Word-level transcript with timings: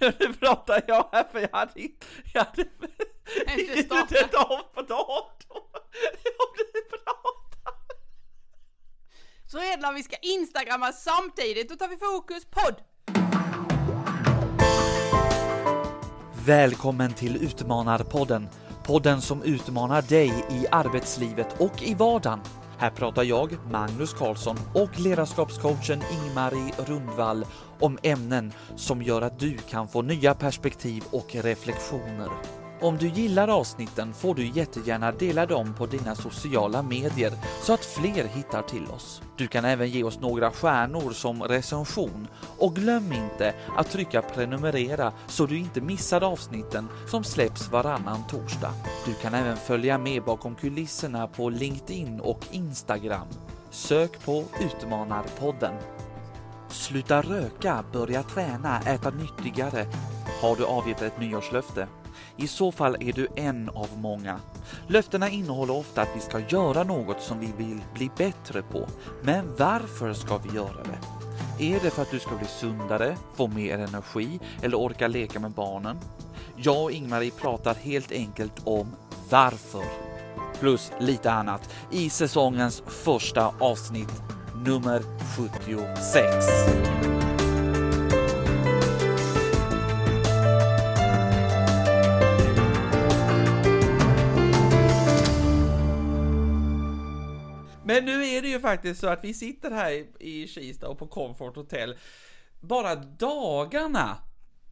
Nu 0.00 0.32
pratar 0.32 0.82
jag 0.88 1.08
här 1.12 1.24
för 1.32 1.40
jag 1.40 1.48
hade 1.52 1.80
inte, 1.82 2.06
jag 2.34 2.44
hade 2.44 2.64
Inte 3.62 3.82
startat. 3.82 4.34
av 4.34 4.58
på 4.74 4.82
datorn. 4.82 5.62
Jag 6.24 6.54
blir 6.54 6.90
prata. 6.90 7.78
Så 9.46 9.58
är 9.58 9.76
det 9.76 9.82
när 9.82 9.92
vi 9.92 10.02
ska 10.02 10.16
instagramma 10.16 10.92
samtidigt, 10.92 11.68
då 11.68 11.76
tar 11.76 11.88
vi 11.88 11.96
fokus 11.96 12.44
podd. 12.44 12.74
Välkommen 16.46 17.12
till 17.12 17.36
Utmanarpodden. 17.44 18.48
Podden 18.84 19.20
som 19.22 19.42
utmanar 19.42 20.02
dig 20.02 20.44
i 20.50 20.66
arbetslivet 20.70 21.60
och 21.60 21.82
i 21.82 21.94
vardagen. 21.94 22.40
Här 22.78 22.90
pratar 22.90 23.22
jag, 23.22 23.56
Magnus 23.70 24.14
Karlsson 24.14 24.56
och 24.74 25.00
ledarskapscoachen 25.00 26.02
Ingmarie 26.12 26.72
Rundvall 26.86 27.46
om 27.80 27.98
ämnen 28.02 28.52
som 28.76 29.02
gör 29.02 29.22
att 29.22 29.38
du 29.38 29.56
kan 29.56 29.88
få 29.88 30.02
nya 30.02 30.34
perspektiv 30.34 31.04
och 31.10 31.34
reflektioner. 31.34 32.65
Om 32.80 32.96
du 32.98 33.08
gillar 33.08 33.48
avsnitten 33.48 34.14
får 34.14 34.34
du 34.34 34.46
jättegärna 34.46 35.12
dela 35.12 35.46
dem 35.46 35.74
på 35.74 35.86
dina 35.86 36.14
sociala 36.14 36.82
medier 36.82 37.32
så 37.62 37.72
att 37.72 37.84
fler 37.84 38.24
hittar 38.24 38.62
till 38.62 38.86
oss. 38.86 39.22
Du 39.36 39.46
kan 39.46 39.64
även 39.64 39.88
ge 39.88 40.04
oss 40.04 40.20
några 40.20 40.50
stjärnor 40.50 41.12
som 41.12 41.42
recension 41.42 42.28
och 42.58 42.74
glöm 42.74 43.12
inte 43.12 43.54
att 43.76 43.90
trycka 43.90 44.22
prenumerera 44.22 45.12
så 45.26 45.46
du 45.46 45.58
inte 45.58 45.80
missar 45.80 46.24
avsnitten 46.24 46.88
som 47.06 47.24
släpps 47.24 47.70
varannan 47.70 48.26
torsdag. 48.28 48.72
Du 49.06 49.14
kan 49.14 49.34
även 49.34 49.56
följa 49.56 49.98
med 49.98 50.22
bakom 50.22 50.54
kulisserna 50.54 51.26
på 51.26 51.50
LinkedIn 51.50 52.20
och 52.20 52.40
Instagram. 52.50 53.28
Sök 53.70 54.24
på 54.24 54.44
Utmanarpodden. 54.60 55.74
Sluta 56.68 57.22
röka, 57.22 57.84
börja 57.92 58.22
träna, 58.22 58.80
äta 58.80 59.10
nyttigare. 59.10 59.86
Har 60.42 60.56
du 60.56 60.64
avgett 60.64 61.02
ett 61.02 61.20
nyårslöfte? 61.20 61.88
I 62.38 62.46
så 62.46 62.72
fall 62.72 62.96
är 63.00 63.12
du 63.12 63.28
en 63.36 63.68
av 63.68 63.88
många. 63.98 64.40
Löftena 64.86 65.30
innehåller 65.30 65.76
ofta 65.76 66.02
att 66.02 66.16
vi 66.16 66.20
ska 66.20 66.40
göra 66.48 66.84
något 66.84 67.20
som 67.22 67.40
vi 67.40 67.52
vill 67.58 67.80
bli 67.94 68.10
bättre 68.16 68.62
på. 68.62 68.88
Men 69.22 69.56
varför 69.58 70.12
ska 70.12 70.38
vi 70.38 70.56
göra 70.56 70.82
det? 70.84 70.98
Är 71.58 71.80
det 71.82 71.90
för 71.90 72.02
att 72.02 72.10
du 72.10 72.18
ska 72.18 72.36
bli 72.36 72.46
sundare, 72.46 73.16
få 73.34 73.46
mer 73.46 73.78
energi 73.78 74.40
eller 74.62 74.80
orka 74.80 75.08
leka 75.08 75.40
med 75.40 75.50
barnen? 75.50 75.98
Jag 76.56 76.82
och 76.82 76.92
Ingmarie 76.92 77.30
pratar 77.30 77.74
helt 77.74 78.12
enkelt 78.12 78.62
om 78.64 78.86
varför. 79.30 79.84
Plus 80.60 80.92
lite 81.00 81.32
annat 81.32 81.74
i 81.90 82.10
säsongens 82.10 82.82
första 82.86 83.54
avsnitt, 83.60 84.22
nummer 84.64 85.02
76. 85.36 87.15
Ju 98.56 98.60
faktiskt 98.60 99.00
så 99.00 99.06
att 99.06 99.24
vi 99.24 99.34
sitter 99.34 99.70
här 99.70 99.90
i, 99.90 100.06
i 100.18 100.48
Kista 100.48 100.88
och 100.88 100.98
på 100.98 101.06
Comfort 101.06 101.56
Hotel 101.56 101.96
bara 102.60 102.94
dagarna 102.94 104.18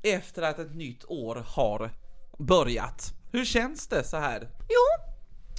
efter 0.02 0.42
att 0.42 0.58
ett 0.58 0.74
nytt 0.74 1.04
år 1.04 1.44
har 1.46 1.91
börjat. 2.38 3.12
Hur 3.32 3.44
känns 3.44 3.88
det 3.88 4.04
så 4.04 4.16
här? 4.16 4.48
Jo, 4.68 5.14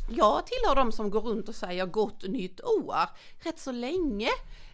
jag 0.10 0.48
tillhör 0.48 0.76
de 0.76 0.92
som 0.92 1.10
går 1.10 1.22
runt 1.22 1.50
och 1.50 1.56
säger 1.56 1.86
gott 1.86 2.28
nytt 2.28 2.62
år 2.62 2.96
rätt 3.44 3.60
så 3.60 3.72
länge. 3.72 4.30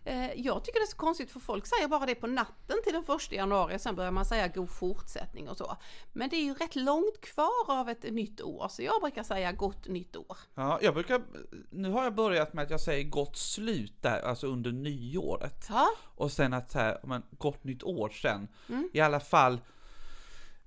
Eh, 0.06 0.32
Jag 0.36 0.64
tycker 0.66 0.80
det 0.80 0.84
är 0.84 0.92
så 0.92 0.98
konstigt 0.98 1.32
för 1.32 1.40
folk 1.40 1.66
säger 1.68 1.88
bara 1.88 2.06
det 2.06 2.16
på 2.16 2.28
natten 2.28 2.78
till 2.84 2.94
den 2.94 3.04
första 3.04 3.36
januari, 3.36 3.80
sen 3.80 3.96
börjar 3.96 4.12
man 4.12 4.26
säga 4.26 4.48
god 4.48 4.70
fortsättning 4.70 5.50
och 5.50 5.58
så. 5.58 5.78
Men 6.14 6.30
det 6.30 6.36
är 6.36 6.44
ju 6.44 6.54
rätt 6.54 6.76
långt 6.76 7.22
kvar 7.22 7.66
av 7.68 7.90
ett 7.90 8.04
nytt 8.04 8.42
år, 8.42 8.68
så 8.70 8.84
jag 8.84 9.02
brukar 9.02 9.24
säga 9.24 9.52
gott 9.52 9.88
nytt 9.88 10.16
år. 10.16 10.38
Ja, 10.56 10.80
jag 10.82 10.94
brukar, 10.94 11.22
nu 11.70 11.90
har 11.90 12.04
jag 12.04 12.16
börjat 12.16 12.54
med 12.54 12.64
att 12.64 12.70
jag 12.70 12.82
säger 12.82 13.04
gott 13.04 13.38
slut 13.38 13.94
där, 14.02 14.22
alltså 14.22 14.48
under 14.48 14.72
nyåret. 14.72 15.66
Ja, 15.70 15.88
Och 16.16 16.32
sen 16.32 16.54
att 16.54 16.72
så 16.72 16.80
här, 16.80 17.00
men 17.04 17.24
gott 17.38 17.64
nytt 17.64 17.84
år 17.84 18.10
sen. 18.10 18.48
I 18.94 19.00
alla 19.00 19.20
fall 19.20 19.54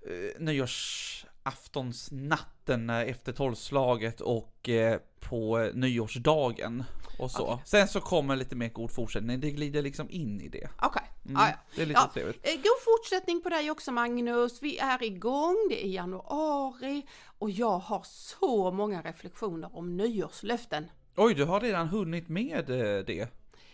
eh, 0.06 0.30
nyårsaftonsnatten 0.38 2.91
eh, 2.91 3.00
efter 3.00 3.32
tolvslaget 3.32 4.20
och 4.20 4.69
eh, 4.69 5.00
på 5.28 5.70
nyårsdagen 5.74 6.84
och 7.18 7.30
så. 7.30 7.42
Okej. 7.46 7.62
Sen 7.66 7.88
så 7.88 8.00
kommer 8.00 8.36
lite 8.36 8.56
mer 8.56 8.68
god 8.68 8.90
fortsättning, 8.90 9.40
det 9.40 9.50
glider 9.50 9.82
liksom 9.82 10.10
in 10.10 10.40
i 10.40 10.48
det. 10.48 10.68
okej. 10.82 11.02
Mm, 11.24 11.36
Ja, 11.40 11.48
ja. 11.48 11.54
Det 11.76 11.82
är 11.82 11.86
lite 11.86 12.00
Ja, 12.00 12.10
trevligt. 12.14 12.46
eh, 12.46 12.52
God 12.54 12.80
fortsättning 12.84 13.42
på 13.42 13.48
dig 13.48 13.70
också 13.70 13.92
Magnus. 13.92 14.62
Vi 14.62 14.78
är 14.78 15.02
igång, 15.02 15.56
det 15.70 15.84
är 15.86 15.88
januari 15.88 17.06
och 17.38 17.50
jag 17.50 17.78
har 17.78 18.02
så 18.04 18.70
många 18.70 19.02
reflektioner 19.02 19.76
om 19.76 19.96
nyårslöften. 19.96 20.90
Oj, 21.16 21.34
du 21.34 21.44
har 21.44 21.60
redan 21.60 21.88
hunnit 21.88 22.28
med 22.28 22.70
eh, 22.70 23.04
det. 23.04 23.28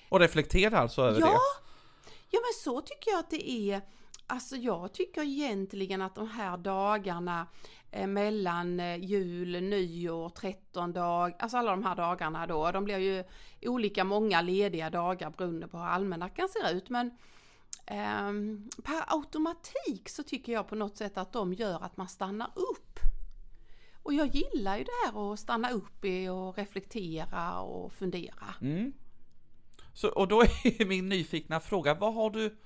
Och 0.08 0.20
reflektera 0.20 0.78
alltså 0.78 1.02
över 1.02 1.20
Ja, 1.20 1.26
det. 1.26 1.32
ja 2.30 2.40
men 2.40 2.52
så 2.64 2.80
tycker 2.80 3.10
jag 3.10 3.20
att 3.20 3.30
det 3.30 3.50
är. 3.50 3.80
Alltså 4.26 4.56
jag 4.56 4.92
tycker 4.94 5.22
egentligen 5.22 6.02
att 6.02 6.14
de 6.14 6.28
här 6.28 6.56
dagarna 6.56 7.46
Eh, 7.92 8.06
mellan 8.06 8.80
eh, 8.80 8.96
jul, 8.96 9.62
nyår, 9.62 10.28
13 10.28 10.92
dag, 10.92 11.34
alltså 11.38 11.56
alla 11.56 11.70
de 11.70 11.84
här 11.84 11.96
dagarna 11.96 12.46
då, 12.46 12.70
de 12.70 12.84
blir 12.84 12.98
ju 12.98 13.24
olika 13.62 14.04
många 14.04 14.42
lediga 14.42 14.90
dagar 14.90 15.30
beroende 15.30 15.68
på 15.68 15.78
hur 15.78 15.84
almanackan 15.84 16.48
ser 16.48 16.76
ut. 16.76 16.88
Men 16.88 17.06
eh, 17.86 18.32
per 18.82 19.02
automatik 19.06 20.08
så 20.08 20.22
tycker 20.22 20.52
jag 20.52 20.68
på 20.68 20.74
något 20.74 20.96
sätt 20.96 21.18
att 21.18 21.32
de 21.32 21.52
gör 21.52 21.84
att 21.84 21.96
man 21.96 22.08
stannar 22.08 22.50
upp. 22.54 22.98
Och 24.02 24.14
jag 24.14 24.26
gillar 24.26 24.78
ju 24.78 24.84
det 24.84 24.92
här 25.06 25.32
att 25.32 25.40
stanna 25.40 25.70
upp 25.70 26.04
i 26.04 26.28
och 26.28 26.58
reflektera 26.58 27.60
och 27.60 27.92
fundera. 27.92 28.54
Mm. 28.60 28.92
Så, 29.92 30.08
och 30.08 30.28
då 30.28 30.40
är 30.42 30.84
min 30.84 31.08
nyfikna 31.08 31.60
fråga, 31.60 31.94
vad 31.94 32.14
har 32.14 32.30
du, 32.30 32.56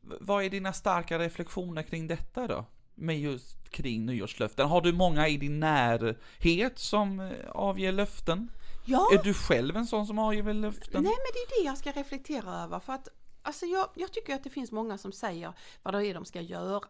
vad 0.00 0.44
är 0.44 0.50
dina 0.50 0.72
starka 0.72 1.18
reflektioner 1.18 1.82
kring 1.82 2.06
detta 2.06 2.46
då? 2.46 2.64
Med 2.94 3.20
just 3.20 3.70
kring 3.70 4.06
nyårslöften. 4.06 4.68
Har 4.68 4.80
du 4.80 4.92
många 4.92 5.28
i 5.28 5.36
din 5.36 5.60
närhet 5.60 6.78
som 6.78 7.20
eh, 7.20 7.50
avger 7.50 7.92
löften? 7.92 8.50
Ja. 8.84 9.08
Är 9.12 9.22
du 9.22 9.34
själv 9.34 9.76
en 9.76 9.86
sån 9.86 10.06
som 10.06 10.18
avger 10.18 10.54
löften? 10.54 11.02
Nej 11.02 11.02
men 11.02 11.32
det 11.32 11.54
är 11.54 11.62
det 11.62 11.66
jag 11.66 11.78
ska 11.78 11.92
reflektera 11.92 12.62
över 12.62 12.78
för 12.78 12.92
att 12.92 13.08
alltså 13.42 13.66
jag, 13.66 13.88
jag 13.94 14.12
tycker 14.12 14.34
att 14.34 14.44
det 14.44 14.50
finns 14.50 14.72
många 14.72 14.98
som 14.98 15.12
säger 15.12 15.52
vad 15.82 15.94
det 15.94 16.06
är 16.06 16.14
de 16.14 16.24
ska 16.24 16.40
göra. 16.40 16.88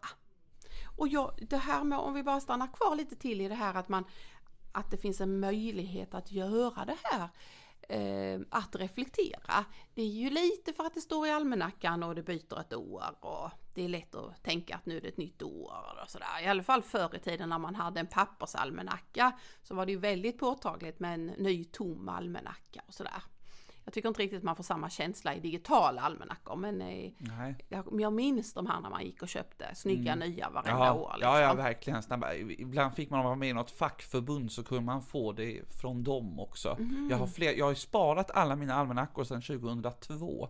Och 0.96 1.08
jag, 1.08 1.32
det 1.50 1.56
här 1.56 1.84
med, 1.84 1.98
om 1.98 2.14
vi 2.14 2.22
bara 2.22 2.40
stannar 2.40 2.66
kvar 2.72 2.96
lite 2.96 3.16
till 3.16 3.40
i 3.40 3.48
det 3.48 3.54
här 3.54 3.74
att 3.74 3.88
man 3.88 4.04
att 4.72 4.90
det 4.90 4.96
finns 4.96 5.20
en 5.20 5.40
möjlighet 5.40 6.14
att 6.14 6.32
göra 6.32 6.84
det 6.84 6.96
här 7.02 7.28
eh, 7.88 8.40
att 8.50 8.76
reflektera. 8.76 9.64
Det 9.94 10.02
är 10.02 10.06
ju 10.06 10.30
lite 10.30 10.72
för 10.72 10.84
att 10.84 10.94
det 10.94 11.00
står 11.00 11.26
i 11.26 11.30
almanackan 11.30 12.02
och 12.02 12.14
det 12.14 12.22
byter 12.22 12.60
ett 12.60 12.74
år 12.74 13.04
och 13.20 13.50
det 13.74 13.84
är 13.84 13.88
lätt 13.88 14.14
att 14.14 14.42
tänka 14.42 14.76
att 14.76 14.86
nu 14.86 14.96
är 14.96 15.00
det 15.00 15.08
ett 15.08 15.16
nytt 15.16 15.42
år 15.42 15.98
och 16.02 16.10
sådär. 16.10 16.42
I 16.42 16.46
alla 16.46 16.62
fall 16.62 16.82
förr 16.82 17.16
i 17.16 17.18
tiden 17.18 17.48
när 17.48 17.58
man 17.58 17.74
hade 17.74 18.00
en 18.00 18.06
pappersalmanacka 18.06 19.32
så 19.62 19.74
var 19.74 19.86
det 19.86 19.92
ju 19.92 19.98
väldigt 19.98 20.38
påtagligt 20.38 21.00
med 21.00 21.14
en 21.14 21.26
ny 21.26 21.64
tom 21.64 22.08
almanacka 22.08 22.82
och 22.86 22.94
sådär. 22.94 23.22
Jag 23.84 23.94
tycker 23.94 24.08
inte 24.08 24.22
riktigt 24.22 24.42
man 24.42 24.56
får 24.56 24.64
samma 24.64 24.90
känsla 24.90 25.34
i 25.34 25.40
digitala 25.40 26.02
almanackor 26.02 26.56
men 26.56 26.78
Nej. 26.78 27.56
jag, 27.98 28.12
minns 28.12 28.54
de 28.54 28.66
här 28.66 28.80
när 28.80 28.90
man 28.90 29.04
gick 29.04 29.22
och 29.22 29.28
köpte 29.28 29.74
snygga 29.74 30.14
nya 30.14 30.50
varenda 30.50 30.86
Ja, 30.86 30.94
år. 30.94 31.12
Liksom. 31.14 31.32
ja, 31.32 31.40
ja, 31.40 31.54
verkligen. 31.54 32.02
Snabba. 32.02 32.34
Ibland 32.34 32.94
fick 32.94 33.10
man 33.10 33.24
vara 33.24 33.34
med 33.34 33.48
i 33.48 33.52
något 33.52 33.70
fackförbund 33.70 34.52
så 34.52 34.64
kunde 34.64 34.84
man 34.84 35.02
få 35.02 35.32
det 35.32 35.60
från 35.80 36.04
dem 36.04 36.40
också. 36.40 36.76
Mhm. 36.78 37.08
Jag, 37.10 37.16
har 37.18 37.26
fler, 37.26 37.52
jag 37.52 37.66
har 37.66 37.74
sparat 37.74 38.30
alla 38.30 38.56
mina 38.56 38.74
almanackor 38.74 39.24
sedan 39.24 39.42
2002. 39.42 40.48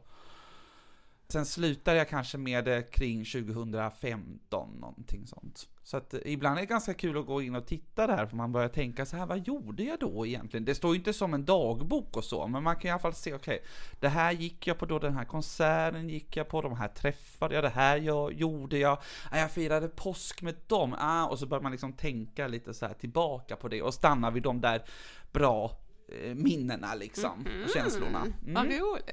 Sen 1.33 1.47
slutade 1.47 1.97
jag 1.97 2.09
kanske 2.09 2.39
med 2.39 2.65
det 2.65 2.83
kring 2.83 3.25
2015, 3.25 4.71
någonting 4.81 5.27
sånt. 5.27 5.69
Så 5.83 5.97
att 5.97 6.15
eh, 6.15 6.21
ibland 6.25 6.57
är 6.57 6.61
det 6.61 6.67
ganska 6.67 6.95
kul 6.95 7.19
att 7.19 7.27
gå 7.27 7.43
in 7.43 7.55
och 7.55 7.67
titta 7.67 8.07
där, 8.07 8.27
för 8.27 8.37
man 8.37 8.53
börjar 8.53 8.69
tänka 8.69 9.07
så 9.07 9.17
här, 9.17 9.27
vad 9.27 9.47
gjorde 9.47 9.83
jag 9.83 9.99
då 9.99 10.27
egentligen? 10.27 10.65
Det 10.65 10.75
står 10.75 10.93
ju 10.93 10.99
inte 10.99 11.13
som 11.13 11.35
en 11.35 11.45
dagbok 11.45 12.17
och 12.17 12.25
så, 12.25 12.47
men 12.47 12.63
man 12.63 12.77
kan 12.77 12.89
i 12.89 12.91
alla 12.91 13.01
fall 13.01 13.15
se, 13.15 13.35
okej, 13.35 13.63
det 14.01 14.09
här 14.09 14.33
gick 14.33 14.67
jag 14.67 14.79
på 14.79 14.87
då, 14.87 14.99
den 14.99 15.15
här 15.15 15.25
konserten 15.25 16.09
gick 16.09 16.37
jag 16.37 16.49
på, 16.49 16.63
de 16.63 16.77
här 16.77 16.89
träffade 16.89 17.55
jag, 17.55 17.65
det 17.65 17.69
här 17.69 17.97
jag, 17.97 18.33
gjorde 18.33 18.79
jag, 18.79 18.99
ah, 19.31 19.39
jag 19.39 19.51
firade 19.51 19.89
påsk 19.89 20.43
med 20.43 20.55
dem, 20.67 20.95
ah, 20.99 21.27
och 21.27 21.39
så 21.39 21.47
börjar 21.47 21.63
man 21.63 21.73
liksom 21.73 21.93
tänka 21.93 22.47
lite 22.47 22.75
så 22.75 22.87
här 22.87 22.95
tillbaka 22.95 23.57
på 23.57 23.69
det 23.69 23.83
och 23.83 23.95
stanna 23.95 24.31
vid 24.31 24.43
de 24.43 24.61
där 24.61 24.83
bra 25.33 25.79
minnena 26.35 26.95
liksom, 26.95 27.47
och 27.65 27.71
känslorna. 27.71 28.27
Vad 28.47 28.65
Mm. 28.65 28.81
roligt! 28.81 29.11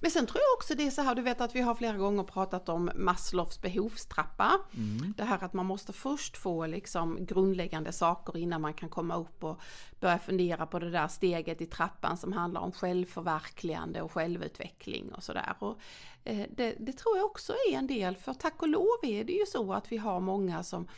Men 0.00 0.10
sen 0.10 0.26
tror 0.26 0.40
jag 0.40 0.58
också 0.58 0.74
det 0.74 0.86
är 0.86 0.90
så 0.90 1.02
här, 1.02 1.14
du 1.14 1.22
vet 1.22 1.40
att 1.40 1.54
vi 1.54 1.60
har 1.60 1.74
flera 1.74 1.96
gånger 1.96 2.22
pratat 2.22 2.68
om 2.68 2.90
Maslows 2.94 3.60
behovstrappa. 3.62 4.58
Mm. 4.74 5.14
Det 5.16 5.24
här 5.24 5.44
att 5.44 5.52
man 5.52 5.66
måste 5.66 5.92
först 5.92 6.36
få 6.36 6.66
liksom 6.66 7.26
grundläggande 7.26 7.92
saker 7.92 8.36
innan 8.36 8.60
man 8.60 8.74
kan 8.74 8.88
komma 8.88 9.16
upp 9.16 9.44
och 9.44 9.60
börja 10.00 10.18
fundera 10.18 10.66
på 10.66 10.78
det 10.78 10.90
där 10.90 11.08
steget 11.08 11.60
i 11.60 11.66
trappan 11.66 12.16
som 12.16 12.32
handlar 12.32 12.60
om 12.60 12.72
självförverkligande 12.72 14.02
och 14.02 14.12
självutveckling 14.12 15.12
och 15.12 15.22
sådär. 15.22 15.54
Och 15.58 15.78
Eh, 16.11 16.11
Eh, 16.24 16.46
det, 16.56 16.76
det, 16.78 16.92
tror 16.92 17.16
jag 17.16 17.26
också 17.26 17.52
är 17.52 17.78
en 17.78 17.86
del, 17.86 18.16
för 18.16 18.34
tack 18.34 18.62
och 18.62 18.68
lov 18.68 18.96
är 19.02 19.24
det 19.24 19.32
ju 19.32 19.46
så 19.46 19.72
att 19.72 19.92
vi 19.92 19.96
har 19.96 20.20
många 20.20 20.62
som 20.62 20.88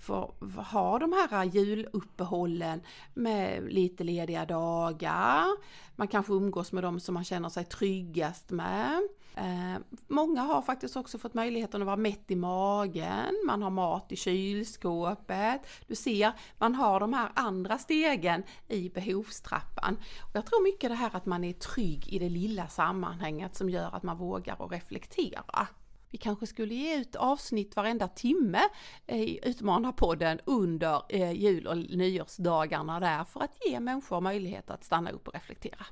får 0.00 0.34
ha 0.62 0.98
de 0.98 1.12
här 1.12 1.44
juluppehållen 1.44 2.82
med 3.14 3.72
lite 3.72 4.04
lediga 4.04 4.46
dagar. 4.46 5.46
Man 5.96 6.08
kanske 6.08 6.32
umgås 6.32 6.72
med 6.72 6.84
dem 6.84 7.00
som 7.00 7.14
man 7.14 7.24
känner 7.24 7.48
sig 7.48 7.64
tryggast 7.64 8.50
med. 8.50 9.08
Eh, 9.34 9.78
många 10.08 10.40
har 10.40 10.62
faktiskt 10.62 10.96
också 10.96 11.18
fått 11.18 11.34
möjligheten 11.34 11.82
att 11.82 11.86
vara 11.86 11.96
mätt 11.96 12.30
i 12.30 12.36
magen, 12.36 13.34
man 13.46 13.62
har 13.62 13.70
mat 13.70 14.12
i 14.12 14.16
kylskåpet. 14.16 15.60
Du 15.86 15.94
ser, 15.94 16.32
man 16.58 16.74
har 16.74 17.00
de 17.00 17.12
här 17.12 17.30
andra 17.34 17.78
stegen 17.78 18.42
i 18.68 18.88
behovstrappan. 18.88 19.96
Och 20.22 20.36
jag 20.36 20.46
tror 20.46 20.64
mycket 20.64 20.90
det 20.90 20.96
här 20.96 21.16
att 21.16 21.26
man 21.26 21.44
är 21.44 21.52
trygg 21.52 22.08
i 22.08 22.18
det 22.18 22.28
lilla 22.28 22.68
sammanhanget 22.68 23.56
som 23.56 23.70
gör 23.70 23.96
att 23.96 24.02
man 24.02 24.18
vågar 24.18 24.64
att 24.64 24.72
reflektera. 24.72 25.68
Vi 26.10 26.18
kanske 26.18 26.46
skulle 26.46 26.74
ge 26.74 26.96
ut 26.96 27.16
avsnitt 27.16 27.76
varenda 27.76 28.08
timme 28.08 28.60
i 29.06 29.48
Utmanarpodden 29.48 30.40
under 30.44 31.02
eh, 31.08 31.32
jul 31.32 31.66
och 31.66 31.76
nyårsdagarna 31.76 33.00
där 33.00 33.24
för 33.24 33.40
att 33.40 33.58
ge 33.66 33.80
människor 33.80 34.20
möjlighet 34.20 34.70
att 34.70 34.84
stanna 34.84 35.10
upp 35.10 35.28
och 35.28 35.34
reflektera. 35.34 35.86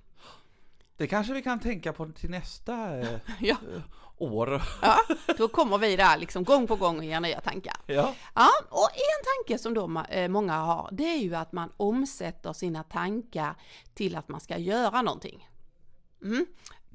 Det 0.98 1.06
kanske 1.06 1.32
vi 1.32 1.42
kan 1.42 1.60
tänka 1.60 1.92
på 1.92 2.06
till 2.06 2.30
nästa 2.30 2.98
eh, 2.98 3.20
ja. 3.40 3.56
Eh, 3.74 3.82
år. 4.16 4.62
Ja, 4.82 4.98
då 5.38 5.48
kommer 5.48 5.78
vi 5.78 5.96
där 5.96 6.16
liksom 6.16 6.44
gång 6.44 6.66
på 6.66 6.76
gång 6.76 6.98
och 6.98 7.04
ger 7.04 7.20
nya 7.20 7.40
tankar. 7.40 7.76
Ja. 7.86 8.14
ja. 8.34 8.48
Och 8.68 8.90
en 8.92 9.24
tanke 9.24 9.58
som 9.58 9.74
då 9.74 10.02
eh, 10.08 10.28
många 10.28 10.56
har, 10.56 10.88
det 10.92 11.04
är 11.04 11.18
ju 11.18 11.34
att 11.34 11.52
man 11.52 11.72
omsätter 11.76 12.52
sina 12.52 12.82
tankar 12.82 13.54
till 13.94 14.16
att 14.16 14.28
man 14.28 14.40
ska 14.40 14.58
göra 14.58 15.02
någonting. 15.02 15.48
Mm. 16.22 16.46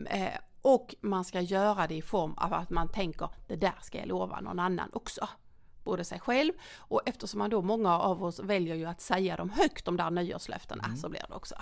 Eh, 0.10 0.40
och 0.62 0.96
man 1.02 1.26
ska 1.26 1.42
göra 1.42 1.88
det 1.88 1.96
i 1.96 2.02
form 2.02 2.34
av 2.38 2.54
att 2.54 2.70
man 2.70 2.92
tänker, 2.92 3.30
det 3.48 3.56
där 3.56 3.76
ska 3.82 3.98
jag 3.98 4.08
lova 4.08 4.42
någon 4.42 4.60
annan 4.60 4.90
också 4.94 5.30
både 5.84 6.04
sig 6.04 6.20
själv 6.20 6.54
och 6.78 7.02
eftersom 7.06 7.40
man 7.40 7.50
då 7.50 7.62
många 7.62 8.00
av 8.00 8.24
oss 8.24 8.40
väljer 8.40 8.76
ju 8.76 8.86
att 8.86 9.02
säga 9.02 9.36
dem 9.36 9.50
högt 9.50 9.86
de 9.86 9.98
där 9.98 10.12
nyårslöftena 10.12 10.84
mm. 10.84 10.98
så 10.98 11.10
blir 11.10 11.26
det 11.30 11.36
också. 11.36 11.56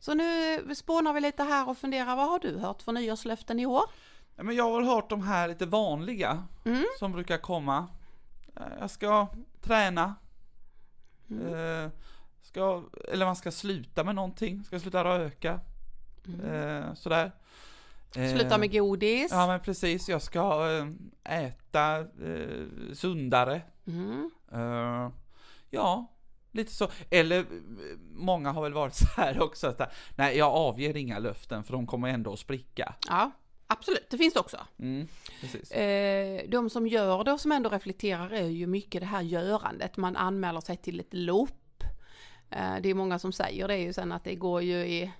Så 0.00 0.14
nu 0.14 0.74
spånar 0.74 1.12
vi 1.12 1.20
lite 1.20 1.42
här 1.42 1.68
och 1.68 1.78
funderar, 1.78 2.16
vad 2.16 2.28
har 2.28 2.38
du 2.38 2.58
hört 2.58 2.82
för 2.82 2.92
nyårslöften 2.92 3.60
i 3.60 3.66
år? 3.66 3.84
men 4.36 4.56
jag 4.56 4.70
har 4.70 4.82
hört 4.82 5.10
de 5.10 5.22
här 5.22 5.48
lite 5.48 5.66
vanliga 5.66 6.42
mm. 6.64 6.84
som 6.98 7.12
brukar 7.12 7.38
komma. 7.38 7.88
Eh, 8.56 8.62
jag 8.80 8.90
ska 8.90 9.26
träna. 9.60 10.14
Mm. 11.30 11.54
Eh, 11.54 11.90
ska, 12.42 12.82
eller 13.08 13.26
man 13.26 13.36
ska 13.36 13.50
sluta 13.50 14.04
med 14.04 14.14
någonting, 14.14 14.64
ska 14.64 14.80
sluta 14.80 15.04
röka. 15.04 15.60
Mm. 16.26 16.40
Eh, 16.40 16.94
sådär. 16.94 17.32
Sluta 18.14 18.58
med 18.58 18.72
godis. 18.72 19.30
Ja 19.30 19.46
men 19.46 19.60
precis, 19.60 20.08
jag 20.08 20.22
ska 20.22 20.66
äta 21.24 22.06
sundare. 22.92 23.62
Mm. 23.86 24.30
Ja, 25.70 26.14
Lite 26.54 26.72
så. 26.72 26.88
Eller 27.10 27.46
många 28.10 28.52
har 28.52 28.62
väl 28.62 28.72
varit 28.72 28.94
så 28.94 29.06
här 29.16 29.42
också 29.42 29.66
att 29.66 29.94
nej, 30.16 30.38
jag 30.38 30.52
avger 30.52 30.96
inga 30.96 31.18
löften 31.18 31.64
för 31.64 31.72
de 31.72 31.86
kommer 31.86 32.08
ändå 32.08 32.32
att 32.32 32.38
spricka. 32.38 32.94
Ja, 33.08 33.30
absolut, 33.66 34.10
det 34.10 34.18
finns 34.18 34.34
det 34.34 34.40
också. 34.40 34.56
Mm, 34.78 35.08
eh, 35.70 36.50
de 36.50 36.70
som 36.70 36.86
gör 36.86 37.24
det 37.24 37.32
och 37.32 37.40
som 37.40 37.52
ändå 37.52 37.70
reflekterar 37.70 38.30
är 38.30 38.46
ju 38.46 38.66
mycket 38.66 39.00
det 39.00 39.06
här 39.06 39.22
görandet. 39.22 39.96
Man 39.96 40.16
anmäler 40.16 40.60
sig 40.60 40.76
till 40.76 41.00
ett 41.00 41.14
lopp. 41.14 41.84
Eh, 42.50 42.74
det 42.82 42.88
är 42.88 42.94
många 42.94 43.18
som 43.18 43.32
säger 43.32 43.68
det 43.68 43.78
ju 43.78 43.92
sen 43.92 44.12
att 44.12 44.24
det 44.24 44.34
går 44.34 44.62
ju 44.62 44.76
i 44.76 45.12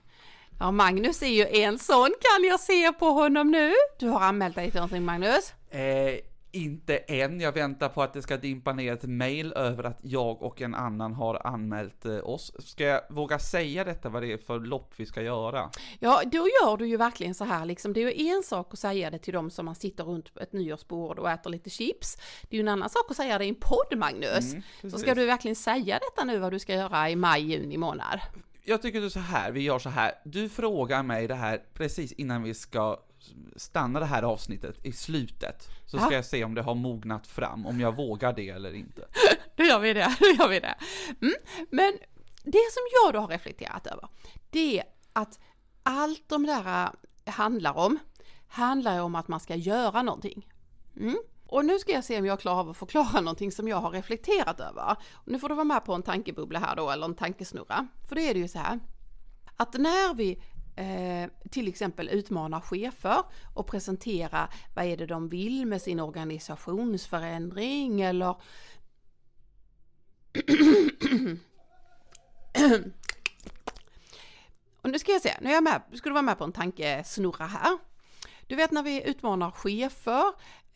Ja, 0.58 0.70
Magnus 0.70 1.22
är 1.22 1.26
ju 1.26 1.46
en 1.46 1.78
sån 1.78 2.14
kan 2.20 2.44
jag 2.44 2.60
se 2.60 2.92
på 2.92 3.06
honom 3.06 3.50
nu. 3.50 3.72
Du 3.98 4.08
har 4.08 4.20
anmält 4.20 4.54
dig 4.54 4.70
till 4.70 4.80
någonting 4.80 5.04
Magnus? 5.04 5.54
Eh, 5.70 6.18
inte 6.52 6.96
än, 6.96 7.40
jag 7.40 7.52
väntar 7.52 7.88
på 7.88 8.02
att 8.02 8.12
det 8.12 8.22
ska 8.22 8.36
dimpa 8.36 8.72
ner 8.72 8.92
ett 8.92 9.02
mail 9.02 9.52
över 9.52 9.84
att 9.84 9.98
jag 10.02 10.42
och 10.42 10.62
en 10.62 10.74
annan 10.74 11.14
har 11.14 11.46
anmält 11.46 12.04
eh, 12.04 12.28
oss. 12.28 12.52
Ska 12.58 12.84
jag 12.84 13.00
våga 13.10 13.38
säga 13.38 13.84
detta, 13.84 14.08
vad 14.08 14.22
det 14.22 14.32
är 14.32 14.38
för 14.38 14.60
lopp 14.60 14.92
vi 14.96 15.06
ska 15.06 15.22
göra? 15.22 15.70
Ja, 15.98 16.22
då 16.24 16.38
gör 16.38 16.76
du 16.76 16.86
ju 16.86 16.96
verkligen 16.96 17.34
så 17.34 17.44
här 17.44 17.64
liksom. 17.64 17.92
Det 17.92 18.00
är 18.00 18.24
ju 18.24 18.28
en 18.28 18.42
sak 18.42 18.68
att 18.72 18.78
säga 18.78 19.10
det 19.10 19.18
till 19.18 19.34
dem 19.34 19.50
som 19.50 19.66
man 19.66 19.74
sitter 19.74 20.04
runt 20.04 20.36
ett 20.36 20.52
nyårsbord 20.52 21.18
och 21.18 21.30
äter 21.30 21.50
lite 21.50 21.70
chips. 21.70 22.16
Det 22.42 22.56
är 22.56 22.58
ju 22.58 22.60
en 22.60 22.68
annan 22.68 22.90
sak 22.90 23.10
att 23.10 23.16
säga 23.16 23.38
det 23.38 23.44
i 23.44 23.48
en 23.48 23.54
podd, 23.54 23.98
Magnus. 23.98 24.52
Mm, 24.52 24.90
så 24.90 24.98
ska 24.98 25.14
du 25.14 25.26
verkligen 25.26 25.56
säga 25.56 25.98
detta 25.98 26.24
nu, 26.24 26.38
vad 26.38 26.52
du 26.52 26.58
ska 26.58 26.74
göra 26.74 27.10
i 27.10 27.16
maj, 27.16 27.42
juni 27.42 27.76
månad? 27.76 28.20
Jag 28.66 28.82
tycker 28.82 29.00
du 29.00 29.10
så 29.10 29.20
här, 29.20 29.52
vi 29.52 29.60
gör 29.60 29.78
så 29.78 29.88
här. 29.88 30.12
Du 30.24 30.48
frågar 30.48 31.02
mig 31.02 31.28
det 31.28 31.34
här 31.34 31.62
precis 31.74 32.12
innan 32.12 32.42
vi 32.42 32.54
ska 32.54 33.00
stanna 33.56 34.00
det 34.00 34.06
här 34.06 34.22
avsnittet 34.22 34.84
i 34.86 34.92
slutet, 34.92 35.68
så 35.86 35.98
ska 35.98 36.06
ja. 36.06 36.14
jag 36.14 36.24
se 36.24 36.44
om 36.44 36.54
det 36.54 36.62
har 36.62 36.74
mognat 36.74 37.26
fram, 37.26 37.66
om 37.66 37.80
jag 37.80 37.96
vågar 37.96 38.32
det 38.32 38.48
eller 38.48 38.74
inte. 38.74 39.08
då 39.56 39.64
gör 39.64 39.78
vi 39.78 39.92
det, 39.92 40.16
då 40.20 40.26
gör 40.26 40.48
vi 40.48 40.60
det. 40.60 40.74
Mm. 41.20 41.34
Men 41.70 41.92
det 42.42 42.72
som 42.72 42.82
jag 42.92 43.14
då 43.14 43.20
har 43.20 43.28
reflekterat 43.28 43.86
över, 43.86 44.08
det 44.50 44.78
är 44.78 44.84
att 45.12 45.38
allt 45.82 46.28
de 46.28 46.46
där 46.46 46.90
äh, 47.24 47.32
handlar 47.32 47.78
om, 47.78 47.98
handlar 48.48 49.02
om 49.02 49.14
att 49.14 49.28
man 49.28 49.40
ska 49.40 49.54
göra 49.54 50.02
någonting. 50.02 50.48
Mm. 50.96 51.16
Och 51.46 51.64
nu 51.64 51.78
ska 51.78 51.92
jag 51.92 52.04
se 52.04 52.18
om 52.18 52.26
jag 52.26 52.40
klarar 52.40 52.60
av 52.60 52.70
att 52.70 52.76
förklara 52.76 53.20
någonting 53.20 53.52
som 53.52 53.68
jag 53.68 53.76
har 53.76 53.90
reflekterat 53.90 54.60
över. 54.60 54.96
Nu 55.24 55.38
får 55.38 55.48
du 55.48 55.54
vara 55.54 55.64
med 55.64 55.84
på 55.84 55.94
en 55.94 56.02
tankebubbla 56.02 56.58
här 56.58 56.76
då, 56.76 56.90
eller 56.90 57.04
en 57.04 57.14
tankesnurra. 57.14 57.88
För 58.08 58.14
det 58.14 58.30
är 58.30 58.34
det 58.34 58.40
ju 58.40 58.48
så 58.48 58.58
här, 58.58 58.80
att 59.56 59.74
när 59.74 60.14
vi 60.14 60.42
eh, 60.76 61.30
till 61.50 61.68
exempel 61.68 62.08
utmana 62.08 62.60
chefer 62.60 63.22
och 63.54 63.66
presentera 63.66 64.48
vad 64.74 64.84
är 64.84 64.96
det 64.96 65.06
de 65.06 65.28
vill 65.28 65.66
med 65.66 65.82
sin 65.82 66.00
organisationsförändring 66.00 68.00
eller 68.00 68.36
Och 74.82 74.90
nu 74.90 74.98
ska 74.98 75.12
jag 75.12 75.22
se, 75.22 75.34
nu 75.40 75.50
är 75.50 75.54
jag 75.54 75.64
med, 75.64 75.82
ska 75.94 76.08
du 76.08 76.12
vara 76.12 76.22
med 76.22 76.38
på 76.38 76.44
en 76.44 76.52
tankesnurra 76.52 77.46
här. 77.46 77.78
Du 78.46 78.56
vet 78.56 78.70
när 78.70 78.82
vi 78.82 79.08
utmanar 79.08 79.50
chefer 79.50 80.24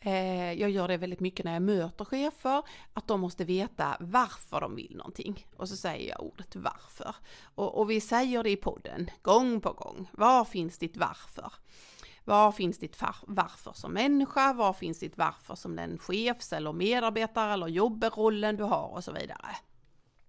Eh, 0.01 0.53
jag 0.53 0.69
gör 0.69 0.87
det 0.87 0.97
väldigt 0.97 1.19
mycket 1.19 1.45
när 1.45 1.53
jag 1.53 1.61
möter 1.61 2.05
chefer, 2.05 2.63
att 2.93 3.07
de 3.07 3.19
måste 3.19 3.45
veta 3.45 3.97
varför 3.99 4.61
de 4.61 4.75
vill 4.75 4.95
någonting. 4.95 5.47
Och 5.55 5.69
så 5.69 5.75
säger 5.75 6.09
jag 6.09 6.23
ordet 6.23 6.55
varför. 6.55 7.15
Och, 7.55 7.79
och 7.79 7.89
vi 7.89 8.01
säger 8.01 8.43
det 8.43 8.49
i 8.49 8.55
podden, 8.55 9.09
gång 9.21 9.61
på 9.61 9.73
gång. 9.73 10.09
Var 10.11 10.45
finns 10.45 10.77
ditt 10.77 10.97
varför? 10.97 11.53
Var 12.23 12.51
finns 12.51 12.77
ditt 12.77 13.01
varför 13.27 13.73
som 13.73 13.93
människa? 13.93 14.53
Var 14.53 14.73
finns 14.73 14.99
ditt 14.99 15.17
varför 15.17 15.55
som 15.55 15.75
den 15.75 15.97
chefs 15.97 16.53
eller 16.53 16.73
medarbetare 16.73 17.53
eller 17.53 17.67
jobberollen 17.67 18.55
du 18.55 18.63
har 18.63 18.87
och 18.87 19.03
så 19.03 19.11
vidare. 19.11 19.55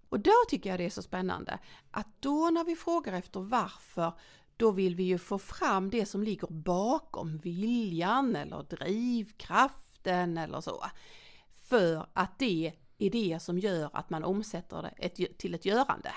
Och 0.09 0.19
då 0.19 0.33
tycker 0.49 0.69
jag 0.69 0.79
det 0.79 0.85
är 0.85 0.89
så 0.89 1.01
spännande 1.01 1.59
att 1.91 2.07
då 2.19 2.49
när 2.49 2.63
vi 2.63 2.75
frågar 2.75 3.13
efter 3.13 3.39
varför 3.39 4.13
då 4.61 4.71
vill 4.71 4.95
vi 4.95 5.03
ju 5.03 5.17
få 5.17 5.37
fram 5.37 5.89
det 5.89 6.05
som 6.05 6.23
ligger 6.23 6.47
bakom 6.47 7.37
viljan 7.37 8.35
eller 8.35 8.63
drivkraften 8.63 10.37
eller 10.37 10.61
så. 10.61 10.85
För 11.49 12.07
att 12.13 12.39
det 12.39 12.73
är 12.97 13.09
det 13.09 13.39
som 13.41 13.59
gör 13.59 13.89
att 13.93 14.09
man 14.09 14.23
omsätter 14.23 14.81
det 14.81 15.37
till 15.37 15.55
ett 15.55 15.65
görande. 15.65 16.11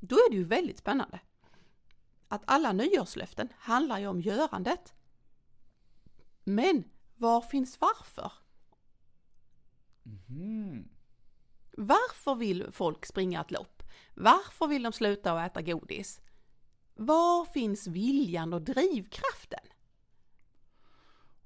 Då 0.00 0.16
är 0.16 0.30
det 0.30 0.36
ju 0.36 0.44
väldigt 0.44 0.78
spännande. 0.78 1.20
Att 2.28 2.42
alla 2.46 2.72
nyårslöften 2.72 3.48
handlar 3.58 3.98
ju 3.98 4.06
om 4.06 4.20
görandet. 4.20 4.94
Men 6.44 6.84
var 7.16 7.40
finns 7.40 7.80
varför? 7.80 8.32
Mm. 10.28 10.88
Varför 11.72 12.34
vill 12.34 12.72
folk 12.72 13.06
springa 13.06 13.40
ett 13.40 13.50
lopp? 13.50 13.82
Varför 14.14 14.66
vill 14.66 14.82
de 14.82 14.92
sluta 14.92 15.32
att 15.32 15.50
äta 15.50 15.62
godis? 15.62 16.20
Var 16.94 17.44
finns 17.44 17.86
viljan 17.86 18.52
och 18.52 18.62
drivkraften? 18.62 19.60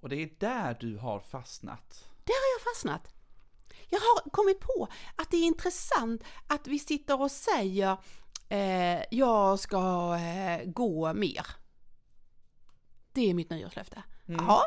Och 0.00 0.08
det 0.08 0.22
är 0.22 0.30
där 0.38 0.76
du 0.80 0.96
har 0.96 1.20
fastnat. 1.20 2.04
Där 2.24 2.34
har 2.34 2.58
jag 2.58 2.74
fastnat. 2.74 3.14
Jag 3.88 4.00
har 4.00 4.30
kommit 4.30 4.60
på 4.60 4.88
att 5.16 5.30
det 5.30 5.36
är 5.36 5.44
intressant 5.44 6.24
att 6.46 6.66
vi 6.66 6.78
sitter 6.78 7.20
och 7.20 7.30
säger 7.30 7.96
eh, 8.48 9.02
jag 9.10 9.58
ska 9.58 10.14
eh, 10.16 10.64
gå 10.64 11.14
mer. 11.14 11.46
Det 13.12 13.30
är 13.30 13.34
mitt 13.34 13.50
nyårslöfte. 13.50 14.02
Mm. 14.26 14.44
Jaha. 14.44 14.64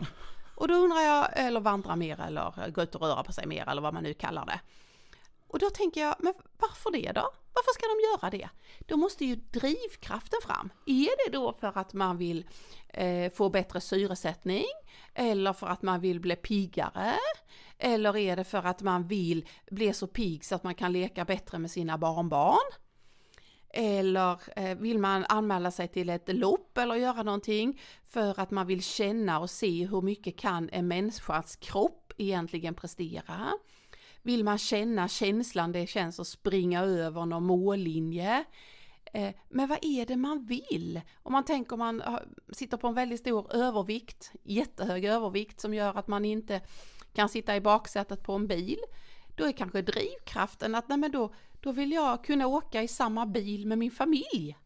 Och 0.56 0.68
då 0.68 0.74
undrar 0.74 1.02
jag, 1.02 1.28
eller 1.34 1.60
vandra 1.60 1.96
mer 1.96 2.20
eller 2.20 2.72
gå 2.72 2.82
ut 2.82 2.96
och 2.96 3.02
röra 3.02 3.24
på 3.24 3.34
sig 3.34 3.48
mer 3.48 3.70
eller 3.70 3.82
vad 3.82 3.94
man 3.94 4.04
nu 4.04 4.14
kallar 4.14 4.46
det. 4.46 4.60
Och 5.52 5.60
då 5.60 5.70
tänker 5.70 6.02
jag, 6.02 6.16
men 6.20 6.34
varför 6.60 6.92
det 6.92 7.12
då? 7.12 7.30
Varför 7.54 7.74
ska 7.74 7.86
de 7.88 8.00
göra 8.12 8.30
det? 8.30 8.50
Då 8.88 8.98
måste 8.98 9.26
ju 9.26 9.36
drivkraften 9.36 10.40
fram. 10.44 10.70
Är 10.86 11.26
det 11.26 11.38
då 11.38 11.54
för 11.54 11.78
att 11.78 11.94
man 11.94 12.18
vill 12.18 12.46
eh, 12.88 13.32
få 13.32 13.50
bättre 13.50 13.82
syresättning? 13.82 14.66
Eller 15.14 15.54
för 15.54 15.68
att 15.68 15.82
man 15.82 16.00
vill 16.00 16.20
bli 16.20 16.36
piggare? 16.36 17.14
Eller 17.78 18.18
är 18.18 18.36
det 18.36 18.44
för 18.44 18.64
att 18.64 18.82
man 18.82 19.08
vill 19.08 19.48
bli 19.72 19.94
så 19.94 20.08
pigg 20.08 20.46
så 20.46 20.56
att 20.56 20.64
man 20.64 20.76
kan 20.76 20.92
leka 20.94 21.26
bättre 21.26 21.60
med 21.60 21.72
sina 21.72 21.98
barnbarn? 21.98 22.72
Eller 23.74 24.40
eh, 24.56 24.78
vill 24.78 25.00
man 25.00 25.26
anmäla 25.30 25.72
sig 25.72 25.88
till 25.88 26.10
ett 26.10 26.36
lopp 26.36 26.78
eller 26.78 26.96
göra 26.96 27.24
någonting 27.24 27.82
för 28.04 28.40
att 28.40 28.52
man 28.52 28.68
vill 28.68 28.84
känna 28.84 29.40
och 29.40 29.50
se 29.50 29.88
hur 29.88 30.02
mycket 30.02 30.38
kan 30.38 30.70
en 30.72 30.88
människas 30.88 31.56
kropp 31.56 32.14
egentligen 32.18 32.74
prestera? 32.74 33.52
Vill 34.22 34.44
man 34.44 34.58
känna 34.58 35.08
känslan 35.08 35.72
det 35.72 35.88
känns 35.88 36.20
att 36.20 36.28
springa 36.28 36.82
över 36.82 37.26
någon 37.26 37.44
mållinje? 37.44 38.46
Eh, 39.14 39.34
men 39.50 39.68
vad 39.68 39.80
är 39.82 40.06
det 40.06 40.18
man 40.18 40.46
vill? 40.46 41.02
Om 41.24 41.32
man 41.32 41.46
tänker 41.46 41.74
om 41.74 41.80
man 41.80 42.04
sitter 42.54 42.78
på 42.78 42.88
en 42.88 42.94
väldigt 42.94 43.20
stor 43.20 43.56
övervikt, 43.56 44.32
jättehög 44.44 45.06
övervikt 45.06 45.60
som 45.60 45.74
gör 45.74 45.98
att 45.98 46.08
man 46.08 46.26
inte 46.26 46.62
kan 47.14 47.30
sitta 47.30 47.56
i 47.56 47.62
baksätet 47.62 48.24
på 48.24 48.34
en 48.34 48.48
bil. 48.48 48.80
Då 49.36 49.46
är 49.46 49.52
kanske 49.52 49.82
drivkraften 49.82 50.76
att 50.76 50.90
nej 50.90 50.98
men 50.98 51.12
då, 51.12 51.34
då 51.60 51.72
vill 51.72 51.92
jag 51.92 52.24
kunna 52.24 52.48
åka 52.48 52.84
i 52.84 52.88
samma 52.88 53.26
bil 53.26 53.68
med 53.68 53.78
min 53.78 53.92
familj. 53.92 54.58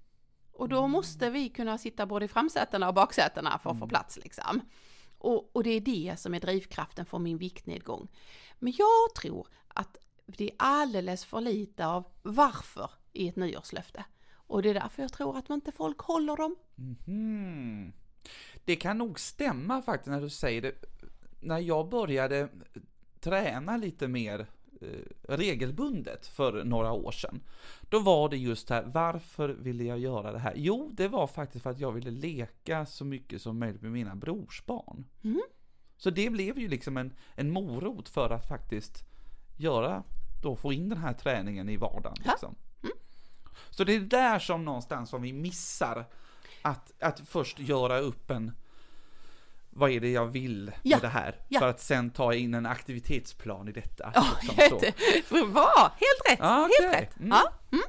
Och 0.53 0.69
då 0.69 0.87
måste 0.87 1.29
vi 1.29 1.49
kunna 1.49 1.77
sitta 1.77 2.05
både 2.05 2.25
i 2.25 2.27
framsätena 2.27 2.87
och 2.87 2.93
baksätena 2.93 3.59
för 3.59 3.69
att 3.69 3.77
få 3.77 3.85
mm. 3.85 3.89
plats 3.89 4.19
liksom. 4.23 4.61
Och, 5.17 5.55
och 5.55 5.63
det 5.63 5.69
är 5.69 5.81
det 5.81 6.19
som 6.19 6.33
är 6.33 6.39
drivkraften 6.39 7.05
för 7.05 7.19
min 7.19 7.37
viktnedgång. 7.37 8.07
Men 8.65 8.73
jag 8.77 9.15
tror 9.21 9.47
att 9.67 9.97
det 10.25 10.43
är 10.43 10.55
alldeles 10.57 11.25
för 11.25 11.41
lite 11.41 11.87
av 11.87 12.05
varför 12.21 12.89
i 13.13 13.27
ett 13.27 13.35
nyårslöfte. 13.35 14.05
Och 14.33 14.61
det 14.61 14.69
är 14.69 14.73
därför 14.73 15.01
jag 15.01 15.13
tror 15.13 15.37
att 15.37 15.49
man 15.49 15.57
inte 15.57 15.71
folk 15.71 15.99
håller 15.99 16.37
dem. 16.37 16.55
Mm. 17.07 17.93
Det 18.65 18.75
kan 18.75 18.97
nog 18.97 19.19
stämma 19.19 19.81
faktiskt 19.81 20.07
när 20.07 20.21
du 20.21 20.29
säger 20.29 20.61
det. 20.61 20.71
När 21.39 21.59
jag 21.59 21.89
började 21.89 22.49
träna 23.19 23.77
lite 23.77 24.07
mer 24.07 24.47
eh, 24.81 24.87
regelbundet 25.35 26.27
för 26.27 26.63
några 26.63 26.91
år 26.91 27.11
sedan. 27.11 27.41
Då 27.89 27.99
var 27.99 28.29
det 28.29 28.37
just 28.37 28.69
här, 28.69 28.83
varför 28.83 29.49
ville 29.49 29.83
jag 29.83 29.99
göra 29.99 30.31
det 30.31 30.39
här? 30.39 30.53
Jo, 30.55 30.89
det 30.93 31.07
var 31.07 31.27
faktiskt 31.27 31.63
för 31.63 31.69
att 31.69 31.79
jag 31.79 31.91
ville 31.91 32.11
leka 32.11 32.85
så 32.85 33.05
mycket 33.05 33.41
som 33.41 33.59
möjligt 33.59 33.81
med 33.81 33.91
mina 33.91 34.15
brorsbarn. 34.15 35.05
Mm. 35.23 35.41
Så 35.97 36.09
det 36.09 36.29
blev 36.29 36.59
ju 36.59 36.67
liksom 36.67 36.97
en, 36.97 37.13
en 37.35 37.51
morot 37.51 38.09
för 38.09 38.29
att 38.29 38.47
faktiskt 38.47 39.03
göra, 39.57 40.03
då 40.43 40.55
få 40.55 40.73
in 40.73 40.89
den 40.89 40.97
här 40.97 41.13
träningen 41.13 41.69
i 41.69 41.77
vardagen. 41.77 42.17
Liksom. 42.25 42.55
Mm. 42.83 42.97
Så 43.69 43.83
det 43.83 43.95
är 43.95 43.99
där 43.99 44.39
som 44.39 44.65
någonstans 44.65 45.09
som 45.09 45.21
vi 45.21 45.33
missar 45.33 46.05
att, 46.61 46.91
att 46.99 47.19
först 47.19 47.59
göra 47.59 47.99
upp 47.99 48.31
en 48.31 48.51
vad 49.77 49.91
är 49.91 49.99
det 49.99 50.11
jag 50.11 50.25
vill 50.25 50.71
ja, 50.83 50.95
med 50.95 51.01
det 51.01 51.07
här? 51.07 51.35
Ja. 51.47 51.59
För 51.59 51.67
att 51.67 51.81
sen 51.81 52.09
ta 52.09 52.33
in 52.33 52.53
en 52.53 52.65
aktivitetsplan 52.65 53.67
i 53.67 53.71
detta. 53.71 54.11
Ja, 54.15 54.25
liksom 54.41 54.79
bra, 55.53 55.91
helt 55.95 56.31
rätt, 56.31 56.39
ah, 56.41 56.65
okay. 56.65 56.87
helt 56.87 57.01
rätt. 57.01 57.19
Mm. 57.19 57.29
Ja, 57.29 57.51
mm. 57.71 57.83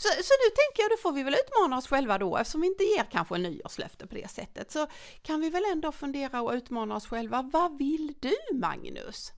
Så, 0.00 0.08
så 0.08 0.32
nu 0.42 0.50
tänker 0.60 0.82
jag, 0.82 0.90
då 0.90 0.96
får 0.96 1.12
vi 1.12 1.22
väl 1.22 1.34
utmana 1.34 1.78
oss 1.78 1.88
själva 1.88 2.18
då, 2.18 2.36
eftersom 2.36 2.60
vi 2.60 2.66
inte 2.66 2.84
ger 2.84 3.04
kanske 3.10 3.34
en 3.34 3.42
nyårslöfte 3.42 4.06
på 4.06 4.14
det 4.14 4.30
sättet, 4.30 4.70
så 4.70 4.86
kan 5.22 5.40
vi 5.40 5.50
väl 5.50 5.64
ändå 5.72 5.92
fundera 5.92 6.42
och 6.42 6.52
utmana 6.52 6.96
oss 6.96 7.06
själva. 7.06 7.42
Vad 7.52 7.78
vill 7.78 8.14
du 8.20 8.34
Magnus? 8.54 9.32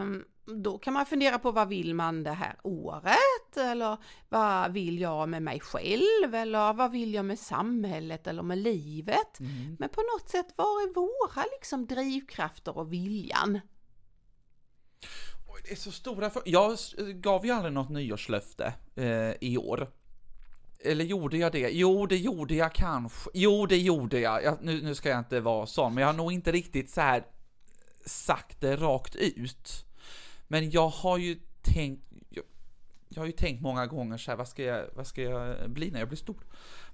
Um, 0.00 0.24
då 0.46 0.78
kan 0.78 0.92
man 0.94 1.06
fundera 1.06 1.38
på 1.38 1.50
vad 1.50 1.68
vill 1.68 1.94
man 1.94 2.22
det 2.22 2.32
här 2.32 2.56
året 2.62 3.56
eller 3.56 3.98
vad 4.28 4.72
vill 4.72 5.00
jag 5.00 5.28
med 5.28 5.42
mig 5.42 5.60
själv 5.60 6.34
eller 6.34 6.72
vad 6.72 6.90
vill 6.90 7.14
jag 7.14 7.24
med 7.24 7.38
samhället 7.38 8.26
eller 8.26 8.42
med 8.42 8.58
livet. 8.58 9.40
Mm. 9.40 9.76
Men 9.78 9.88
på 9.88 10.00
något 10.00 10.30
sätt, 10.30 10.46
var 10.56 10.82
är 10.82 10.94
våra 10.94 11.44
liksom 11.52 11.86
drivkrafter 11.86 12.78
och 12.78 12.92
viljan? 12.92 13.60
Det 15.64 15.72
är 15.72 15.76
så 15.76 15.92
stora 15.92 16.30
för... 16.30 16.42
Jag 16.44 16.78
gav 17.14 17.46
ju 17.46 17.52
aldrig 17.52 17.74
något 17.74 17.88
nyårslöfte 17.88 18.74
eh, 18.94 19.32
i 19.40 19.58
år. 19.58 19.88
Eller 20.80 21.04
gjorde 21.04 21.36
jag 21.36 21.52
det? 21.52 21.70
Jo, 21.70 22.06
det 22.06 22.16
gjorde 22.16 22.54
jag 22.54 22.72
kanske. 22.72 23.30
Jo, 23.34 23.66
det 23.66 23.78
gjorde 23.78 24.20
jag. 24.20 24.44
jag 24.44 24.58
nu, 24.62 24.82
nu 24.82 24.94
ska 24.94 25.08
jag 25.08 25.18
inte 25.18 25.40
vara 25.40 25.66
sån, 25.66 25.94
men 25.94 26.02
jag 26.02 26.08
har 26.08 26.14
nog 26.14 26.32
inte 26.32 26.52
riktigt 26.52 26.90
så 26.90 27.00
här 27.00 27.24
sagt 28.06 28.60
det 28.60 28.76
rakt 28.76 29.16
ut. 29.16 29.84
Men 30.48 30.70
jag 30.70 30.88
har 30.88 31.18
ju 31.18 31.38
tänkt, 31.62 32.02
jag, 32.28 32.44
jag 33.08 33.22
har 33.22 33.26
ju 33.26 33.32
tänkt 33.32 33.62
många 33.62 33.86
gånger 33.86 34.18
så 34.18 34.30
här, 34.30 34.38
vad 34.38 34.48
ska 34.48 34.62
jag, 34.62 34.84
vad 34.94 35.06
ska 35.06 35.22
jag 35.22 35.70
bli 35.70 35.90
när 35.90 35.98
jag 35.98 36.08
blir 36.08 36.18
stor? 36.18 36.44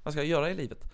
Vad 0.03 0.15
ska 0.15 0.21
jag 0.21 0.29
göra 0.29 0.50
i 0.50 0.55
livet? 0.55 0.85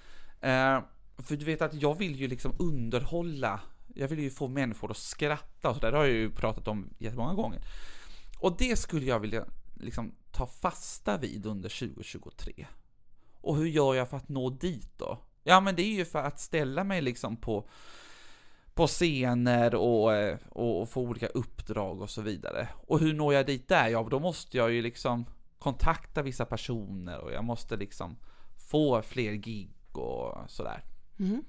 Eh, 0.41 0.81
för 1.19 1.37
du 1.37 1.45
vet 1.45 1.63
att 1.63 1.75
jag 1.75 1.99
vill 1.99 2.17
ju 2.17 2.29
liksom 2.29 2.55
underhålla, 2.59 3.61
jag 3.97 4.09
vill 4.09 4.19
ju 4.19 4.31
få 4.31 4.49
människor 4.49 4.91
att 4.91 4.97
skratta 4.97 5.69
och 5.69 5.75
sådär, 5.75 5.93
det 5.93 5.99
har 5.99 6.05
jag 6.05 6.15
ju 6.15 6.31
pratat 6.31 6.69
om 6.69 6.91
jättemånga 6.99 7.35
gånger. 7.35 7.61
Och 8.39 8.57
det 8.59 8.77
skulle 8.77 9.07
jag 9.07 9.21
vilja 9.21 9.45
liksom 9.75 10.15
ta 10.33 10.47
fasta 10.47 11.19
vid 11.19 11.47
under 11.47 11.69
2023. 11.69 12.67
Och 13.41 13.57
hur 13.57 13.67
gör 13.67 13.95
jag 13.95 14.09
för 14.09 14.17
att 14.17 14.29
nå 14.29 14.51
dit 14.51 14.99
då? 14.99 15.19
Ja, 15.43 15.61
men 15.61 15.77
det 15.77 15.83
är 15.83 15.95
ju 15.95 16.05
för 16.05 16.23
att 16.23 16.41
ställa 16.41 16.85
mig 16.85 17.03
liksom 17.03 17.37
på 17.37 17.69
på 18.75 18.87
scener 18.87 19.75
och, 19.75 20.13
och, 20.49 20.81
och 20.81 20.89
få 20.89 21.01
olika 21.01 21.27
uppdrag 21.27 22.01
och 22.01 22.11
så 22.11 22.23
vidare. 22.23 22.69
Och 22.75 22.99
hur 22.99 23.15
når 23.15 23.35
jag 23.35 23.47
dit 23.47 23.69
där? 23.69 23.89
Ja, 23.89 24.09
då 24.11 24.21
måste 24.21 24.57
jag 24.57 24.73
ju 24.73 24.83
liksom 24.83 25.25
kontakta 25.59 26.23
vissa 26.23 26.45
personer 26.45 27.19
och 27.19 27.33
jag 27.33 27.45
måste 27.45 27.77
liksom 27.77 28.17
få 28.71 29.03
fler 29.03 29.33
gig 29.33 29.71
och 29.93 30.51
sådär. 30.51 30.85
Mm. 31.19 31.45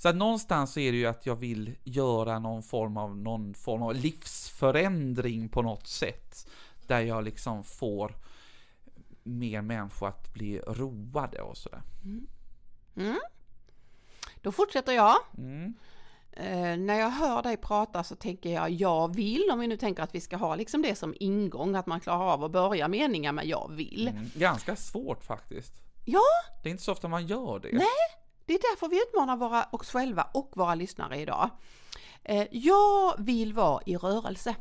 Så 0.00 0.08
att 0.08 0.16
någonstans 0.16 0.76
är 0.76 0.92
det 0.92 0.98
ju 0.98 1.06
att 1.06 1.26
jag 1.26 1.36
vill 1.36 1.76
göra 1.84 2.38
någon 2.38 2.62
form 2.62 2.96
av, 2.96 3.16
någon 3.16 3.54
form 3.54 3.82
av 3.82 3.94
livsförändring 3.94 5.48
på 5.48 5.62
något 5.62 5.86
sätt. 5.86 6.48
Där 6.86 7.00
jag 7.00 7.24
liksom 7.24 7.64
får 7.64 8.16
mer 9.22 9.62
människor 9.62 10.08
att 10.08 10.32
bli 10.32 10.58
roade 10.58 11.40
och 11.40 11.56
sådär. 11.56 11.82
Mm. 12.04 12.26
Mm. 12.96 13.20
Då 14.42 14.52
fortsätter 14.52 14.92
jag. 14.92 15.16
Mm. 15.38 15.74
Eh, 16.32 16.76
när 16.76 16.94
jag 16.94 17.10
hör 17.10 17.42
dig 17.42 17.56
prata 17.56 18.04
så 18.04 18.16
tänker 18.16 18.50
jag 18.50 18.70
jag 18.70 19.14
vill, 19.14 19.50
om 19.52 19.60
vi 19.60 19.66
nu 19.66 19.76
tänker 19.76 20.02
att 20.02 20.14
vi 20.14 20.20
ska 20.20 20.36
ha 20.36 20.54
liksom 20.54 20.82
det 20.82 20.94
som 20.94 21.14
ingång, 21.20 21.74
att 21.74 21.86
man 21.86 22.00
klarar 22.00 22.32
av 22.32 22.44
att 22.44 22.52
börja 22.52 22.88
meningar 22.88 23.32
med 23.32 23.46
jag 23.46 23.70
vill. 23.72 24.08
Mm, 24.08 24.30
ganska 24.34 24.76
svårt 24.76 25.24
faktiskt. 25.24 25.72
Ja! 26.04 26.22
Det 26.62 26.68
är 26.68 26.70
inte 26.70 26.82
så 26.82 26.92
ofta 26.92 27.08
man 27.08 27.26
gör 27.26 27.58
det. 27.58 27.68
Nej, 27.72 28.20
det 28.50 28.54
är 28.54 28.70
därför 28.70 28.88
vi 28.88 29.02
utmanar 29.02 29.36
våra, 29.36 29.64
oss 29.72 29.90
själva 29.90 30.28
och 30.34 30.52
våra 30.56 30.74
lyssnare 30.74 31.20
idag. 31.20 31.50
Eh, 32.24 32.46
jag 32.50 33.14
vill 33.18 33.52
vara 33.52 33.82
i 33.86 33.96
rörelse. 33.96 34.56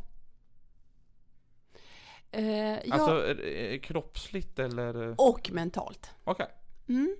Eh, 2.31 2.88
jag... 2.88 2.91
Alltså 2.91 3.34
kroppsligt 3.81 4.60
eller? 4.60 5.15
Och 5.22 5.51
mentalt. 5.51 6.12
Okej. 6.24 6.46
Okay. 6.46 6.96
Mm. 6.96 7.15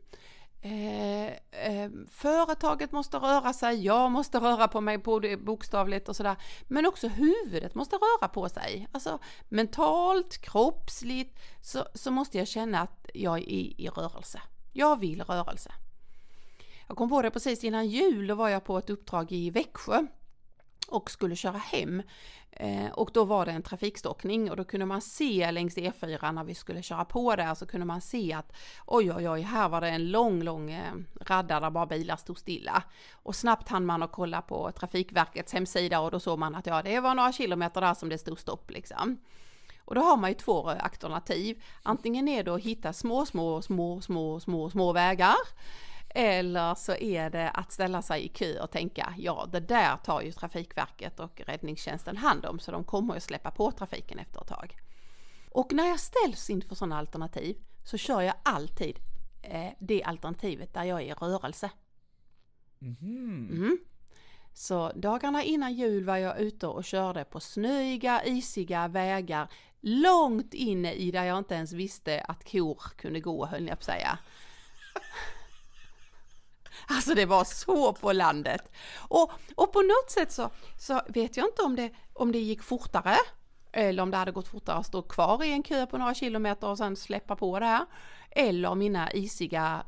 Eh, 0.62 1.28
eh, 1.52 1.90
företaget 2.10 2.92
måste 2.92 3.18
röra 3.18 3.54
sig, 3.54 3.86
jag 3.86 4.12
måste 4.12 4.38
röra 4.38 4.68
på 4.68 4.82
mig 4.82 4.98
både 4.98 5.38
bokstavligt 5.38 6.10
och 6.10 6.16
sådär. 6.16 6.36
Men 6.68 6.86
också 6.86 7.08
huvudet 7.08 7.76
måste 7.76 7.96
röra 7.96 8.28
på 8.28 8.50
sig. 8.50 8.88
Alltså 8.92 9.20
mentalt, 9.48 10.38
kroppsligt 10.38 11.40
så, 11.62 11.86
så 11.94 12.12
måste 12.12 12.38
jag 12.38 12.48
känna 12.48 12.80
att 12.80 13.10
jag 13.14 13.38
är 13.38 13.50
i, 13.50 13.76
i 13.78 13.88
rörelse. 13.88 14.42
Jag 14.74 15.00
vill 15.00 15.22
rörelse. 15.24 15.72
Jag 16.89 16.98
kom 16.98 17.10
på 17.10 17.22
det 17.22 17.31
precis 17.31 17.63
innan 17.63 17.88
jul, 17.88 18.27
då 18.27 18.36
var 18.36 18.50
jag 18.50 18.63
på 18.63 18.77
ett 18.77 18.89
uppdrag 18.89 19.31
i 19.31 19.50
Växjö 19.50 20.05
och 20.88 21.12
skulle 21.12 21.36
köra 21.36 21.58
hem. 21.58 22.01
Eh, 22.51 22.91
och 22.93 23.10
då 23.13 23.24
var 23.24 23.46
det 23.46 23.51
en 23.51 23.63
trafikstockning 23.63 24.51
och 24.51 24.58
då 24.58 24.63
kunde 24.63 24.86
man 24.86 25.01
se 25.01 25.51
längs 25.51 25.77
E4 25.77 26.31
när 26.31 26.43
vi 26.43 26.55
skulle 26.55 26.81
köra 26.81 27.05
på 27.05 27.36
där 27.36 27.55
så 27.55 27.65
kunde 27.65 27.86
man 27.86 28.01
se 28.01 28.34
att 28.34 28.53
oj 28.86 29.13
oj 29.13 29.29
oj, 29.29 29.41
här 29.41 29.69
var 29.69 29.81
det 29.81 29.88
en 29.88 30.12
lång, 30.12 30.43
lång 30.43 30.72
eh, 30.72 30.93
radda 31.22 31.60
där 31.60 31.69
bara 31.69 31.86
bilar 31.86 32.15
stod 32.15 32.39
stilla. 32.39 32.84
Och 33.13 33.36
snabbt 33.36 33.69
hann 33.69 33.86
man 33.86 34.03
att 34.03 34.12
kolla 34.12 34.41
på 34.41 34.72
Trafikverkets 34.72 35.53
hemsida 35.53 36.00
och 36.00 36.12
då 36.12 36.19
såg 36.19 36.39
man 36.39 36.55
att 36.55 36.65
ja, 36.65 36.81
det 36.81 37.00
var 37.00 37.15
några 37.15 37.31
kilometer 37.31 37.81
där 37.81 37.93
som 37.93 38.10
det 38.10 38.17
stod 38.17 38.39
stopp 38.39 38.72
liksom. 38.72 39.17
Och 39.86 39.96
då 39.96 40.01
har 40.01 40.17
man 40.17 40.29
ju 40.29 40.36
två 40.36 40.69
alternativ. 40.69 41.63
Antingen 41.84 42.27
är 42.27 42.43
det 42.43 42.53
att 42.53 42.62
hitta 42.62 42.93
små, 42.93 43.25
små, 43.25 43.62
små, 43.62 44.01
små, 44.01 44.39
små, 44.39 44.69
små 44.69 44.93
vägar 44.93 45.36
eller 46.10 46.75
så 46.75 46.96
är 46.96 47.30
det 47.30 47.50
att 47.50 47.72
ställa 47.72 48.01
sig 48.01 48.25
i 48.25 48.28
kö 48.28 48.60
och 48.60 48.72
tänka, 48.72 49.13
ja 49.18 49.48
det 49.51 49.60
där 49.60 49.98
tar 49.98 50.22
ju 50.22 50.32
Trafikverket 50.32 51.20
och 51.20 51.42
räddningstjänsten 51.46 52.18
hand 52.18 52.46
om 52.46 52.60
så 52.60 52.72
de 52.72 52.84
kommer 52.84 53.13
ju 53.13 53.20
släppa 53.20 53.51
på 53.51 53.72
trafiken 53.72 54.20
efter 54.20 54.42
ett 54.42 54.48
tag. 54.48 54.78
Och 55.51 55.74
när 55.74 55.88
jag 55.88 56.00
ställs 56.00 56.50
inför 56.50 56.75
sådana 56.75 56.98
alternativ 56.98 57.58
så 57.84 57.98
kör 57.98 58.22
jag 58.22 58.36
alltid 58.44 59.00
eh, 59.42 59.72
det 59.80 60.04
alternativet 60.04 60.74
där 60.74 60.84
jag 60.84 61.01
är 61.01 61.06
i 61.06 61.13
rörelse. 61.13 61.70
Mm. 62.82 63.50
Mm. 63.51 63.78
Så 64.54 64.92
dagarna 64.96 65.44
innan 65.44 65.74
jul 65.74 66.06
var 66.06 66.18
jag 66.18 66.39
ute 66.39 66.68
och 66.68 66.84
körde 66.84 67.24
på 67.24 67.39
snöiga, 67.39 68.24
isiga 68.25 68.88
vägar 68.88 69.48
långt 69.82 70.54
inne 70.54 70.94
i 70.94 71.12
där 71.12 71.24
jag 71.24 71.38
inte 71.38 71.56
ens 71.56 71.74
visste 71.74 72.22
att 72.22 72.51
kor 72.51 72.82
kunde 72.98 73.20
gå 73.20 73.46
höll 73.46 73.68
jag 73.68 73.78
på 73.78 73.82
att 73.82 73.84
säga. 73.84 74.20
Alltså 76.88 77.14
det 77.14 77.26
var 77.26 77.44
så 77.44 77.94
på 77.94 78.12
landet. 78.12 78.72
Och, 78.98 79.32
och 79.56 79.74
på 79.74 79.82
något 79.82 80.12
sätt 80.12 80.32
så, 80.32 80.50
så 80.78 81.02
vet 81.08 81.38
jag 81.38 81.48
inte 81.48 81.62
om 81.62 81.76
det, 81.76 81.92
om 82.14 82.32
det 82.32 82.40
gick 82.40 82.64
fortare 82.64 83.18
Eller 83.72 84.04
om 84.04 84.12
det 84.12 84.18
hade 84.18 84.32
gått 84.32 84.48
fortare 84.48 84.76
att 84.76 84.86
stå 84.86 85.02
kvar 85.02 85.44
i 85.44 85.52
en 85.52 85.64
kö 85.64 85.86
på 85.86 85.98
några 85.98 86.14
kilometer 86.14 86.68
och 86.68 86.78
sen 86.78 86.96
släppa 86.96 87.36
på 87.36 87.60
det 87.60 87.66
här. 87.66 87.86
Eller 88.32 88.76
mina 88.76 89.12
isiga 89.12 89.84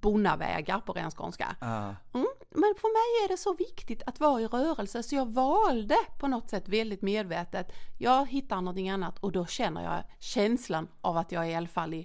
bonnavägar 0.00 0.80
på 0.80 0.92
ren 0.92 1.10
skånska. 1.10 1.56
Ja. 1.60 1.96
Mm. 2.14 2.26
Men 2.50 2.74
för 2.80 2.88
mig 2.88 3.24
är 3.24 3.28
det 3.28 3.36
så 3.36 3.54
viktigt 3.54 4.02
att 4.06 4.20
vara 4.20 4.40
i 4.40 4.46
rörelse 4.46 5.02
så 5.02 5.14
jag 5.14 5.32
valde 5.32 5.96
på 6.18 6.26
något 6.28 6.50
sätt 6.50 6.68
väldigt 6.68 7.02
medvetet. 7.02 7.72
Jag 7.98 8.28
hittar 8.28 8.56
någonting 8.56 8.90
annat 8.90 9.18
och 9.18 9.32
då 9.32 9.46
känner 9.46 9.82
jag 9.84 10.02
känslan 10.18 10.88
av 11.00 11.16
att 11.16 11.32
jag 11.32 11.46
är 11.46 11.50
i 11.50 11.54
alla 11.54 11.68
fall 11.68 12.04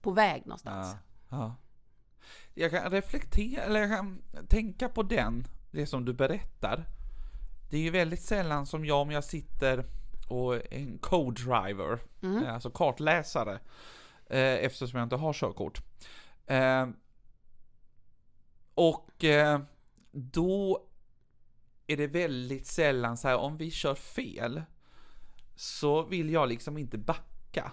på 0.00 0.10
väg 0.10 0.46
någonstans. 0.46 0.96
Ja, 1.30 1.36
ja. 1.36 1.56
Jag 2.54 2.70
kan 2.70 2.90
reflektera, 2.90 3.62
eller 3.62 3.80
jag 3.80 3.90
kan 3.90 4.22
tänka 4.48 4.88
på 4.88 5.02
den, 5.02 5.46
det 5.70 5.86
som 5.86 6.04
du 6.04 6.12
berättar. 6.12 6.84
Det 7.70 7.76
är 7.76 7.80
ju 7.80 7.90
väldigt 7.90 8.22
sällan 8.22 8.66
som 8.66 8.84
jag, 8.84 9.00
om 9.00 9.10
jag 9.10 9.24
sitter 9.24 9.84
och 10.28 10.54
är 10.56 10.74
en 10.74 10.98
co-driver, 10.98 11.98
Mm. 12.22 12.46
alltså 12.46 12.70
kartläsare, 12.70 13.58
eh, 14.26 14.54
eftersom 14.64 14.98
jag 14.98 15.06
inte 15.06 15.16
har 15.16 15.32
körkort. 15.32 15.82
Eh, 16.46 16.88
och 18.74 19.24
eh, 19.24 19.60
då 20.12 20.86
är 21.86 21.96
det 21.96 22.06
väldigt 22.06 22.66
sällan 22.66 23.16
så 23.16 23.28
här, 23.28 23.36
om 23.36 23.56
vi 23.56 23.70
kör 23.70 23.94
fel, 23.94 24.62
så 25.56 26.02
vill 26.02 26.30
jag 26.30 26.48
liksom 26.48 26.78
inte 26.78 26.98
backa. 26.98 27.72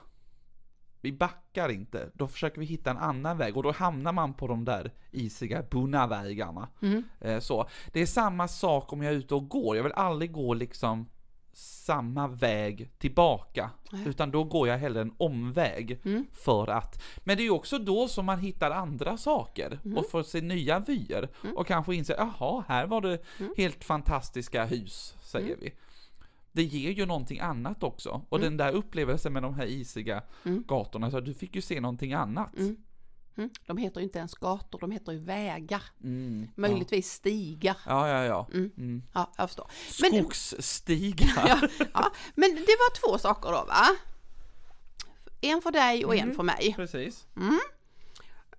Vi 1.01 1.11
backar 1.11 1.69
inte, 1.69 2.09
då 2.13 2.27
försöker 2.27 2.59
vi 2.59 2.65
hitta 2.65 2.91
en 2.91 2.97
annan 2.97 3.37
väg 3.37 3.57
och 3.57 3.63
då 3.63 3.71
hamnar 3.71 4.11
man 4.11 4.33
på 4.33 4.47
de 4.47 4.65
där 4.65 4.93
isiga 5.11 5.63
bunnavägarna. 5.71 6.69
Mm. 6.81 7.03
Eh, 7.21 7.39
så. 7.39 7.67
Det 7.93 8.01
är 8.01 8.05
samma 8.05 8.47
sak 8.47 8.93
om 8.93 9.01
jag 9.03 9.13
är 9.13 9.17
ute 9.17 9.35
och 9.35 9.49
går, 9.49 9.75
jag 9.75 9.83
vill 9.83 9.93
aldrig 9.93 10.31
gå 10.31 10.53
liksom 10.53 11.05
samma 11.53 12.27
väg 12.27 12.91
tillbaka, 12.97 13.69
Nej. 13.91 14.07
utan 14.07 14.31
då 14.31 14.43
går 14.43 14.67
jag 14.67 14.77
hellre 14.77 15.01
en 15.01 15.13
omväg 15.17 15.99
Mm. 16.05 16.25
för 16.33 16.67
att, 16.67 17.03
men 17.23 17.37
det 17.37 17.43
är 17.43 17.49
också 17.49 17.79
då 17.79 18.07
som 18.07 18.25
man 18.25 18.39
hittar 18.39 18.71
andra 18.71 19.17
saker 19.17 19.79
Mm. 19.85 19.97
och 19.97 20.09
får 20.09 20.23
se 20.23 20.41
nya 20.41 20.79
vyer 20.79 21.29
och 21.55 21.67
kanske 21.67 21.95
inse, 21.95 22.15
jaha, 22.17 22.63
här 22.67 22.87
var 22.87 23.01
det 23.01 23.19
Mm. 23.39 23.53
helt 23.57 23.83
fantastiska 23.83 24.65
hus, 24.65 25.15
säger 25.21 25.55
vi. 25.61 25.73
Det 26.57 26.63
ger 26.63 26.91
ju 26.91 27.05
någonting 27.05 27.39
annat 27.39 27.83
också, 27.83 28.21
och 28.29 28.39
den 28.39 28.57
där 28.57 28.71
upplevelsen 28.71 29.33
med 29.33 29.43
de 29.43 29.53
här 29.55 29.65
isiga 29.65 30.23
Mm. 30.45 30.63
gatorna, 30.67 31.11
så 31.11 31.19
du 31.19 31.33
fick 31.33 31.55
ju 31.55 31.61
se 31.61 31.81
någonting 31.81 32.13
annat. 32.13 32.57
Mm. 32.57 32.77
Mm. 33.37 33.49
De 33.65 33.77
heter 33.77 33.99
ju 33.99 34.03
inte 34.03 34.19
ens 34.19 34.33
gator, 34.33 34.79
de 34.79 34.91
heter 34.91 35.11
ju 35.11 35.19
vägar. 35.19 35.81
Mm. 36.03 36.47
Möjligtvis 36.55 37.11
stigar. 37.11 37.77
Ja, 37.85 38.07
ja, 38.07 38.23
ja. 38.23 38.47
Mm. 38.53 38.71
Mm. 38.77 39.03
Ja, 39.13 39.31
jag 39.37 39.49
förstår. 39.49 39.67
Men, 40.01 40.11
Skogsstigar. 40.23 41.29
ja, 41.79 41.87
ja, 41.93 42.11
men 42.35 42.55
det 42.55 42.59
var 42.79 42.95
två 43.11 43.17
saker 43.17 43.49
då 43.51 43.65
va? 43.67 43.87
En 45.41 45.61
för 45.61 45.71
dig 45.71 46.05
och 46.05 46.15
Mm. 46.15 46.29
en 46.29 46.35
för 46.35 46.43
mig. 46.43 46.73
Precis. 46.75 47.27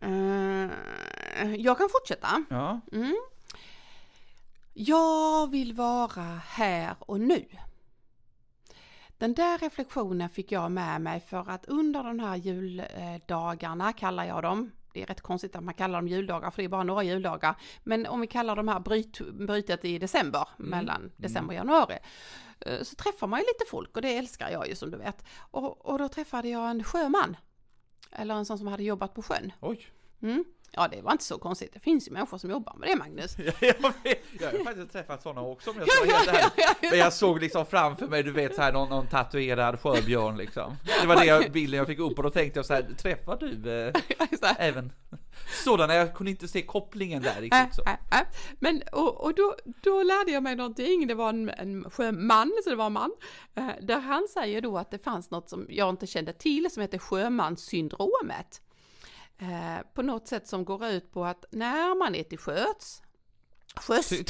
Eh, 0.01 1.55
jag 1.59 1.79
kan 1.79 1.89
fortsätta. 1.89 2.45
Ja. 2.51 2.81
Mm. 2.93 3.17
Jag 4.75 5.51
vill 5.51 5.73
vara 5.73 6.41
här 6.47 6.95
och 7.01 7.21
nu. 7.21 7.45
Den 9.19 9.35
där 9.35 9.59
reflektionen 9.59 10.29
fick 10.29 10.53
jag 10.53 10.73
med 10.73 11.01
mig 11.01 11.21
för 11.21 11.51
att 11.51 11.65
under 11.67 12.03
de 12.05 12.19
här 12.19 12.37
juldagarna 12.37 13.93
kallar 13.93 14.25
jag 14.25 14.43
dem. 14.43 14.71
Det 14.93 15.03
är 15.03 15.07
rätt 15.07 15.21
konstigt 15.21 15.57
att 15.57 15.65
man 15.65 15.75
kallar 15.75 15.99
dem 15.99 16.09
juldagar 16.09 16.51
för 16.51 16.63
det 16.63 16.67
är 16.67 16.69
bara 16.69 16.83
några 16.83 17.03
juldagar. 17.03 17.55
Men 17.85 18.07
om 18.07 18.21
vi 18.21 18.27
kallar 18.27 18.57
de 18.57 18.69
här 18.69 18.81
bryt, 18.81 19.21
brytet 19.33 19.85
i 19.85 19.99
december, 19.99 20.49
mellan 20.57 21.13
december 21.17 21.55
och 21.55 21.59
januari. 21.59 21.99
eh, 22.61 22.83
Så 22.83 22.95
träffar 22.95 23.27
man 23.27 23.41
ju 23.41 23.45
lite 23.47 23.65
folk 23.71 23.97
och 23.97 24.03
det 24.03 24.17
älskar 24.17 24.51
jag 24.51 24.69
ju 24.69 24.75
som 24.75 24.91
du 24.91 24.99
vet. 24.99 25.25
Och, 25.39 25.87
och 25.87 25.99
då 25.99 26.09
träffade 26.09 26.49
jag 26.49 26.71
en 26.71 26.85
sjöman. 26.85 27.37
Eller 28.13 28.35
en 28.35 28.47
sån 28.47 28.59
som 28.59 28.67
hade 28.67 28.83
jobbat 28.83 29.15
på 29.15 29.23
sjön. 29.23 29.53
Oj. 29.61 29.87
Mm. 30.23 30.45
Ja, 30.71 30.89
det 30.89 31.03
var 31.03 31.13
inte 31.13 31.25
så 31.25 31.39
konstigt. 31.39 31.71
Det 31.73 31.81
finns 31.81 32.09
ju 32.09 32.13
människor 32.13 32.39
som 32.39 32.51
jobbar 32.51 32.75
med 32.79 32.89
det, 32.89 32.97
Magnus. 32.97 33.37
Jag, 33.61 33.93
vet, 34.03 34.23
jag 34.41 34.51
har 34.51 34.65
faktiskt 34.65 34.93
träffat 34.93 35.23
sådana 35.23 35.41
också 35.41 35.71
om 35.71 35.77
jag 35.79 35.89
ska 35.89 36.07
vara 36.07 36.17
helt 36.17 36.29
ärlig. 36.29 36.91
Men 36.91 36.99
jag 36.99 37.13
såg 37.13 37.41
liksom 37.41 37.67
framför 37.67 38.07
mig, 38.07 38.23
du 38.23 38.33
vet 38.33 38.55
så 38.55 38.63
här 38.63 38.73
någon, 38.73 38.89
någon 38.89 39.07
tatuerad 39.07 39.81
sjöbjörn 39.81 40.37
liksom. 40.37 40.77
Det 41.01 41.07
var 41.07 41.17
det 41.17 41.25
jag, 41.25 41.53
bilden 41.53 41.79
jag 41.79 41.87
fick 41.87 41.99
upp 41.99 42.19
och 42.19 42.23
då 42.23 42.31
tänkte 42.31 42.59
jag 42.59 42.67
så 42.67 42.75
här, 42.75 42.83
träffar 42.83 43.37
du 43.37 43.83
eh, 43.87 43.95
även 44.59 44.93
sådana? 45.65 45.95
Jag 45.95 46.15
kunde 46.15 46.31
inte 46.31 46.49
se 46.49 46.63
kopplingen 46.63 47.23
där 47.23 47.39
Äh, 47.39 47.41
riktigt 47.41 47.75
så. 47.75 47.83
äh, 47.83 48.21
äh. 48.21 48.27
Men 48.59 48.83
och, 48.93 49.25
och 49.25 49.35
då, 49.35 49.55
då 49.65 50.03
lärde 50.03 50.31
jag 50.33 50.43
mig 50.43 50.57
någonting, 50.57 51.07
det 51.07 51.15
var 51.15 51.29
en, 51.29 51.49
en 51.49 51.91
sjöman, 51.91 52.53
så 52.65 52.71
det 52.71 52.77
var 52.77 52.87
en 52.87 52.93
man, 52.93 53.13
eh, 53.55 53.69
där 53.81 53.99
han 53.99 54.29
säger 54.29 54.61
då 54.61 54.79
att 54.79 54.91
det 54.91 54.99
fanns 54.99 55.31
något 55.31 55.49
som 55.49 55.67
jag 55.69 55.89
inte 55.89 56.07
kände 56.07 56.33
till 56.33 56.71
som 56.71 56.81
heter 56.81 56.99
sjömanssyndromet. 56.99 58.61
Eh, 59.39 59.79
på 59.95 60.03
något 60.03 60.29
sätt 60.29 60.49
som 60.49 60.65
går 60.65 60.87
ut 60.87 61.13
på 61.13 61.25
att 61.25 61.45
när 61.51 61.99
man 61.99 62.15
är 62.15 62.23
till 62.23 62.39
sjöss, 62.39 63.03
sjöss, 63.77 64.13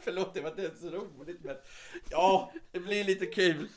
Förlåt, 0.00 0.34
det 0.34 0.40
var 0.40 0.50
inte 0.50 0.76
så 0.76 0.90
roligt 0.90 1.44
men 1.44 1.56
ja, 2.10 2.52
det 2.70 2.80
blir 2.80 3.04
lite 3.04 3.26
kul. 3.26 3.68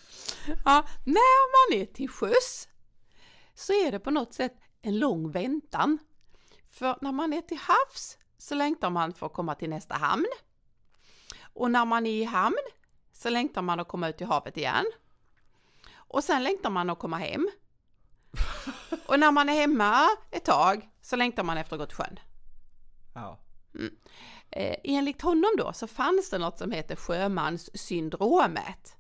ja, 0.65 0.87
när 1.05 1.71
man 1.71 1.81
är 1.81 1.85
till 1.85 2.09
sjöss 2.09 2.67
så 3.53 3.73
är 3.73 3.91
det 3.91 3.99
på 3.99 4.11
något 4.11 4.33
sätt 4.33 4.53
en 4.81 4.99
lång 4.99 5.31
väntan. 5.31 5.97
För 6.67 6.97
när 7.01 7.11
man 7.11 7.33
är 7.33 7.41
till 7.41 7.57
havs 7.57 8.17
så 8.37 8.55
längtar 8.55 8.89
man 8.89 9.13
för 9.13 9.25
att 9.25 9.33
komma 9.33 9.55
till 9.55 9.69
nästa 9.69 9.95
hamn. 9.95 10.27
Och 11.53 11.71
när 11.71 11.85
man 11.85 12.05
är 12.05 12.11
i 12.11 12.23
hamn 12.23 12.57
så 13.11 13.29
längtar 13.29 13.61
man 13.61 13.79
att 13.79 13.87
komma 13.87 14.09
ut 14.09 14.21
i 14.21 14.23
havet 14.23 14.57
igen. 14.57 14.85
Och 16.07 16.23
sen 16.23 16.43
längtar 16.43 16.69
man 16.69 16.89
att 16.89 16.99
komma 16.99 17.17
hem. 17.17 17.49
Och 19.07 19.19
när 19.19 19.31
man 19.31 19.49
är 19.49 19.53
hemma 19.53 20.07
ett 20.31 20.45
tag 20.45 20.89
så 21.01 21.15
längtar 21.15 21.43
man 21.43 21.57
efter 21.57 21.75
att 21.75 21.79
gå 21.79 21.85
till 21.85 21.97
sjön. 21.97 22.19
Ja. 23.13 23.39
Eh, 24.49 24.75
enligt 24.83 25.21
honom 25.21 25.51
då 25.57 25.73
så 25.73 25.87
fanns 25.87 26.29
det 26.29 26.37
något 26.37 26.57
som 26.57 26.71
heter 26.71 26.95
sjömanssyndromet. 26.95 28.97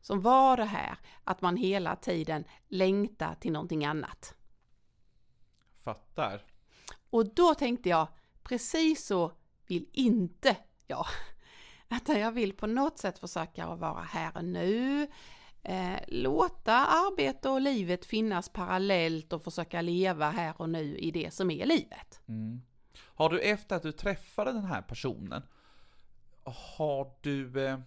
Som 0.00 0.20
var 0.20 0.56
det 0.56 0.64
här 0.64 0.98
att 1.24 1.40
man 1.40 1.56
hela 1.56 1.96
tiden 1.96 2.44
längtar 2.68 3.34
till 3.34 3.52
någonting 3.52 3.84
annat. 3.84 4.34
Fattar. 5.84 6.42
Och 7.10 7.34
då 7.34 7.54
tänkte 7.54 7.88
jag, 7.88 8.08
precis 8.42 9.06
så 9.06 9.32
vill 9.66 9.88
inte 9.92 10.56
jag. 10.86 11.06
Utan 11.90 12.20
jag 12.20 12.32
vill 12.32 12.52
på 12.52 12.66
något 12.66 12.98
sätt 12.98 13.18
försöka 13.18 13.66
att 13.66 13.78
vara 13.78 14.02
här 14.02 14.36
och 14.36 14.44
nu. 14.44 15.06
Eh, 15.64 15.96
låta 16.08 16.72
arbete 16.74 17.48
och 17.48 17.60
livet 17.60 18.04
finnas 18.04 18.48
parallellt 18.48 19.32
och 19.32 19.42
försöka 19.44 19.80
leva 19.80 20.30
här 20.30 20.54
och 20.56 20.68
nu 20.68 20.98
i 20.98 21.10
det 21.10 21.34
som 21.34 21.50
är 21.50 21.66
livet. 21.66 22.20
Mm. 22.28 22.62
Har 22.98 23.28
du 23.30 23.40
efter 23.40 23.76
att 23.76 23.82
du 23.82 23.92
träffade 23.92 24.52
den 24.52 24.64
här 24.64 24.82
personen, 24.82 25.42
har 26.78 27.10
du 27.20 27.66
eh, 27.66 27.78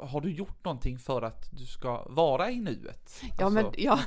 har 0.00 0.20
du 0.20 0.30
gjort 0.34 0.64
någonting 0.64 0.98
för 0.98 1.22
att 1.22 1.50
du 1.52 1.66
ska 1.66 2.04
vara 2.08 2.50
i 2.50 2.60
nuet? 2.60 3.20
Ja, 3.38 3.48
men- 3.50 3.72
ja. 3.76 4.00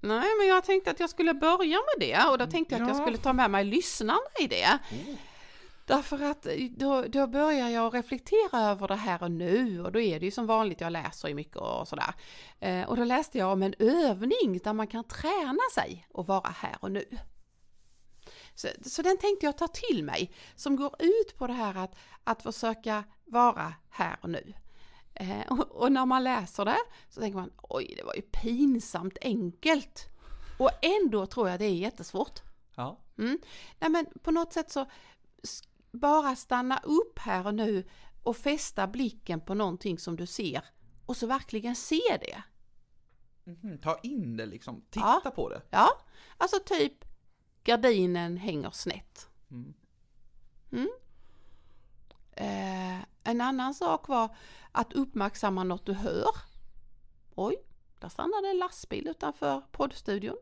Nej, 0.00 0.28
men 0.40 0.48
jag 0.48 0.64
tänkte 0.64 0.90
att 0.90 1.00
jag 1.00 1.10
skulle 1.10 1.34
börja 1.34 1.78
med 1.78 2.08
det 2.08 2.28
och 2.30 2.38
då 2.38 2.46
tänkte 2.46 2.74
jag 2.74 2.82
att 2.82 2.88
jag 2.88 2.96
Ja. 2.96 3.02
skulle 3.02 3.18
ta 3.18 3.32
med 3.32 3.50
mig 3.50 3.64
lyssnarna 3.64 4.18
i 4.40 4.46
det. 4.46 4.78
Oh. 4.92 5.14
Därför 5.86 6.22
att 6.22 6.46
då, 6.70 7.02
då 7.02 7.26
börjar 7.26 7.68
jag 7.68 7.94
reflektera 7.94 8.60
över 8.60 8.88
det 8.88 8.94
här 8.94 9.22
och 9.22 9.30
nu 9.30 9.82
och 9.82 9.92
då 9.92 10.00
är 10.00 10.20
det 10.20 10.26
ju 10.26 10.30
som 10.30 10.46
vanligt, 10.46 10.80
jag 10.80 10.92
läser 10.92 11.28
ju 11.28 11.34
mycket 11.34 11.56
och 11.56 11.88
sådär. 11.88 12.14
Eh, 12.60 12.88
och 12.88 12.96
då 12.96 13.04
läste 13.04 13.38
jag 13.38 13.52
om 13.52 13.62
en 13.62 13.74
övning 13.78 14.60
där 14.64 14.72
man 14.72 14.86
kan 14.86 15.04
träna 15.04 15.62
sig 15.74 16.06
och 16.12 16.26
vara 16.26 16.48
här 16.48 16.76
och 16.80 16.92
nu. 16.92 17.04
Så, 18.54 18.68
så 18.84 19.02
den 19.02 19.18
tänkte 19.18 19.46
jag 19.46 19.58
ta 19.58 19.68
till 19.68 20.04
mig, 20.04 20.34
som 20.56 20.76
går 20.76 20.94
ut 20.98 21.38
på 21.38 21.46
det 21.46 21.52
här 21.52 21.74
att, 21.74 21.94
att 22.24 22.42
försöka 22.42 23.04
vara 23.24 23.74
här 23.90 24.18
och 24.22 24.30
nu. 24.30 24.54
Eh, 25.14 25.46
och, 25.50 25.70
och 25.70 25.92
när 25.92 26.06
man 26.06 26.24
läser 26.24 26.64
det 26.64 26.78
så 27.08 27.20
tänker 27.20 27.38
man, 27.38 27.52
oj 27.62 27.94
det 27.96 28.04
var 28.04 28.14
ju 28.14 28.22
pinsamt 28.22 29.18
enkelt. 29.20 30.08
Och 30.58 30.70
ändå 30.82 31.26
tror 31.26 31.48
jag 31.48 31.58
det 31.58 31.64
är 31.64 31.74
jättesvårt. 31.74 32.40
Ja. 32.74 32.98
Mm. 33.18 33.38
Nej 33.78 33.90
men 33.90 34.06
på 34.22 34.30
något 34.30 34.52
sätt 34.52 34.70
så 34.70 34.86
bara 36.00 36.36
stanna 36.36 36.78
upp 36.78 37.18
här 37.18 37.46
och 37.46 37.54
nu 37.54 37.88
och 38.22 38.36
fästa 38.36 38.86
blicken 38.86 39.40
på 39.40 39.54
någonting 39.54 39.98
som 39.98 40.16
du 40.16 40.26
ser 40.26 40.64
och 41.06 41.16
så 41.16 41.26
verkligen 41.26 41.76
se 41.76 42.00
det. 42.20 42.42
Mhm, 43.44 43.78
Ta 43.78 43.98
in 44.02 44.36
det 44.36 44.46
liksom, 44.46 44.84
titta 44.90 45.20
Ja. 45.24 45.30
på 45.30 45.48
det. 45.48 45.62
Ja, 45.70 45.88
alltså 46.38 46.56
typ 46.66 47.04
gardinen 47.64 48.36
hänger 48.36 48.70
snett. 48.70 49.28
Mm. 49.50 49.74
Mm. 50.72 50.88
Eh, 52.32 53.04
en 53.24 53.40
annan 53.40 53.74
sak 53.74 54.08
var 54.08 54.36
att 54.72 54.92
uppmärksamma 54.92 55.64
något 55.64 55.86
du 55.86 55.92
hör. 55.92 56.28
Oj, 57.34 57.56
där 58.00 58.08
stannade 58.08 58.48
en 58.48 58.58
lastbil 58.58 59.08
utanför 59.08 59.60
poddstudion. 59.72 60.36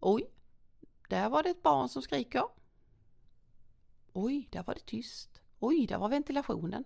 Oj, 0.00 0.30
där 1.08 1.28
var 1.28 1.42
det 1.42 1.50
ett 1.50 1.62
barn 1.62 1.88
som 1.88 2.02
skriker. 2.02 2.42
Oj, 4.14 4.48
där 4.52 4.62
var 4.62 4.74
det 4.74 4.86
tyst. 4.86 5.40
Oj, 5.60 5.86
där 5.86 5.98
var 5.98 6.08
ventilationen. 6.08 6.84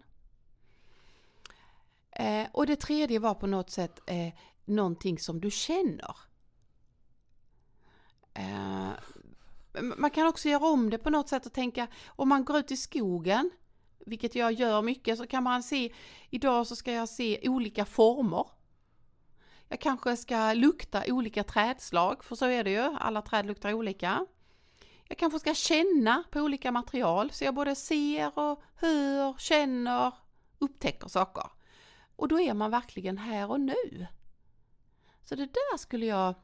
Eh, 2.11 2.47
och 2.53 2.67
det 2.67 2.77
tredje 2.77 3.19
var 3.19 3.35
på 3.35 3.47
något 3.47 3.71
sätt 3.71 4.01
eh, 4.07 4.33
någonting 4.65 5.19
som 5.19 5.41
du 5.41 5.51
känner. 5.51 6.17
Eh, 8.35 8.91
man 9.83 10.11
kan 10.11 10.27
också 10.27 10.49
göra 10.49 10.67
om 10.67 10.91
det 10.91 10.99
på 10.99 11.11
något 11.11 11.29
sätt 11.29 11.47
och 11.47 11.53
tänka 11.53 11.87
om 12.07 12.29
man 12.29 12.45
går 12.45 12.59
ut 12.59 12.71
i 12.71 12.77
skogen, 12.77 13.51
vilket 14.07 14.35
jag 14.35 14.53
gör 14.53 14.83
mycket, 14.83 15.19
så 15.19 15.27
kan 15.27 15.43
man 15.43 15.63
se 15.63 15.93
idag 16.31 16.67
så 16.67 16.77
ska 16.77 16.93
jag 16.93 17.09
se 17.09 17.49
olika 17.49 17.85
former. 17.85 18.47
Jag 19.69 19.81
kanske 19.81 20.17
ska 20.17 20.53
lukta 20.53 21.03
olika 21.07 21.45
trädslag, 21.45 22.25
för 22.25 22.37
så 22.37 22.47
är 22.47 22.65
det 22.65 22.71
ju, 22.71 22.97
alla 22.99 23.23
träd 23.23 23.47
luktar 23.47 23.73
olika. 23.73 24.27
Jag 25.09 25.19
kanske 25.19 25.39
ska 25.39 25.55
känna 25.55 26.25
på 26.31 26.41
olika 26.41 26.73
material, 26.73 27.31
så 27.31 27.45
jag 27.45 27.55
både 27.55 27.75
ser 27.75 28.39
och 28.39 28.63
hör, 28.75 29.39
känner, 29.39 30.13
upptäcker 30.59 31.09
saker. 31.09 31.51
Och 32.17 32.29
då 32.29 32.41
är 32.41 32.55
man 32.55 32.71
verkligen 32.71 33.19
här 33.19 33.51
och 33.51 33.61
nu. 33.61 34.07
Så 35.25 35.35
det 35.35 35.47
där 35.47 35.77
skulle 35.77 36.07
jag 36.07 36.35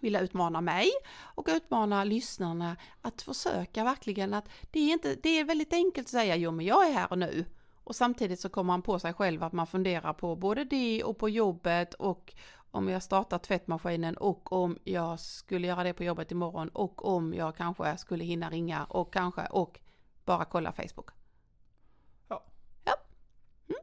vilja 0.00 0.20
utmana 0.20 0.60
mig 0.60 0.90
och 1.18 1.48
utmana 1.50 2.04
lyssnarna 2.04 2.76
att 3.00 3.22
försöka 3.22 3.84
verkligen 3.84 4.34
att 4.34 4.48
det 4.70 4.80
är, 4.80 4.92
inte, 4.92 5.14
det 5.22 5.28
är 5.40 5.44
väldigt 5.44 5.72
enkelt 5.72 6.06
att 6.06 6.10
säga 6.10 6.36
jo 6.36 6.50
men 6.50 6.66
jag 6.66 6.86
är 6.86 6.92
här 6.92 7.10
och 7.10 7.18
nu 7.18 7.44
och 7.84 7.96
samtidigt 7.96 8.40
så 8.40 8.48
kommer 8.48 8.66
man 8.72 8.82
på 8.82 8.98
sig 8.98 9.12
själv 9.12 9.42
att 9.42 9.52
man 9.52 9.66
funderar 9.66 10.12
på 10.12 10.36
både 10.36 10.64
det 10.64 11.04
och 11.04 11.18
på 11.18 11.28
jobbet 11.28 11.94
och 11.94 12.34
om 12.76 12.88
jag 12.88 13.02
startar 13.02 13.38
tvättmaskinen 13.38 14.16
och 14.16 14.52
om 14.52 14.78
jag 14.84 15.20
skulle 15.20 15.66
göra 15.66 15.82
det 15.82 15.92
på 15.92 16.04
jobbet 16.04 16.30
imorgon 16.30 16.68
och 16.68 17.04
om 17.04 17.34
jag 17.34 17.56
kanske 17.56 17.96
skulle 17.98 18.24
hinna 18.24 18.50
ringa 18.50 18.84
och 18.84 19.12
kanske 19.12 19.46
och 19.46 19.80
bara 20.24 20.44
kolla 20.44 20.72
Facebook. 20.72 21.10
Ja. 22.28 22.44
Ja. 22.84 22.94
Mm. 23.68 23.80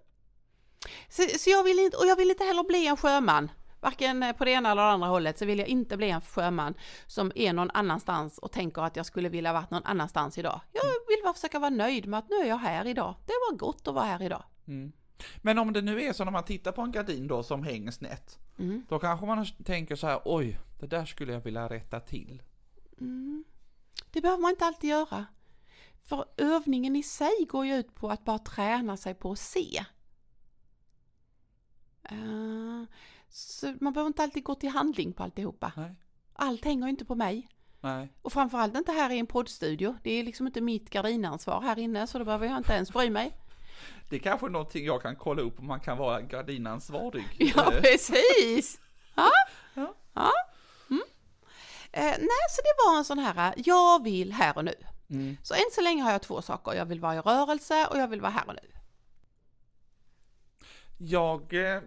Så, 1.10 1.40
så 1.40 1.50
jag 1.50 1.64
vill 1.64 1.80
inte, 1.80 1.98
och 1.98 2.06
jag 2.06 2.16
vill 2.16 2.30
inte 2.30 2.44
heller 2.44 2.64
bli 2.64 2.88
en 2.88 2.98
sjöman 2.98 3.52
varken 3.84 4.34
på 4.38 4.46
det 4.46 4.52
ena 4.52 4.72
eller 4.72 4.82
andra 4.82 5.08
hållet 5.08 5.40
så 5.40 5.46
vill 5.46 5.60
jag 5.60 5.68
inte 5.68 5.98
bli 5.98 6.10
en 6.10 6.22
sjöman 6.22 6.74
som 7.08 7.32
är 7.36 7.54
någon 7.54 7.72
annanstans 7.74 8.38
och 8.38 8.52
tänker 8.52 8.82
att 8.82 8.96
jag 8.96 9.06
skulle 9.06 9.30
vilja 9.30 9.54
varit 9.54 9.72
någon 9.72 9.86
annanstans 9.86 10.38
idag. 10.38 10.62
Jag 10.72 10.82
vill 10.84 11.24
bara 11.24 11.34
försöka 11.34 11.60
vara 11.60 11.70
nöjd 11.70 12.08
med 12.08 12.18
att 12.18 12.30
nu 12.30 12.36
är 12.36 12.46
jag 12.46 12.58
här 12.58 12.88
idag. 12.88 13.16
Det 13.26 13.34
var 13.50 13.58
gott 13.58 13.88
att 13.88 13.94
vara 13.94 14.06
här 14.06 14.22
idag. 14.22 14.44
Mm. 14.68 14.92
Men 15.38 15.60
om 15.60 15.74
det 15.74 15.82
nu 15.82 16.02
är 16.02 16.14
så 16.14 16.24
när 16.24 16.32
man 16.32 16.44
tittar 16.44 16.72
på 16.72 16.82
en 16.82 16.92
gardin 16.92 17.28
då 17.28 17.44
som 17.44 17.64
hänger 17.64 17.92
snett, 17.92 18.40
mm. 18.60 18.86
då 18.90 19.00
kanske 19.00 19.26
man 19.26 19.46
tänker 19.46 19.96
så 19.96 20.08
här, 20.08 20.22
oj, 20.26 20.60
det 20.80 20.88
där 20.88 21.06
skulle 21.06 21.34
jag 21.34 21.42
vilja 21.42 21.70
rätta 21.70 22.00
till. 22.00 22.42
Mm. 23.00 23.44
Det 24.12 24.22
behöver 24.22 24.42
man 24.42 24.52
inte 24.52 24.66
alltid 24.66 24.90
göra. 24.90 25.26
För 26.04 26.26
övningen 26.38 26.96
i 26.96 27.04
sig 27.04 27.48
går 27.50 27.66
ju 27.66 27.76
ut 27.76 27.96
på 27.96 28.10
att 28.10 28.26
bara 28.26 28.40
träna 28.40 28.98
sig 28.98 29.14
på 29.14 29.32
att 29.32 29.40
se. 29.40 29.86
Uh, 32.12 32.84
så 33.30 33.76
man 33.82 33.94
behöver 33.94 34.08
inte 34.08 34.24
alltid 34.24 34.44
gå 34.44 34.56
till 34.56 34.70
handling 34.70 35.14
på 35.14 35.24
alltihopa. 35.24 35.72
Nej. 35.76 35.96
Allt 36.34 36.66
hänger 36.66 36.88
inte 36.88 37.06
på 37.06 37.16
mig. 37.16 37.48
Nej. 37.82 38.14
Och 38.22 38.34
framförallt 38.34 38.78
inte 38.78 38.92
här 38.92 39.10
i 39.10 39.20
en 39.20 39.28
poddstudio. 39.28 39.96
Det 40.04 40.12
är 40.12 40.24
liksom 40.24 40.48
inte 40.48 40.62
mitt 40.62 40.90
gardinansvar 40.90 41.62
här 41.62 41.80
inne 41.80 42.08
så 42.08 42.20
då 42.20 42.26
behöver 42.26 42.48
jag 42.48 42.58
inte 42.58 42.74
ens 42.74 42.94
bry 42.94 43.10
mig. 43.10 43.38
Det 44.10 44.16
är 44.16 44.20
kanske 44.20 44.48
någonting 44.48 44.86
jag 44.86 45.02
kan 45.02 45.16
kolla 45.16 45.42
upp 45.42 45.60
om 45.60 45.68
man 45.68 45.80
kan 45.80 45.98
vara 45.98 46.22
gardinansvarig. 46.22 47.26
Ja, 47.56 47.72
precis! 47.82 48.80
Ja, 49.16 49.32
ja. 49.74 49.96
ja. 50.14 50.32
Mm. 50.90 51.04
Eh, 51.92 52.18
nej, 52.20 52.44
så 52.50 52.62
det 52.62 52.86
var 52.86 52.98
en 52.98 53.06
sån 53.06 53.20
här, 53.20 53.54
jag 53.58 54.04
vill 54.04 54.34
här 54.34 54.58
och 54.58 54.66
nu. 54.66 54.76
Mm. 55.10 55.38
Så 55.44 55.54
än 55.54 55.72
så 55.72 55.82
länge 55.82 56.04
har 56.04 56.12
jag 56.12 56.22
två 56.22 56.42
saker, 56.42 56.74
jag 56.74 56.86
vill 56.86 57.00
vara 57.00 57.16
i 57.16 57.20
rörelse 57.20 57.88
och 57.92 57.98
jag 57.98 58.08
vill 58.08 58.22
vara 58.22 58.32
här 58.32 58.48
och 58.48 58.56
nu. 58.56 58.70
Jag 60.98 61.54
eh, 61.54 61.82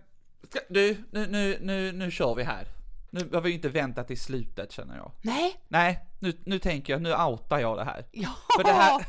Ska, 0.50 0.61
du, 0.68 1.04
nu, 1.11 1.26
nu, 1.26 1.59
nu, 1.61 1.92
nu 1.92 2.11
kör 2.11 2.35
vi 2.35 2.42
här. 2.42 2.66
Nu 3.11 3.30
har 3.32 3.40
vi 3.40 3.50
inte 3.50 3.68
väntat 3.68 4.06
till 4.06 4.20
slutet 4.20 4.72
känner 4.72 4.96
jag. 4.96 5.12
Nej. 5.22 5.56
Nej, 5.68 6.06
nu, 6.18 6.38
nu 6.44 6.59
tänker 6.59 6.92
jag, 6.92 7.02
nu 7.02 7.14
outar 7.14 7.59
jag 7.59 7.76
det 7.78 7.85
här. 7.85 8.04
Ja. 8.12 8.28
För 8.56 8.64
det 8.64 8.72
här, 8.72 9.06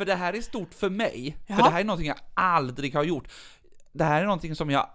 för 0.00 0.04
det 0.04 0.14
här 0.14 0.32
är 0.32 0.40
stort 0.40 0.74
för 0.74 0.90
mig. 0.90 1.36
Ja. 1.46 1.56
För 1.56 1.62
det 1.62 1.70
här 1.70 1.80
är 1.80 1.84
någonting 1.84 2.06
jag 2.06 2.16
aldrig 2.34 2.94
har 2.94 3.04
gjort. 3.04 3.28
Det 3.92 4.04
här 4.04 4.20
är 4.20 4.24
någonting 4.24 4.54
som 4.54 4.70
jag 4.70 4.90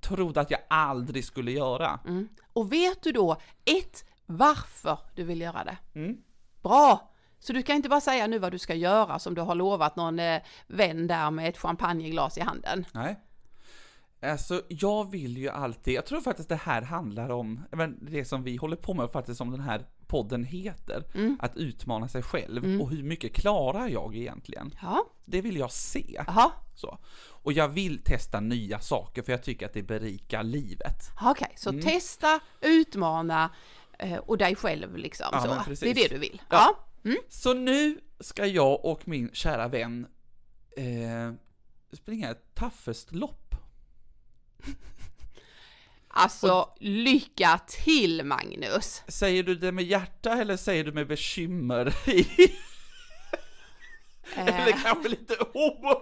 trodde 0.00 0.40
att 0.40 0.50
jag 0.50 0.60
aldrig 0.68 1.24
skulle 1.24 1.52
göra. 1.52 2.00
Mm. 2.06 2.28
Och 2.52 2.72
vet 2.72 3.02
du 3.02 3.12
då, 3.12 3.36
ett, 3.64 4.04
varför 4.26 4.98
du 5.14 5.24
vill 5.24 5.40
göra 5.40 5.64
det? 5.64 5.76
Mm. 5.94 6.16
Bra! 6.62 7.12
Så 7.38 7.52
du 7.52 7.62
kan 7.62 7.76
inte 7.76 7.88
bara 7.88 8.00
säga 8.00 8.26
nu 8.26 8.38
vad 8.38 8.52
du 8.52 8.58
ska 8.58 8.74
göra 8.74 9.18
som 9.18 9.34
du 9.34 9.40
har 9.40 9.54
lovat 9.54 9.96
någon 9.96 10.18
eh, 10.18 10.42
vän 10.66 11.06
där 11.06 11.30
med 11.30 11.48
ett 11.48 11.58
champagneglas 11.58 12.38
i 12.38 12.40
handen. 12.40 12.86
Nej. 12.92 13.20
Alltså, 14.22 14.62
jag 14.68 15.10
vill 15.10 15.38
ju 15.38 15.48
alltid, 15.48 15.94
jag 15.94 16.06
tror 16.06 16.20
faktiskt 16.20 16.48
det 16.48 16.56
här 16.56 16.82
handlar 16.82 17.30
om, 17.30 17.60
det 18.00 18.24
som 18.24 18.42
vi 18.42 18.56
håller 18.56 18.76
på 18.76 18.94
med 18.94 19.10
faktiskt 19.10 19.38
som 19.38 19.50
den 19.50 19.60
här 19.60 19.86
podden 20.06 20.44
heter, 20.44 21.04
mm. 21.14 21.36
att 21.40 21.56
utmana 21.56 22.08
sig 22.08 22.22
själv 22.22 22.64
mm. 22.64 22.80
och 22.80 22.90
hur 22.90 23.02
mycket 23.02 23.34
klarar 23.34 23.88
jag 23.88 24.16
egentligen? 24.16 24.74
Ja. 24.82 25.06
Det 25.24 25.40
vill 25.40 25.56
jag 25.56 25.72
se. 25.72 26.24
Aha. 26.28 26.52
Så. 26.74 26.98
Och 27.28 27.52
jag 27.52 27.68
vill 27.68 28.02
testa 28.04 28.40
nya 28.40 28.80
saker 28.80 29.22
för 29.22 29.32
jag 29.32 29.42
tycker 29.42 29.66
att 29.66 29.72
det 29.72 29.82
berikar 29.82 30.42
livet. 30.42 31.10
Okej, 31.20 31.30
okay, 31.30 31.56
så 31.56 31.70
mm. 31.70 31.82
testa, 31.82 32.40
utmana 32.60 33.50
eh, 33.98 34.16
och 34.16 34.38
dig 34.38 34.56
själv 34.56 34.96
liksom. 34.96 35.26
Ja, 35.32 35.64
så. 35.64 35.84
Det 35.84 35.90
är 35.90 35.94
det 35.94 36.08
du 36.08 36.18
vill. 36.18 36.42
Ja. 36.50 36.56
ja. 36.56 37.10
Mm. 37.10 37.18
Så 37.28 37.54
nu 37.54 38.00
ska 38.20 38.46
jag 38.46 38.84
och 38.84 39.08
min 39.08 39.30
kära 39.32 39.68
vän 39.68 40.06
eh, 40.76 41.32
springa 41.92 42.30
ett 42.30 42.54
Taffestlopp 42.54 43.54
Alltså, 46.18 46.52
och, 46.52 46.76
lycka 46.80 47.60
till 47.66 48.24
Magnus! 48.24 49.02
Säger 49.08 49.42
du 49.42 49.54
det 49.54 49.72
med 49.72 49.84
hjärta 49.84 50.32
eller 50.32 50.56
säger 50.56 50.84
du 50.84 50.92
med 50.92 51.06
bekymmer? 51.06 51.86
äh. 52.06 52.16
eller 54.34 54.72
kanske 54.82 55.08
lite 55.08 55.34
oro 55.54 55.94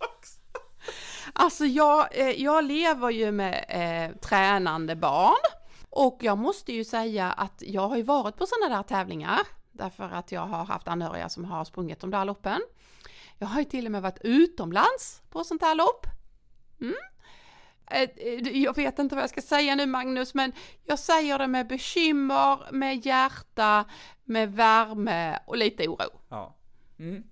också? 0.00 0.38
Alltså 1.32 1.64
jag, 1.64 2.18
eh, 2.18 2.42
jag 2.42 2.64
lever 2.64 3.10
ju 3.10 3.32
med 3.32 3.64
eh, 3.68 4.16
tränande 4.20 4.96
barn 4.96 5.44
och 5.90 6.18
jag 6.20 6.38
måste 6.38 6.72
ju 6.72 6.84
säga 6.84 7.32
att 7.32 7.62
jag 7.66 7.88
har 7.88 7.96
ju 7.96 8.02
varit 8.02 8.36
på 8.36 8.46
sådana 8.46 8.76
där 8.76 8.82
tävlingar 8.82 9.40
därför 9.72 10.10
att 10.10 10.32
jag 10.32 10.46
har 10.46 10.64
haft 10.64 10.88
anhöriga 10.88 11.28
som 11.28 11.44
har 11.44 11.64
sprungit 11.64 12.00
de 12.00 12.10
där 12.10 12.24
loppen. 12.24 12.60
Jag 13.38 13.46
har 13.46 13.60
ju 13.60 13.64
till 13.64 13.86
och 13.86 13.92
med 13.92 14.02
varit 14.02 14.18
utomlands 14.20 15.22
på 15.30 15.44
sånt 15.44 15.62
här 15.62 15.74
lopp. 15.74 16.06
Mm. 16.80 16.94
Eh, 17.90 18.02
eh, 18.02 18.62
jag 18.62 18.76
vet 18.76 18.98
inte 18.98 19.14
vad 19.14 19.22
jag 19.22 19.30
ska 19.30 19.40
säga 19.40 19.74
nu 19.74 19.86
Magnus, 19.86 20.34
men 20.34 20.52
jag 20.84 20.98
säger 20.98 21.38
det 21.38 21.46
med 21.46 21.66
bekymmer, 21.66 22.72
med 22.72 23.06
hjärta, 23.06 23.84
med 24.24 24.52
värme 24.52 25.38
och 25.46 25.56
lite 25.56 25.88
oro. 25.88 26.20
Ja. 26.28 26.56
Mm. 26.98 27.22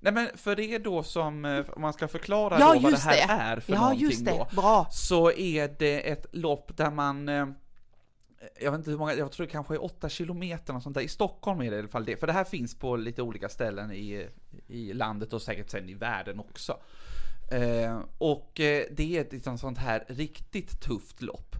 Nej 0.00 0.12
men 0.12 0.28
för 0.34 0.56
det 0.56 0.78
då 0.78 1.02
som, 1.02 1.44
eh, 1.44 1.64
om 1.70 1.82
man 1.82 1.92
ska 1.92 2.08
förklara 2.08 2.58
ja, 2.60 2.74
då 2.74 2.80
vad 2.80 2.92
det 2.92 2.98
här 2.98 3.26
det. 3.26 3.32
är 3.32 3.60
för 3.60 3.72
ja, 3.72 3.80
någonting 3.80 4.06
just 4.06 4.24
det. 4.24 4.30
då. 4.30 4.48
Bra. 4.56 4.86
Så 4.90 5.32
är 5.32 5.74
det 5.78 6.10
ett 6.10 6.26
lopp 6.32 6.76
där 6.76 6.90
man, 6.90 7.28
jag 8.60 8.70
vet 8.70 8.78
inte 8.78 8.90
hur 8.90 8.98
många, 8.98 9.14
jag 9.14 9.32
tror 9.32 9.46
det 9.46 9.52
kanske 9.52 9.74
är 9.74 9.84
åtta 9.84 10.08
kilometer 10.08 10.76
och 10.76 10.82
sånt 10.82 10.94
där. 10.94 11.02
I 11.02 11.08
Stockholm 11.08 11.60
är 11.60 11.70
det 11.70 11.76
i 11.76 11.78
alla 11.78 11.88
fall 11.88 12.04
det, 12.04 12.16
för 12.16 12.26
det 12.26 12.32
här 12.32 12.44
finns 12.44 12.78
på 12.78 12.96
lite 12.96 13.22
olika 13.22 13.48
ställen 13.48 13.92
i, 13.92 14.28
i 14.66 14.92
landet 14.92 15.32
och 15.32 15.42
säkert 15.42 15.70
sen 15.70 15.88
i 15.88 15.94
världen 15.94 16.40
också. 16.40 16.76
Eh, 17.50 17.98
och 18.18 18.60
eh, 18.60 18.84
det 18.90 19.16
är 19.16 19.20
ett 19.20 19.32
liksom, 19.32 19.58
sånt 19.58 19.78
här 19.78 20.04
riktigt 20.08 20.80
tufft 20.80 21.22
lopp. 21.22 21.56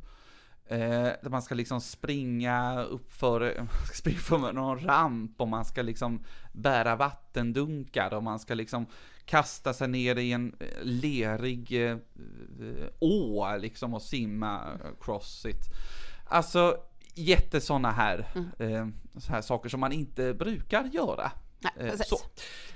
Eh, 0.66 0.78
där 1.22 1.30
man 1.30 1.42
ska 1.42 1.54
liksom 1.54 1.80
springa 1.80 2.82
upp 2.82 3.12
för, 3.12 3.66
springa 3.94 4.18
för 4.18 4.52
någon 4.52 4.78
ramp 4.78 5.40
och 5.40 5.48
man 5.48 5.64
ska 5.64 5.82
liksom 5.82 6.24
bära 6.52 6.96
vattendunkar 6.96 8.14
och 8.14 8.22
man 8.22 8.38
ska 8.38 8.54
liksom 8.54 8.86
kasta 9.24 9.74
sig 9.74 9.88
ner 9.88 10.16
i 10.16 10.32
en 10.32 10.54
eh, 10.60 10.66
lerig 10.82 11.90
eh, 11.90 11.96
å 12.98 13.56
liksom 13.56 13.94
och 13.94 14.02
simma 14.02 14.60
cross 15.00 15.46
it. 15.46 15.64
Alltså 16.24 16.76
jättesåna 17.14 17.90
här, 17.90 18.26
mm. 18.34 18.74
eh, 18.74 18.88
så 19.20 19.32
här 19.32 19.40
saker 19.40 19.68
som 19.68 19.80
man 19.80 19.92
inte 19.92 20.34
brukar 20.34 20.84
göra. 20.84 21.32
Nej, 21.60 21.98
så. 21.98 22.18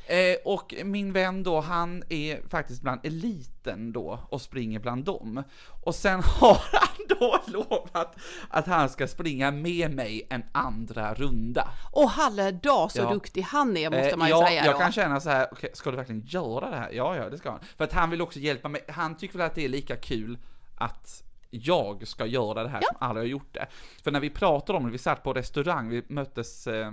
Eh, 0.07 0.37
och 0.45 0.75
min 0.85 1.13
vän 1.13 1.43
då, 1.43 1.61
han 1.61 2.03
är 2.09 2.49
faktiskt 2.49 2.83
bland 2.83 3.07
eliten 3.07 3.93
då 3.93 4.21
och 4.29 4.41
springer 4.41 4.79
bland 4.79 5.05
dem. 5.05 5.43
Och 5.83 5.95
sen 5.95 6.23
har 6.25 6.63
han 6.73 7.07
då 7.19 7.41
lovat 7.47 8.17
att 8.49 8.67
han 8.67 8.89
ska 8.89 9.09
springa 9.09 9.51
med 9.51 9.95
mig 9.95 10.27
en 10.31 10.43
andra 10.53 11.15
runda. 11.15 11.69
Och 11.93 12.11
halledag 12.11 12.93
så 12.93 12.99
ja. 12.99 13.11
duktig 13.11 13.43
han 13.43 13.77
är 13.77 13.91
måste 13.91 14.17
man 14.17 14.29
ju 14.29 14.35
ja, 14.35 14.47
säga 14.47 14.63
då. 14.63 14.71
Jag 14.71 14.81
kan 14.81 14.93
känna 14.93 15.21
så 15.21 15.31
här, 15.31 15.53
okay, 15.53 15.71
ska 15.73 15.91
du 15.91 15.97
verkligen 15.97 16.23
göra 16.27 16.71
det 16.71 16.77
här? 16.77 16.91
Ja, 16.93 17.17
ja, 17.17 17.31
det 17.31 17.39
ska 17.39 17.51
han. 17.51 17.61
För 17.77 17.85
att 17.85 17.93
han 17.93 18.11
vill 18.11 18.23
också 18.23 18.39
hjälpa 18.39 18.69
mig, 18.69 18.85
han 18.89 19.17
tycker 19.17 19.39
väl 19.39 19.47
att 19.47 19.55
det 19.55 19.65
är 19.65 19.69
lika 19.69 19.97
kul 19.97 20.39
att 20.77 21.23
jag 21.63 22.07
ska 22.09 22.27
göra 22.27 22.63
det 22.63 22.69
här 22.69 22.81
ja. 22.83 22.89
som 22.89 22.97
aldrig 23.09 23.25
har 23.25 23.31
gjort 23.31 23.55
det. 23.55 23.67
För 24.03 24.11
när 24.11 24.21
vi 24.21 24.31
pratade 24.31 24.79
om 24.79 24.85
det, 24.85 24.91
vi 24.91 24.99
satt 24.99 25.23
på 25.23 25.33
restaurang, 25.33 25.89
vi 25.89 26.03
möttes, 26.09 26.67
eh, 26.67 26.93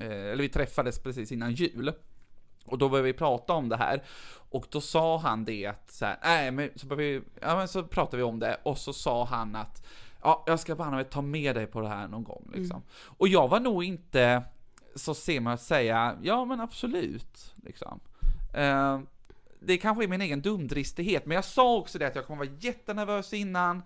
eh 0.00 0.10
eller 0.10 0.42
vi 0.42 0.48
träffades 0.48 0.98
precis 0.98 1.32
innan 1.32 1.52
jul. 1.52 1.92
Och 2.64 2.78
då 2.78 2.88
började 2.88 3.06
vi 3.06 3.12
prata 3.12 3.52
om 3.52 3.68
det 3.68 3.76
här. 3.76 4.02
Och 4.50 4.66
då 4.70 4.80
sa 4.80 5.18
han 5.18 5.44
det 5.44 5.66
att 5.66 5.90
så 5.90 6.04
här, 6.04 6.18
nej 6.22 6.50
men 6.50 6.70
så 6.76 6.94
vi, 6.94 7.22
ja 7.40 7.56
men 7.56 7.68
så 7.68 7.82
pratade 7.82 8.16
vi 8.16 8.22
om 8.22 8.38
det 8.38 8.60
och 8.62 8.78
så 8.78 8.92
sa 8.92 9.24
han 9.24 9.56
att 9.56 9.86
ja, 10.22 10.44
jag 10.46 10.60
ska 10.60 10.74
bara 10.74 11.04
ta 11.04 11.22
med 11.22 11.56
dig 11.56 11.66
på 11.66 11.80
det 11.80 11.88
här 11.88 12.08
någon 12.08 12.24
gång 12.24 12.50
liksom. 12.54 12.76
Mm. 12.76 12.88
Och 13.18 13.28
jag 13.28 13.48
var 13.48 13.60
nog 13.60 13.84
inte 13.84 14.42
så 14.94 15.14
ser 15.14 15.40
man 15.40 15.52
att 15.52 15.62
säga, 15.62 16.16
ja 16.22 16.44
men 16.44 16.60
absolut, 16.60 17.54
liksom. 17.64 18.00
Eh, 18.54 19.00
det 19.60 19.78
kanske 19.78 20.04
är 20.04 20.08
min 20.08 20.20
egen 20.20 20.42
dumdristighet, 20.42 21.26
men 21.26 21.34
jag 21.34 21.44
sa 21.44 21.76
också 21.76 21.98
det 21.98 22.06
att 22.06 22.14
jag 22.16 22.26
kommer 22.26 22.46
vara 22.46 22.56
jättenervös 22.60 23.32
innan, 23.32 23.82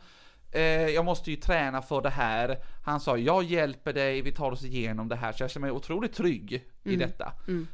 eh, 0.53 0.63
jag 0.89 1.05
måste 1.05 1.31
ju 1.31 1.37
träna 1.37 1.83
för 1.83 2.01
det 2.03 2.11
här. 2.11 2.57
Han 2.85 3.01
sa, 3.01 3.17
jag 3.17 3.43
hjälper 3.45 3.93
dig, 3.93 4.23
vi 4.23 4.33
tar 4.33 4.51
oss 4.53 4.65
igenom 4.65 5.09
det 5.09 5.17
här, 5.17 5.33
så 5.33 5.43
jag 5.43 5.51
känner 5.51 5.67
mig 5.67 5.77
otroligt 5.77 6.13
trygg 6.15 6.53
i 6.53 6.63
Mm. 6.95 6.99
detta. 6.99 7.33
Mm. 7.49 7.67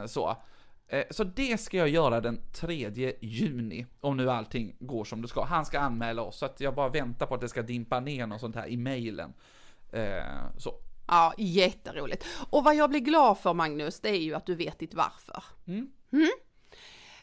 Eh, 0.00 0.06
så. 0.06 0.36
Eh, 0.88 1.04
så 1.10 1.24
det 1.24 1.60
ska 1.60 1.76
jag 1.76 1.88
göra 1.88 2.20
den 2.20 2.40
3 2.52 3.12
juni, 3.20 3.86
om 4.00 4.16
nu 4.16 4.30
allting 4.30 4.76
går 4.80 5.04
som 5.04 5.22
det 5.22 5.28
ska. 5.28 5.44
Han 5.44 5.64
ska 5.64 5.80
anmäla 5.80 6.22
oss, 6.22 6.38
så 6.38 6.46
att 6.46 6.60
jag 6.60 6.74
bara 6.74 6.88
väntar 6.88 7.26
på 7.26 7.34
att 7.34 7.40
det 7.40 7.48
ska 7.48 7.62
dimpa 7.62 8.00
ner 8.00 8.26
något 8.26 8.40
sånt 8.40 8.56
här 8.56 8.66
i 8.66 8.76
mejlen. 8.76 9.32
Eh, 9.92 10.22
så. 10.58 10.74
Ja, 11.06 11.34
jätteroligt. 11.38 12.24
Och 12.50 12.64
vad 12.64 12.74
jag 12.74 12.90
blir 12.90 13.00
glad 13.00 13.38
för 13.38 13.54
Magnus, 13.54 14.00
det 14.00 14.08
är 14.08 14.20
ju 14.20 14.34
att 14.34 14.46
du 14.46 14.54
vet 14.54 14.78
ditt 14.78 14.94
varför. 14.94 15.44
Mm. 15.66 15.90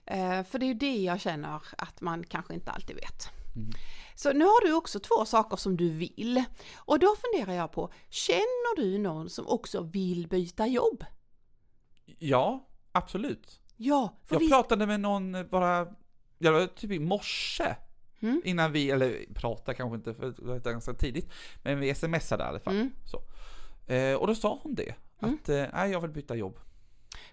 Eh, 0.10 0.44
för 0.44 0.60
det 0.60 0.66
är 0.66 0.68
ju 0.68 0.74
det 0.74 0.96
jag 0.98 1.20
känner 1.22 1.62
att 1.78 2.02
man 2.02 2.24
kanske 2.24 2.54
inte 2.54 2.72
alltid 2.72 2.96
vet. 2.96 3.30
Mm. 3.56 3.72
Så 4.16 4.34
nu 4.34 4.46
har 4.46 4.68
du 4.68 4.74
också 4.74 5.00
två 5.00 5.26
saker 5.26 5.58
som 5.58 5.78
du 5.78 5.90
vill. 5.90 6.44
Och 6.78 7.00
då 7.00 7.16
funderar 7.16 7.54
jag 7.58 7.72
på, 7.72 7.92
känner 8.10 8.76
du 8.76 8.98
någon 8.98 9.30
som 9.30 9.48
också 9.48 9.82
vill 9.84 10.28
byta 10.28 10.68
jobb? 10.68 11.06
Ja, 12.06 12.68
absolut. 12.92 13.60
Ja, 13.78 14.18
Jag 14.30 14.40
visst, 14.40 14.52
pratade 14.52 14.86
med 14.86 15.00
någon 15.00 15.36
eh, 15.36 15.44
bara, 15.44 15.88
jag 16.38 16.52
var 16.54 16.68
typ 16.68 16.92
i 16.92 17.00
morse, 17.00 17.76
Mm. 18.22 18.42
innan 18.46 18.72
vi, 18.72 18.92
eller 18.92 19.26
prata 19.36 19.74
kanske 19.74 19.96
inte, 19.96 20.14
för 20.14 20.26
det 20.26 20.42
var 20.42 20.60
ganska 20.60 20.94
tidigt, 20.94 21.32
men 21.64 21.80
vi 21.80 21.96
smsade 21.96 22.44
i 22.44 22.48
alla 22.48 22.60
fall. 22.60 22.74
Mm. 22.76 22.92
Så. 23.06 23.22
Eh, 23.94 24.16
och 24.16 24.28
då 24.28 24.36
sa 24.36 24.60
hon 24.64 24.76
det, 24.76 24.96
Mm. 25.22 25.36
att 25.44 25.50
eh, 25.50 25.86
jag 25.92 26.02
vill 26.02 26.12
byta 26.12 26.36
jobb. 26.36 26.60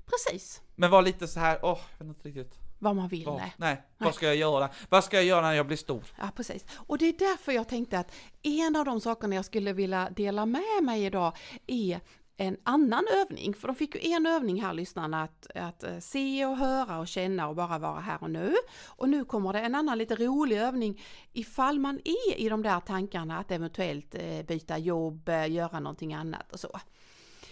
precis 0.07 0.63
Men 0.75 0.91
var 0.91 1.03
lite 1.03 1.29
så 1.29 1.41
här, 1.41 1.59
åh, 1.63 1.81
jag 1.99 2.07
vet 2.07 2.17
inte 2.17 2.29
riktigt. 2.29 2.59
Vad 2.87 2.97
man 2.97 3.09
vill. 3.09 3.25
Vad, 3.25 3.37
nej. 3.37 3.55
nej, 3.57 3.83
vad 3.99 4.15
ska 4.15 4.27
jag 4.27 4.37
göra? 4.37 4.69
Vad 4.89 5.05
ska 5.05 5.17
jag 5.17 5.25
göra 5.25 5.41
när 5.41 5.53
jag 5.53 5.67
blir 5.67 5.77
stor? 5.77 6.05
Ja, 6.19 6.31
precis. 6.37 6.67
Och 6.75 6.99
det 6.99 7.09
är 7.09 7.13
därför 7.19 7.53
jag 7.53 7.69
tänkte 7.69 7.99
att 7.99 8.13
en 8.43 8.77
av 8.77 8.85
de 8.85 9.01
sakerna 9.01 9.35
jag 9.35 9.45
skulle 9.45 9.73
vilja 9.73 10.11
dela 10.11 10.47
med 10.47 10.83
mig 10.83 11.05
idag 11.05 11.33
är 11.67 12.01
en 12.37 12.57
annan 12.63 13.05
övning, 13.13 13.55
för 13.55 13.69
de 13.69 13.77
fick 13.77 13.95
ju 13.95 14.13
en 14.13 14.27
övning 14.27 14.63
här 14.63 14.75
lyssnarna 14.75 15.23
att, 15.23 15.47
att 15.55 15.83
eh, 15.83 15.99
se 15.99 16.47
och 16.47 16.57
höra 16.57 16.99
och 16.99 17.09
känna 17.09 17.49
och 17.49 17.57
bara 17.57 17.79
vara 17.79 18.01
här 18.01 18.19
och 18.23 18.31
nu. 18.31 18.55
Och 18.87 19.09
nu 19.09 19.25
kommer 19.25 19.53
det 19.53 19.61
en 19.61 19.75
annan 19.75 19.99
lite 19.99 20.15
rolig 20.15 20.57
övning 20.57 21.03
ifall 21.33 21.79
man 21.79 22.01
är 22.05 22.37
i 22.37 22.49
de 22.49 22.63
där 22.63 22.81
tankarna 22.81 23.39
att 23.39 23.51
eventuellt 23.51 24.15
eh, 24.15 24.43
byta 24.43 24.79
jobb, 24.79 25.29
eh, 25.29 25.51
göra 25.51 25.81
någonting 25.81 26.15
annat 26.15 26.53
och 26.53 26.61
så. 26.61 26.81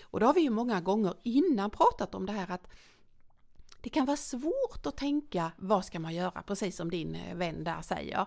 Och 0.02 0.20
då 0.20 0.26
har 0.26 0.34
vi 0.34 0.40
ju 0.40 0.50
många 0.50 0.80
gånger 0.80 1.14
innan 1.22 1.70
pratat 1.70 2.14
om 2.14 2.26
det 2.26 2.32
här 2.32 2.50
att 2.50 2.68
det 3.84 3.90
kan 3.90 4.04
vara 4.06 4.16
svårt 4.16 4.86
att 4.86 4.96
tänka 4.96 5.52
vad 5.58 5.84
ska 5.84 6.00
man 6.00 6.14
göra, 6.14 6.42
precis 6.42 6.76
som 6.76 6.90
din 6.90 7.14
eh, 7.14 7.34
vän 7.36 7.64
där 7.64 7.82
säger. 7.82 8.26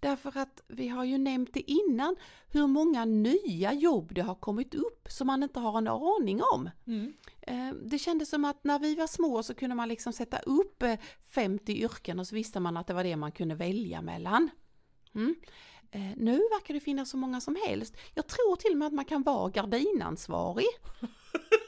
Därför 0.00 0.38
att 0.38 0.62
vi 0.68 0.88
har 0.88 1.04
ju 1.04 1.18
nämnt 1.18 1.54
det 1.54 1.70
innan 1.70 2.16
hur 2.48 2.66
många 2.66 3.04
nya 3.04 3.72
jobb 3.72 4.14
det 4.14 4.20
har 4.22 4.34
kommit 4.34 4.74
upp 4.74 5.06
som 5.10 5.26
man 5.26 5.42
inte 5.42 5.60
har 5.60 5.78
en 5.78 5.88
aning 5.88 6.40
om. 6.54 6.70
Eh, 7.42 7.72
Det 7.84 7.98
kändes 7.98 8.30
som 8.30 8.44
att 8.44 8.64
när 8.64 8.78
vi 8.78 8.94
var 8.94 9.06
små 9.06 9.42
så 9.42 9.54
kunde 9.54 9.76
man 9.76 9.88
liksom 9.88 10.12
sätta 10.12 10.38
upp 10.38 10.82
eh, 10.82 10.98
50 11.34 11.72
yrken 11.72 12.18
och 12.20 12.26
så 12.26 12.34
visste 12.34 12.60
man 12.60 12.76
att 12.76 12.86
det 12.86 12.94
var 12.94 13.04
det 13.04 13.16
man 13.16 13.32
kunde 13.32 13.54
välja 13.54 14.02
mellan. 14.02 14.50
Mm. 15.14 15.34
Eh, 15.90 16.00
Nu 16.16 16.32
verkar 16.38 16.74
det 16.74 16.80
finnas 16.80 17.10
så 17.10 17.16
många 17.16 17.40
som 17.40 17.56
helst. 17.66 17.96
Jag 18.14 18.26
tror 18.26 18.56
till 18.56 18.72
och 18.72 18.78
med 18.78 18.86
att 18.86 18.92
man 18.94 19.04
kan 19.04 19.22
vara 19.22 19.50
gardinansvarig. 19.50 20.66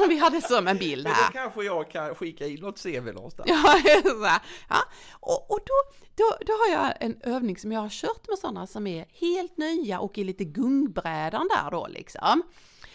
Som 0.00 0.08
vi 0.08 0.18
hade 0.18 0.42
som 0.42 0.68
en 0.68 0.78
bild 0.78 1.04
Men 1.04 1.12
här. 1.12 1.26
då 1.26 1.32
kanske 1.32 1.64
jag 1.64 1.90
kan 1.90 2.14
skicka 2.14 2.46
in 2.46 2.60
något 2.60 2.82
CV 2.82 3.12
någonstans. 3.12 3.50
Ja, 3.50 3.80
ja. 4.68 4.78
Och, 5.12 5.50
och 5.50 5.58
då, 5.66 5.96
då, 6.14 6.36
då 6.46 6.52
har 6.52 6.72
jag 6.72 6.94
en 7.00 7.20
övning 7.22 7.56
som 7.58 7.72
jag 7.72 7.80
har 7.80 7.88
kört 7.88 8.28
med 8.28 8.38
sådana 8.38 8.66
som 8.66 8.86
är 8.86 9.06
helt 9.20 9.56
nya 9.56 10.00
och 10.00 10.18
i 10.18 10.24
lite 10.24 10.44
gungbrädan 10.44 11.48
där 11.48 11.70
då 11.70 11.86
liksom. 11.86 12.42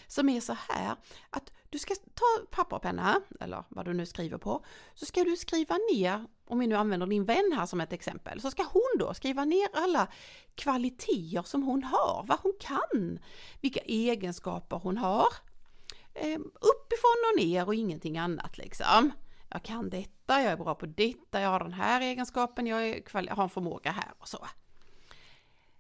Som 0.08 0.30
är 0.30 0.42
så 0.42 0.58
här 0.70 0.96
att 1.30 1.52
du 1.70 1.80
ska 1.80 1.96
ta 1.96 2.46
papper 2.52 2.76
och 2.76 2.82
penna, 2.82 3.22
eller 3.40 3.64
vad 3.70 3.86
du 3.86 3.94
nu 3.94 4.06
skriver 4.06 4.38
på, 4.38 4.66
så 4.94 5.06
ska 5.06 5.24
du 5.24 5.38
skriva 5.38 5.78
ner, 5.94 6.26
om 6.48 6.60
vi 6.60 6.68
nu 6.68 6.76
använder 6.76 7.08
din 7.08 7.26
vän 7.26 7.52
här 7.56 7.66
som 7.66 7.82
ett 7.82 7.94
exempel, 7.94 8.42
så 8.42 8.52
ska 8.52 8.64
hon 8.64 9.00
då 9.00 9.14
skriva 9.14 9.46
ner 9.46 9.68
alla 9.74 10.08
kvaliteter 10.56 11.44
som 11.44 11.64
hon 11.64 11.84
har, 11.84 12.26
vad 12.28 12.40
hon 12.40 12.54
kan, 12.60 13.20
vilka 13.62 13.80
egenskaper 13.80 14.78
hon 14.78 14.98
har, 14.98 15.28
eh, 16.14 16.40
uppifrån 16.40 17.18
och 17.32 17.40
ner 17.40 17.66
och 17.68 17.76
ingenting 17.76 18.18
annat 18.18 18.58
liksom. 18.58 19.12
Jag 19.50 19.64
kan 19.64 19.90
detta, 19.90 20.42
jag 20.42 20.52
är 20.52 20.58
bra 20.58 20.76
på 20.76 20.86
detta, 20.86 21.42
jag 21.42 21.50
har 21.50 21.60
den 21.60 21.74
här 21.74 22.02
egenskapen, 22.02 22.68
jag 22.68 22.90
är 22.90 23.02
kvali- 23.02 23.30
har 23.32 23.44
en 23.44 23.50
förmåga 23.50 23.92
här 23.92 24.14
och 24.20 24.28
så. 24.28 24.48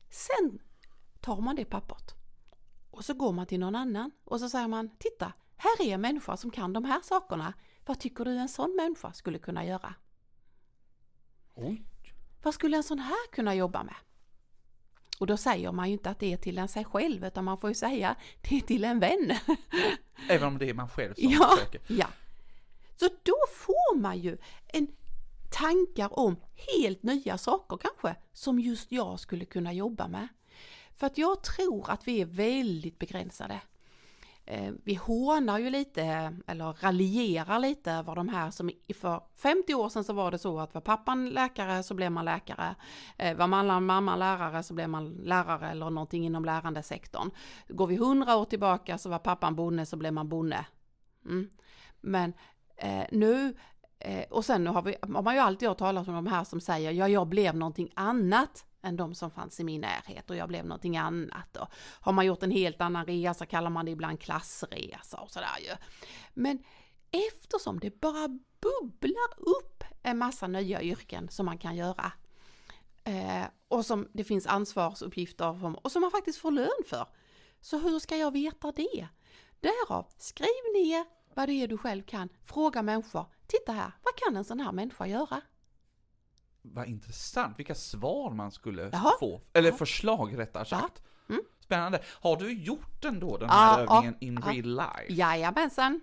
Sen 0.09 0.59
tar 1.21 1.41
man 1.41 1.55
det 1.55 1.65
pappret 1.65 2.15
och 2.91 3.05
så 3.05 3.13
går 3.13 3.31
man 3.31 3.45
till 3.45 3.59
någon 3.59 3.75
annan 3.75 4.11
och 4.23 4.39
så 4.39 4.49
säger 4.49 4.67
man 4.67 4.89
Titta, 4.97 5.33
här 5.57 5.81
är 5.81 5.93
en 5.93 6.01
människa 6.01 6.37
som 6.37 6.51
kan 6.51 6.73
de 6.73 6.85
här 6.85 7.01
sakerna. 7.03 7.53
Vad 7.85 7.99
tycker 7.99 8.25
du 8.25 8.37
en 8.37 8.49
sån 8.49 8.75
människa 8.75 9.13
skulle 9.13 9.39
kunna 9.39 9.65
göra? 9.65 9.93
Oj. 11.55 11.83
Vad 12.43 12.53
skulle 12.53 12.77
en 12.77 12.83
sån 12.83 12.99
här 12.99 13.31
kunna 13.31 13.55
jobba 13.55 13.83
med? 13.83 13.95
Och 15.21 15.27
då 15.27 15.37
säger 15.37 15.71
man 15.71 15.87
ju 15.87 15.93
inte 15.93 16.09
att 16.09 16.19
det 16.19 16.33
är 16.33 16.37
till 16.37 16.57
en 16.57 16.67
sig 16.67 16.85
själv 16.85 17.25
utan 17.25 17.43
man 17.45 17.57
får 17.57 17.69
ju 17.69 17.73
säga 17.73 18.15
det 18.41 18.55
är 18.57 18.61
till 18.61 18.83
en 18.83 18.99
vän. 18.99 19.31
Även 20.29 20.47
om 20.47 20.57
det 20.57 20.69
är 20.69 20.73
man 20.73 20.89
själv 20.89 21.13
som 21.13 21.29
Ja, 21.29 21.55
söker. 21.59 21.81
ja. 21.87 22.07
Så 22.99 23.05
då 23.23 23.33
får 23.55 23.97
man 23.97 24.19
ju 24.19 24.37
en 24.67 24.87
tankar 25.51 26.19
om 26.19 26.35
helt 26.75 27.03
nya 27.03 27.37
saker 27.37 27.77
kanske 27.77 28.15
som 28.33 28.59
just 28.59 28.91
jag 28.91 29.19
skulle 29.19 29.45
kunna 29.45 29.73
jobba 29.73 30.07
med. 30.07 30.27
För 30.95 31.07
att 31.07 31.17
jag 31.17 31.43
tror 31.43 31.89
att 31.91 32.07
vi 32.07 32.21
är 32.21 32.25
väldigt 32.25 32.99
begränsade. 32.99 33.59
Eh, 34.45 34.71
Vi 34.83 34.95
hånar 34.95 35.59
ju 35.59 35.69
lite, 35.69 36.33
eller 36.47 36.73
raljerar 36.73 37.59
lite 37.59 37.91
över 37.91 38.15
de 38.15 38.29
här 38.29 38.51
som 38.51 38.71
för 38.95 39.21
50 39.35 39.73
år 39.75 39.89
sedan 39.89 40.03
så 40.03 40.13
var 40.13 40.31
det 40.31 40.37
så 40.37 40.59
att 40.59 40.73
var 40.73 40.81
pappan 40.81 41.29
läkare 41.29 41.83
så 41.83 41.93
blev 41.93 42.11
man 42.11 42.25
läkare. 42.25 42.75
Eh, 43.17 43.37
Var 43.37 43.47
mamman, 43.47 43.85
mamma 43.85 44.15
lärare 44.15 44.63
så 44.63 44.73
blev 44.73 44.89
man 44.89 45.09
lärare 45.09 45.69
eller 45.71 45.89
någonting 45.89 46.25
inom 46.25 46.45
lärandesektorn. 46.45 47.31
Går 47.67 47.87
vi 47.87 47.95
100 47.95 48.35
år 48.37 48.45
tillbaka 48.45 48.97
så 48.97 49.09
var 49.09 49.19
pappan 49.19 49.55
bonde 49.55 49.85
så 49.85 49.97
blev 49.97 50.13
man 50.13 50.29
bonde. 50.29 50.65
Mm. 51.25 51.49
Men 52.01 52.33
eh, 52.77 53.05
nu, 53.11 53.53
eh, 54.01 54.25
och 54.29 54.45
sen 54.45 54.67
har, 54.67 54.81
vi, 54.81 54.95
har 55.01 55.21
man 55.21 55.33
ju 55.33 55.39
alltid 55.39 55.67
hört 55.67 55.77
talas 55.77 56.07
om 56.07 56.13
de 56.13 56.27
här 56.27 56.43
som 56.43 56.61
säger 56.61 56.91
ja 56.91 57.07
jag 57.07 57.27
blev 57.27 57.55
någonting 57.55 57.91
annat 57.95 58.65
än 58.83 58.97
de 58.97 59.15
som 59.15 59.31
fanns 59.31 59.59
i 59.59 59.63
min 59.63 59.81
närhet 59.81 60.29
och 60.29 60.35
jag 60.35 60.47
blev 60.47 60.65
någonting 60.65 60.97
annat. 60.97 61.57
Och 61.57 61.67
har 62.01 62.13
man 62.13 62.25
gjort 62.25 62.43
en 62.43 62.51
helt 62.51 62.81
annan 62.81 63.05
resa 63.05 63.45
kallar 63.45 63.69
man 63.69 63.85
det 63.85 63.91
ibland 63.91 64.19
klassresa 64.19 65.17
och 65.17 65.31
sådär 65.31 65.57
ju. 65.59 65.75
Men 66.33 66.63
eftersom 67.11 67.79
det 67.79 68.01
bara 68.01 68.27
bubblar 68.61 69.39
upp 69.39 69.83
en 70.03 70.17
massa 70.17 70.47
nya 70.47 70.81
yrken 70.81 71.29
som 71.29 71.45
man 71.45 71.57
kan 71.57 71.75
göra 71.75 72.11
eh, 73.03 73.43
och 73.67 73.85
som 73.85 74.07
det 74.13 74.23
finns 74.23 74.47
ansvarsuppgifter 74.47 75.59
för, 75.59 75.85
och 75.85 75.91
som 75.91 76.01
man 76.01 76.11
faktiskt 76.11 76.39
får 76.39 76.51
lön 76.51 76.83
för. 76.85 77.07
Så 77.61 77.77
hur 77.77 77.99
ska 77.99 78.17
jag 78.17 78.31
veta 78.31 78.71
det? 78.71 79.07
Därav, 79.59 80.07
skriv 80.17 80.47
ner 80.73 81.05
vad 81.35 81.49
det 81.49 81.53
är 81.53 81.67
du 81.67 81.77
själv 81.77 82.03
kan. 82.03 82.29
Fråga 82.43 82.81
människor. 82.81 83.25
Titta 83.47 83.71
här, 83.71 83.91
vad 84.03 84.15
kan 84.15 84.37
en 84.37 84.43
sån 84.43 84.59
här 84.59 84.71
människa 84.71 85.07
göra? 85.07 85.41
Vad 86.61 86.87
intressant, 86.87 87.59
vilka 87.59 87.75
svar 87.75 88.31
man 88.31 88.51
skulle 88.51 88.89
Jaha. 88.91 89.11
få. 89.19 89.41
Eller 89.53 89.69
Ja. 89.69 89.75
förslag 89.75 90.37
rättare 90.37 90.65
sagt. 90.65 91.01
Mm. 91.29 91.41
Spännande. 91.59 92.01
Har 92.21 92.35
du 92.37 92.53
gjort 92.63 93.01
den 93.01 93.19
då, 93.19 93.37
den 93.37 93.47
Ja, 93.49 93.55
här 93.55 93.85
ja, 93.89 93.95
övningen 93.97 94.17
in 94.19 94.39
ja. 94.45 94.51
real 94.51 94.65
life? 94.75 95.13
Jajamensan. 95.13 96.01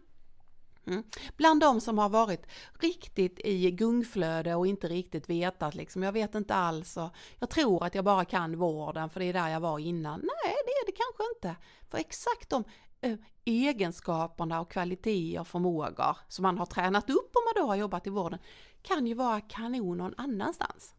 Mm. 0.86 1.02
Bland 1.36 1.60
de 1.60 1.80
som 1.80 1.98
har 1.98 2.08
varit 2.08 2.46
riktigt 2.80 3.40
i 3.44 3.70
gungflöde 3.70 4.54
och 4.54 4.66
inte 4.66 4.88
riktigt 4.88 5.30
vetat 5.30 5.74
liksom, 5.74 6.02
jag 6.02 6.12
vet 6.12 6.34
inte 6.34 6.54
alls 6.54 6.96
och 6.96 7.10
jag 7.38 7.50
tror 7.50 7.84
att 7.84 7.94
jag 7.94 8.04
bara 8.04 8.24
kan 8.24 8.56
vården 8.58 9.10
för 9.10 9.20
det 9.20 9.26
är 9.26 9.32
där 9.32 9.48
jag 9.48 9.60
var 9.60 9.78
innan. 9.78 10.20
Nej, 10.20 10.54
det 10.66 10.70
är 10.72 10.86
det 10.86 10.92
kanske 10.92 11.22
inte. 11.36 11.56
För 11.88 11.98
exakt 11.98 12.50
de 12.50 12.64
Eh, 13.00 13.18
egenskaperna 13.44 14.60
och 14.60 14.70
kvaliteter 14.70 15.40
och 15.40 15.46
förmågor 15.46 16.16
som 16.28 16.42
man 16.42 16.58
har 16.58 16.66
tränat 16.66 17.10
upp 17.10 17.36
om 17.36 17.42
man 17.44 17.62
då 17.62 17.68
har 17.68 17.76
jobbat 17.76 18.06
i 18.06 18.10
vården 18.10 18.38
kan 18.82 19.06
ju 19.06 19.14
vara 19.14 19.40
kanon 19.40 19.98
någon 19.98 20.14
annanstans. 20.16 20.94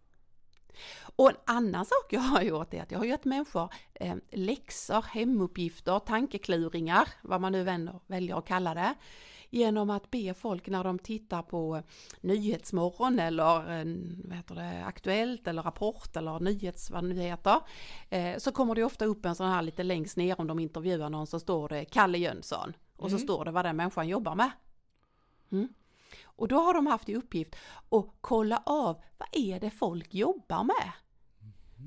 Och 1.16 1.30
en 1.30 1.36
annan 1.46 1.86
sak 1.86 2.06
jag 2.10 2.20
har 2.22 2.42
gjort 2.42 2.74
är 2.74 2.82
att 2.82 2.92
jag 2.92 3.00
har 3.00 3.06
gett 3.06 3.26
människor 3.26 3.70
eh, 3.94 4.16
läxor, 4.32 5.02
hemuppgifter, 5.02 6.00
tankekluringar, 6.00 7.08
vad 7.22 7.42
man 7.42 7.52
nu 7.52 7.64
vänder, 7.64 8.00
väljer 8.08 8.38
att 8.38 8.46
kalla 8.46 8.74
det, 8.74 8.94
genom 9.50 9.90
att 9.90 10.12
be 10.12 10.34
folk 10.34 10.68
när 10.68 10.84
de 10.84 11.00
tittar 11.00 11.42
på 11.42 11.82
Nyhetsmorgon 12.22 13.20
eller 13.20 13.56
eh, 13.80 13.86
vad 14.24 14.38
heter 14.38 14.56
det, 14.56 14.84
Aktuellt 14.86 15.48
eller 15.48 15.64
Rapport 15.64 16.16
eller 16.16 16.40
Nyhets, 16.40 16.92
vad 16.92 17.04
det 17.04 17.08
nu 17.08 17.22
heter. 17.22 17.60
Eh, 18.10 18.38
så 18.38 18.52
kommer 18.52 18.76
det 18.76 18.84
ofta 18.84 19.06
upp 19.06 19.26
en 19.26 19.36
sån 19.36 19.48
här 19.50 19.62
lite 19.62 19.84
längst 19.84 20.18
ner 20.18 20.40
om 20.42 20.48
de 20.48 20.60
intervjuar 20.60 21.10
någon 21.10 21.28
så 21.28 21.40
står 21.40 21.70
det 21.70 21.86
Kalle 21.86 22.18
Jönsson. 22.18 22.74
Och 22.98 23.10
så 23.10 23.16
Mm. 23.16 23.28
står 23.28 23.46
det 23.46 23.52
vad 23.52 23.66
den 23.66 23.76
människan 23.76 24.08
jobbar 24.08 24.36
med. 24.36 24.52
Mm. 25.52 25.68
Och 26.40 26.48
då 26.48 26.60
har 26.60 26.74
de 26.74 26.88
haft 26.88 27.10
i 27.10 27.16
uppgift 27.16 27.56
att 27.92 28.06
kolla 28.22 28.64
av 28.66 29.02
vad 29.18 29.28
är 29.32 29.60
det 29.60 29.70
folk 29.70 30.14
jobbar 30.14 30.64
med. 30.64 30.92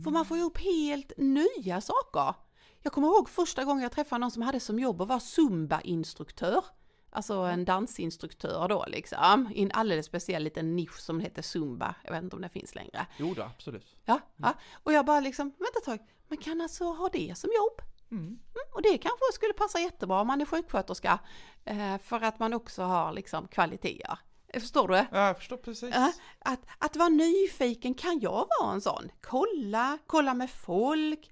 För 0.05 0.11
man 0.11 0.25
får 0.25 0.37
ju 0.37 0.43
upp 0.43 0.59
helt 0.59 1.13
nya 1.17 1.81
saker. 1.81 2.35
Jag 2.83 2.93
kommer 2.93 3.09
ihåg 3.09 3.29
första 3.29 3.65
gången 3.65 3.83
jag 3.83 3.93
träffade 3.93 4.21
någon 4.21 4.31
som 4.31 4.43
hade 4.43 4.61
som 4.61 4.79
jobb 4.79 5.01
att 5.01 5.09
vara 5.09 5.21
zumba-instruktör. 5.21 6.65
Alltså 7.11 7.35
en 7.35 7.65
dansinstruktör 7.65 8.69
då 8.69 8.85
liksom. 8.89 9.51
I 9.55 9.63
en 9.63 9.73
alldeles 9.73 10.07
speciell 10.07 10.43
liten 10.43 10.77
nisch 10.77 11.01
som 11.01 11.21
heter 11.21 11.43
zumba. 11.43 11.95
Jag 12.05 12.13
vet 12.13 12.23
inte 12.23 12.37
om 12.37 12.43
det 12.43 12.49
finns 12.49 12.75
längre. 12.75 13.07
Jo 13.17 13.35
då, 13.35 13.43
absolut. 13.43 13.97
Ja, 14.05 14.21
ja. 14.37 14.55
Och 14.83 14.93
jag 14.93 15.07
bara 15.07 15.21
liksom, 15.21 15.51
vänta 15.51 15.79
ett 15.79 15.85
tag, 15.85 15.99
man 16.29 16.39
kan 16.39 16.61
alltså 16.61 16.85
ha 16.85 17.09
det 17.13 17.39
som 17.39 17.51
jobb? 17.55 17.89
Mm. 18.11 18.25
Mm, 18.27 18.39
och 18.75 18.83
det 18.83 18.99
kanske 18.99 19.33
skulle 19.33 19.53
passa 19.53 19.81
jättebra 19.81 20.21
om 20.21 20.27
man 20.27 20.41
är 20.41 20.47
sjuksköterska. 20.47 21.19
Eh, 21.65 21.99
för 21.99 22.21
att 22.21 22.39
man 22.39 22.53
också 22.53 22.83
har 22.83 23.13
liksom 23.13 23.49
kvaliteter. 23.49 24.19
Förstår 24.61 24.89
du? 24.89 24.95
Ja, 24.95 25.07
jag 25.27 25.37
förstår 25.39 25.57
precis. 25.57 25.95
Att, 26.39 26.61
att 26.79 26.97
vara 26.97 27.09
nyfiken, 27.09 27.95
kan 27.95 28.21
jag 28.21 28.49
vara 28.61 28.73
en 28.73 28.81
sån? 28.81 29.09
Kolla, 29.21 29.99
kolla 30.07 30.35
med 30.35 30.51
folk. 30.51 31.31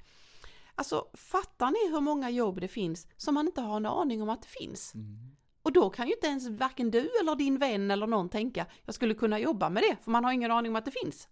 Alltså 0.75 1.09
fattar 1.15 1.71
ni 1.71 1.93
hur 1.95 2.01
många 2.01 2.31
jobb 2.31 2.61
det 2.61 2.69
finns 2.69 3.07
som 3.17 3.35
man 3.35 3.47
inte 3.47 3.61
har 3.61 3.77
en 3.77 3.87
aning 3.87 4.23
om 4.23 4.29
att 4.29 4.43
det 4.43 4.49
finns? 4.49 4.95
Mm. 4.95 5.37
Och 5.63 5.73
då 5.73 5.91
kan 5.91 6.07
ju 6.09 6.15
inte 6.15 6.27
ens 6.27 6.49
varken 6.49 6.91
du 6.91 7.11
eller 7.21 7.37
din 7.37 7.59
vän 7.59 7.91
eller 7.91 8.07
någon 8.07 8.29
tänka, 8.29 8.67
jag 8.85 8.95
skulle 8.95 9.15
kunna 9.15 9.39
jobba 9.39 9.71
med 9.71 9.83
det, 9.83 9.97
för 10.05 10.11
man 10.11 10.25
har 10.25 10.33
ingen 10.33 10.51
aning 10.51 10.73
om 10.73 10.77
att 10.77 10.85
det 10.85 10.91
finns. 11.05 11.29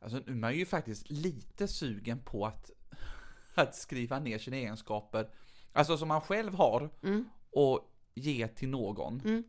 Alltså, 0.00 0.18
nu 0.26 0.32
är 0.32 0.36
man 0.36 0.56
ju 0.56 0.66
faktiskt 0.66 1.10
lite 1.10 1.68
sugen 1.68 2.18
på 2.24 2.46
att, 2.46 2.70
att 3.54 3.74
skriva 3.74 4.18
ner 4.18 4.38
sina 4.38 4.56
egenskaper, 4.56 5.30
alltså 5.72 5.96
som 5.98 6.08
man 6.08 6.20
själv 6.20 6.54
har, 6.54 6.90
Mm. 7.02 7.28
och 7.50 7.80
ge 8.14 8.48
till 8.48 8.68
någon. 8.68 9.20
Mm. 9.20 9.44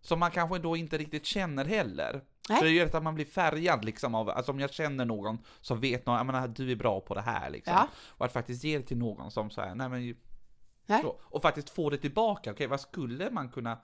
Som 0.00 0.20
man 0.20 0.30
kanske 0.30 0.58
då 0.58 0.76
inte 0.76 0.98
riktigt 0.98 1.26
känner 1.26 1.64
heller. 1.64 2.24
Nej. 2.48 2.58
Så 2.58 2.64
det 2.64 2.84
lätt 2.84 2.94
att 2.94 3.02
man 3.02 3.14
blir 3.14 3.24
färgad 3.24 3.84
liksom 3.84 4.14
av, 4.14 4.30
alltså 4.30 4.52
om 4.52 4.60
jag 4.60 4.72
känner 4.72 5.04
någon 5.04 5.38
som 5.60 5.80
vet 5.80 6.06
någon, 6.06 6.16
jag 6.16 6.26
menar, 6.26 6.48
du 6.48 6.72
är 6.72 6.76
bra 6.76 7.00
på 7.00 7.14
det 7.14 7.20
här 7.20 7.50
liksom. 7.50 7.74
Ja. 7.74 7.88
Och 8.08 8.26
att 8.26 8.32
faktiskt 8.32 8.64
ge 8.64 8.78
det 8.78 8.84
till 8.84 8.98
någon 8.98 9.30
som 9.30 9.50
säger, 9.50 9.74
nej 9.74 9.88
men, 9.88 10.16
Nej. 10.86 11.02
så, 11.02 11.20
och 11.22 11.42
faktiskt 11.42 11.70
få 11.70 11.90
det 11.90 11.98
tillbaka, 11.98 12.50
okej 12.50 12.66
vad 12.66 12.80
skulle 12.80 13.30
man 13.30 13.48
kunna, 13.48 13.78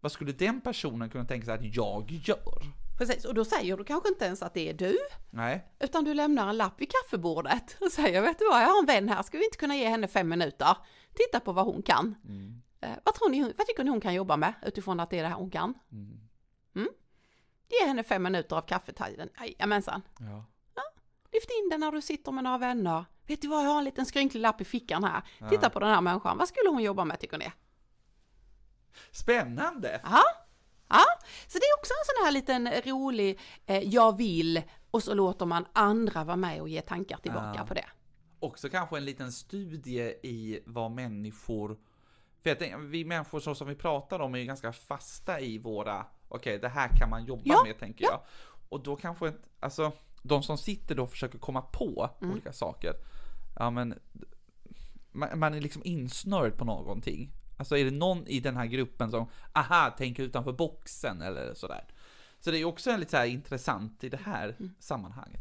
vad 0.00 0.12
skulle 0.12 0.32
den 0.32 0.60
personen 0.60 1.10
kunna 1.10 1.24
tänka 1.24 1.44
sig 1.44 1.54
att 1.54 1.76
jag 1.76 2.10
gör? 2.10 2.62
Precis, 2.98 3.24
och 3.24 3.34
då 3.34 3.44
säger 3.44 3.76
du 3.76 3.84
kanske 3.84 4.08
inte 4.08 4.24
ens 4.24 4.42
att 4.42 4.54
det 4.54 4.68
är 4.68 4.74
du, 4.74 4.98
Nej, 5.30 5.66
utan 5.80 6.04
du 6.04 6.14
lämnar 6.14 6.48
en 6.48 6.56
lapp 6.56 6.80
vid 6.80 6.90
kaffebordet 6.92 7.76
och 7.80 7.92
säger, 7.92 8.22
vet 8.22 8.38
du 8.38 8.48
vad, 8.48 8.62
jag 8.62 8.68
har 8.68 8.78
en 8.78 8.86
vän 8.86 9.08
här, 9.08 9.22
ska 9.22 9.38
vi 9.38 9.44
inte 9.44 9.58
kunna 9.58 9.76
ge 9.76 9.88
henne 9.88 10.08
fem 10.08 10.28
minuter? 10.28 10.76
Titta 11.14 11.40
på 11.40 11.52
vad 11.52 11.64
hon 11.64 11.82
kan. 11.82 12.14
mm, 12.24 12.62
Eh, 12.80 12.90
vad, 13.04 13.14
tror 13.14 13.28
ni, 13.28 13.42
vad 13.42 13.66
tycker 13.66 13.84
ni 13.84 13.90
hon 13.90 14.00
kan 14.00 14.14
jobba 14.14 14.36
med 14.36 14.54
utifrån 14.62 15.00
att 15.00 15.10
det 15.10 15.18
är 15.18 15.22
det 15.22 15.28
här 15.28 15.36
hon 15.36 15.50
kan? 15.50 15.74
mm, 15.92 16.88
Ge 17.80 17.86
henne 17.86 18.02
fem 18.02 18.22
minuter 18.22 18.56
av 18.56 18.60
kaffetiden. 18.62 19.28
Jajamensan. 19.40 20.02
ja. 20.20 20.44
Lyft 21.32 21.50
in 21.50 21.68
den 21.70 21.80
när 21.80 21.92
du 21.92 22.02
sitter 22.02 22.32
med 22.32 22.44
några 22.44 22.58
vänner. 22.58 23.04
Vet 23.26 23.42
du 23.42 23.48
vad, 23.48 23.64
jag 23.64 23.70
har 23.70 23.78
en 23.78 23.84
liten 23.84 24.06
skrynklig 24.06 24.40
lapp 24.40 24.60
i 24.60 24.64
fickan 24.64 25.04
här. 25.04 25.22
Titta 25.50 25.66
Ja. 25.66 25.70
på 25.70 25.80
den 25.80 25.88
här 25.88 26.00
människan. 26.00 26.38
Vad 26.38 26.48
skulle 26.48 26.68
hon 26.70 26.82
jobba 26.82 27.04
med 27.04 27.20
tycker 27.20 27.38
ni? 27.38 27.52
Spännande! 29.10 30.00
Ja, 30.04 30.22
ja. 30.88 31.04
Så 31.48 31.58
det 31.58 31.64
är 31.64 31.78
också 31.78 31.92
en 31.92 32.04
sån 32.16 32.24
här 32.24 32.32
liten 32.32 32.82
rolig 32.92 33.40
eh, 33.66 33.78
jag 33.78 34.16
vill 34.16 34.62
och 34.90 35.02
så 35.02 35.14
låter 35.14 35.46
man 35.46 35.66
andra 35.72 36.24
vara 36.24 36.36
med 36.36 36.60
och 36.60 36.68
ge 36.68 36.80
tankar 36.82 37.16
tillbaka 37.16 37.54
Ja. 37.56 37.66
på 37.66 37.74
det. 37.74 37.86
Också 38.40 38.68
kanske 38.68 38.96
en 38.96 39.04
liten 39.04 39.32
studie 39.32 40.14
i 40.22 40.60
vad 40.66 40.90
människor, 40.90 41.78
för 42.42 42.50
jag 42.50 42.58
tänker, 42.58 42.78
vi 42.78 43.04
människor 43.04 43.40
så 43.40 43.54
som 43.54 43.68
vi 43.68 43.74
pratar 43.74 44.20
om 44.20 44.34
är 44.34 44.38
ju 44.38 44.44
ganska 44.44 44.72
fasta 44.72 45.40
i 45.40 45.58
våra, 45.58 46.06
okej 46.28 46.58
det 46.58 46.68
här 46.68 46.88
kan 46.98 47.10
man 47.10 47.24
jobba 47.24 47.42
Ja, 47.44 47.62
med 47.66 47.78
tänker 47.78 48.04
jag. 48.04 48.20
Och 48.68 48.82
då 48.82 48.96
kanske, 48.96 49.32
alltså 49.60 49.92
de 50.22 50.42
som 50.42 50.58
sitter 50.58 50.94
då 50.94 51.02
och 51.02 51.10
försöker 51.10 51.38
komma 51.38 51.62
på 51.62 52.10
Mm. 52.20 52.32
olika 52.32 52.52
saker, 52.52 52.94
ja 53.58 53.70
men 53.70 53.98
man, 55.12 55.38
man 55.38 55.54
är 55.54 55.60
liksom 55.60 55.82
insnörd 55.84 56.56
på 56.56 56.64
någonting. 56.64 57.30
Alltså 57.58 57.76
är 57.76 57.84
det 57.84 57.90
någon 57.90 58.26
i 58.26 58.40
den 58.40 58.56
här 58.56 58.66
gruppen 58.66 59.10
som, 59.10 59.26
aha, 59.52 59.90
tänker 59.98 60.22
utanför 60.22 60.52
boxen 60.52 61.22
eller 61.22 61.54
sådär. 61.54 61.84
Så 62.40 62.50
det 62.50 62.58
är 62.58 62.64
också 62.64 62.90
en 62.90 63.00
lite 63.00 63.10
så 63.16 63.24
intressant 63.24 64.04
i 64.04 64.08
det 64.08 64.20
här 64.24 64.44
Mm. 64.58 64.74
sammanhanget. 64.78 65.40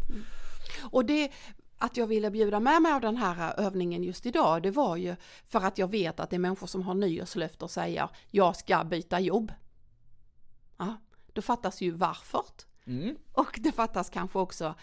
Och 0.92 1.06
det 1.06 1.32
att 1.80 1.98
jag 1.98 2.08
ville 2.08 2.32
bjuda 2.32 2.60
med 2.60 2.82
mig 2.82 2.94
av 2.94 3.02
den 3.02 3.18
här 3.18 3.60
övningen 3.60 4.04
just 4.04 4.26
idag, 4.26 4.64
det 4.64 4.72
var 4.72 4.96
ju 4.96 5.16
för 5.46 5.60
att 5.60 5.78
jag 5.78 5.88
vet 5.88 6.20
att 6.20 6.30
det 6.30 6.36
är 6.36 6.40
människor 6.40 6.68
som 6.68 6.84
har 6.84 6.94
nyårslöfte 6.94 7.66
och 7.66 7.72
säger 7.72 8.10
jag 8.32 8.56
ska 8.56 8.84
byta 8.84 9.20
jobb. 9.20 9.52
Ja, 10.78 10.98
då 11.34 11.42
fattas 11.42 11.82
ju 11.82 11.92
varför. 11.92 12.44
Mm. 12.86 13.16
Och 13.34 13.60
det 13.64 13.72
fattas 13.72 14.10
kanske 14.10 14.40
också 14.40 14.76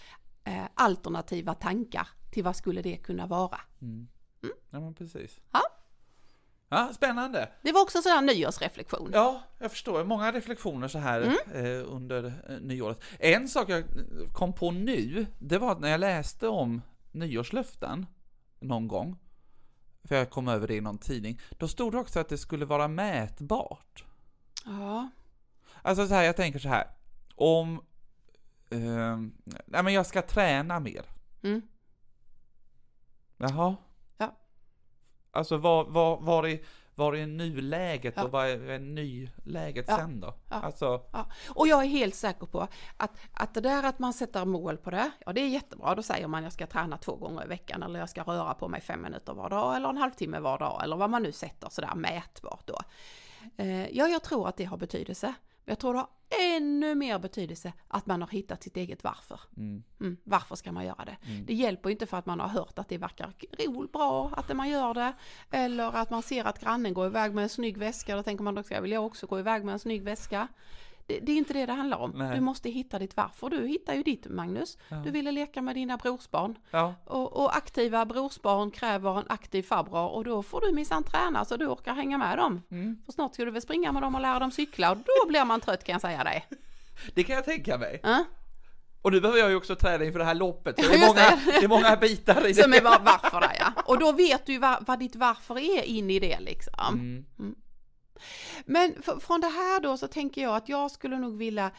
eh, 0.45 0.65
alternativa 0.75 1.55
tankar 1.55 2.09
till 2.33 2.45
vad 2.45 2.57
skulle 2.57 2.83
det 2.83 2.97
kunna 2.97 3.27
vara. 3.27 3.61
Mm. 3.83 4.09
Ja 4.71 4.81
men 4.81 4.95
precis. 4.95 5.41
Ja. 5.53 5.61
Ja, 6.69 6.93
spännande. 6.95 7.49
Det 7.63 7.73
var 7.73 7.83
också 7.83 7.99
en 7.99 8.03
sån 8.03 8.13
här 8.13 8.23
nyårsreflektion. 8.23 9.11
Ja, 9.15 9.43
jag 9.59 9.71
förstår. 9.71 10.05
Många 10.05 10.33
reflektioner 10.33 10.89
så 10.89 10.99
här 10.99 11.21
Mm. 11.23 11.37
eh, 11.81 11.93
under 11.95 12.25
eh, 12.49 12.57
nyåret. 12.61 13.01
En 13.19 13.49
sak 13.49 13.69
jag 13.71 13.85
kom 14.33 14.53
på 14.53 14.71
nu, 14.71 15.27
det 15.39 15.59
var 15.59 15.73
att 15.73 15.81
när 15.81 15.89
jag 15.89 16.01
läste 16.01 16.49
om 16.49 16.83
nyårslöften 17.13 18.07
någon 18.61 18.89
gång, 18.89 19.19
för 20.05 20.17
jag 20.17 20.31
kom 20.31 20.49
över 20.49 20.69
det 20.69 20.75
i 20.75 20.81
någon 20.81 20.99
tidning, 20.99 21.41
då 21.51 21.69
stod 21.69 21.93
det 21.93 21.99
också 21.99 22.21
att 22.21 22.29
det 22.29 22.39
skulle 22.39 22.65
vara 22.65 22.89
mätbart. 22.89 24.05
Ja, 24.65 25.11
Alltså 25.83 26.07
så 26.09 26.15
här, 26.15 26.23
jag 26.23 26.37
tänker 26.37 26.59
så 26.59 26.69
här, 26.69 26.87
om, 27.35 27.81
eh, 28.71 29.17
nej 29.67 29.83
men 29.83 29.93
jag 29.93 30.07
ska 30.07 30.23
träna 30.23 30.81
mer. 30.81 31.05
mm. 31.43 31.63
Jaha. 33.37 33.77
Alltså 35.37 35.57
vad, 35.57 35.87
vad, 35.87 36.23
var, 36.23 36.47
är, 36.47 36.59
var 36.95 37.17
är 37.17 37.27
nuläget 37.27 38.15
Ja. 38.17 38.25
och 38.25 38.31
vad 38.31 38.47
är, 38.47 38.71
är 38.71 38.79
nyläget 38.79 39.85
Ja. 39.89 39.97
sen 39.97 40.21
då? 40.21 40.35
Ja. 40.51 40.57
Alltså, 40.57 41.01
Ja, 41.13 41.27
och 41.55 41.69
jag 41.69 41.83
är 41.83 41.89
helt 41.89 42.15
säker 42.15 42.47
på 42.47 42.69
att, 42.97 43.11
att 43.33 43.55
det 43.55 43.61
där 43.61 43.83
att 43.83 43.99
man 43.99 44.13
sätter 44.13 44.45
mål 44.45 44.77
på 44.77 44.91
det, 44.91 45.11
ja 45.27 45.33
det 45.33 45.41
är 45.41 45.49
jättebra. 45.49 45.95
Då 45.95 46.03
säger 46.03 46.29
man 46.29 46.43
jag 46.43 46.53
ska 46.53 46.67
träna 46.67 46.97
två 46.97 47.17
gånger 47.17 47.45
i 47.45 47.49
veckan 47.49 47.83
eller 47.83 47.99
jag 48.01 48.09
ska 48.11 48.23
röra 48.23 48.55
på 48.55 48.69
mig 48.69 48.81
fem 48.81 49.03
minuter 49.03 49.33
var 49.35 49.51
dag 49.51 49.77
eller 49.77 49.89
en 49.89 49.97
halvtimme 49.97 50.39
var 50.41 50.59
dag 50.59 50.81
eller 50.85 50.97
vad 50.97 51.11
man 51.11 51.23
nu 51.23 51.33
sätter 51.33 51.69
sådär 51.71 51.95
mätbart 51.95 52.67
då. 52.67 52.79
Eh, 53.57 53.89
ja, 53.97 54.09
jag 54.09 54.23
tror 54.23 54.49
att 54.49 54.57
det 54.57 54.65
har 54.65 54.77
betydelse. 54.77 55.35
Jag 55.69 55.79
tror 55.79 55.93
det 55.93 55.99
har 55.99 56.09
ännu 56.57 56.95
mer 56.95 57.19
betydelse 57.19 57.73
att 57.89 58.07
man 58.07 58.21
har 58.23 58.29
hittat 58.29 58.63
sitt 58.63 58.77
eget 58.77 59.05
varför. 59.05 59.41
mm, 59.57 59.83
Mm, 60.01 60.17
varför 60.25 60.57
ska 60.57 60.73
man 60.73 60.85
göra 60.87 61.05
det? 61.05 61.17
Mm. 61.27 61.47
Det 61.47 61.55
hjälper 61.55 61.91
inte 61.91 62.07
för 62.07 62.17
att 62.17 62.27
man 62.27 62.41
har 62.41 62.49
hört 62.49 62.79
att 62.79 62.89
det 62.89 62.99
verkar 62.99 63.33
roligt, 63.67 63.93
bra 63.93 64.31
att 64.37 64.57
man 64.57 64.69
gör 64.69 64.95
det. 64.95 65.13
Eller 65.51 65.97
att 65.97 66.11
man 66.11 66.23
ser 66.23 66.45
att 66.45 66.61
grannen 66.61 66.95
går 66.95 67.07
iväg 67.07 67.35
med 67.35 67.43
en 67.43 67.49
snygg 67.49 67.79
väska. 67.79 68.17
Då 68.17 68.23
tänker 68.23 68.45
man 68.45 68.55
då 68.55 68.63
ska 68.63 68.81
vill 68.81 68.93
jag 68.93 69.07
också 69.07 69.27
gå 69.27 69.39
iväg 69.39 69.65
med 69.65 69.73
en 69.73 69.79
snygg 69.79 70.03
väska. 70.03 70.49
Det, 71.07 71.19
det 71.21 71.33
är 71.33 71.37
inte 71.37 71.53
det 71.53 71.67
det 71.67 71.73
handlar 71.73 71.99
om. 71.99 72.11
Nej. 72.15 72.35
Du 72.35 72.41
måste 72.41 72.71
hitta 72.71 72.99
ditt 72.99 73.17
varför. 73.17 73.51
Du 73.51 73.67
hittar 73.67 73.95
ju 73.95 74.03
ditt 74.03 74.27
Magnus. 74.31 74.79
Ja. 74.89 74.97
Du 74.97 75.11
ville 75.11 75.33
leka 75.33 75.63
med 75.63 75.75
dina 75.75 75.97
brorsbarn. 75.97 76.59
ja, 76.71 76.95
Och, 77.05 77.37
och 77.37 77.57
aktiva 77.57 78.05
brorsbarn 78.07 78.71
kräver 78.71 79.19
en 79.19 79.25
aktiv 79.29 79.63
farbror 79.63 80.09
och 80.11 80.25
då 80.25 80.43
får 80.43 80.61
du 80.61 80.73
minsann 80.73 81.05
träna 81.05 81.45
så 81.45 81.57
du 81.57 81.67
orkar 81.67 81.95
hänga 81.95 82.19
med 82.19 82.39
dem. 82.39 82.63
mm. 82.71 83.03
För 83.05 83.13
snart 83.13 83.35
ska 83.35 83.45
du 83.45 83.51
väl 83.51 83.63
springa 83.63 83.93
med 83.93 84.03
dem 84.03 84.15
och 84.15 84.21
lära 84.21 84.39
dem 84.39 84.51
cykla 84.51 84.91
och 84.91 84.97
då 84.97 85.29
blir 85.29 85.45
man 85.45 85.61
trött 85.61 85.85
kan 85.85 85.93
jag 85.93 86.01
säga 86.01 86.25
dig. 86.25 86.47
det 87.15 87.25
kan 87.25 87.37
jag 87.37 87.45
tänka 87.45 87.79
mig. 87.79 88.01
Ja? 88.03 88.25
Och 89.03 89.13
nu 89.13 89.21
behöver 89.21 89.41
jag 89.41 89.51
ju 89.51 89.57
också 89.57 89.77
träna 89.77 90.05
inför 90.05 90.19
det 90.19 90.25
här 90.25 90.35
loppet, 90.35 90.85
så 90.85 90.89
det 90.91 90.95
är 90.97 91.01
många, 91.09 91.15
det. 91.15 91.53
det 91.61 91.65
är 91.65 91.69
många 91.69 91.97
bitar 91.97 92.47
i 92.47 92.53
det. 92.53 92.63
Som 92.63 92.73
är 92.73 92.81
var, 92.81 92.99
varför 93.05 93.41
där 93.41 93.57
ja. 93.59 93.73
Och 93.87 93.99
då 93.99 94.13
vet 94.13 94.47
du 94.47 94.59
vad, 94.59 94.87
vad 94.87 94.99
ditt 94.99 95.17
varför 95.17 95.59
är 95.59 95.83
in 95.83 96.11
i 96.11 96.19
det 96.19 96.41
liksom. 96.41 96.95
Mm. 97.39 97.55
Men 98.65 99.03
från 99.21 99.41
det 99.41 99.47
här 99.47 99.81
då 99.81 99.97
så 99.97 100.09
tänker 100.09 100.43
jag 100.43 100.57
att 100.57 100.69
jag 100.69 100.91
skulle 100.91 101.19
nog 101.19 101.37
vilja 101.37 101.71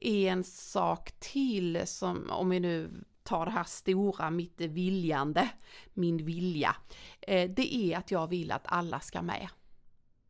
en 0.00 0.44
sak 0.44 1.12
till 1.18 1.82
som, 1.86 2.30
om 2.30 2.50
vi 2.50 2.60
nu 2.60 3.04
tar 3.22 3.44
det 3.44 3.50
här 3.50 3.64
stora, 3.64 4.30
mitt 4.30 4.60
viljande, 4.60 5.48
min 5.94 6.24
vilja. 6.24 6.76
Eh, 7.20 7.50
det 7.50 7.74
är 7.74 7.98
att 7.98 8.10
jag 8.10 8.26
vill 8.26 8.52
att 8.52 8.64
alla 8.64 9.00
ska 9.00 9.22
med. 9.22 9.48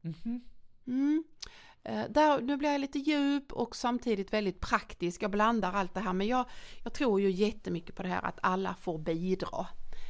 Mhm. 0.01 0.41
Mm. 0.87 1.25
Eh, 1.85 2.05
Där, 2.11 2.41
nu 2.41 2.57
blir 2.57 2.71
jag 2.71 2.81
lite 2.81 2.99
djup 2.99 3.53
och 3.53 3.77
samtidigt 3.77 4.33
väldigt 4.33 4.61
praktisk. 4.61 5.23
Jag 5.23 5.31
blandar 5.31 5.73
allt 5.73 5.95
det 5.95 6.01
här 6.01 6.13
men 6.13 6.27
jag, 6.27 6.45
jag 6.85 6.93
tror 6.93 7.21
ju 7.21 7.31
jättemycket 7.31 7.97
på 7.97 8.03
det 8.03 8.09
här 8.09 8.25
att 8.25 8.39
alla 8.43 8.75
får 8.75 8.99
bidra. 8.99 9.67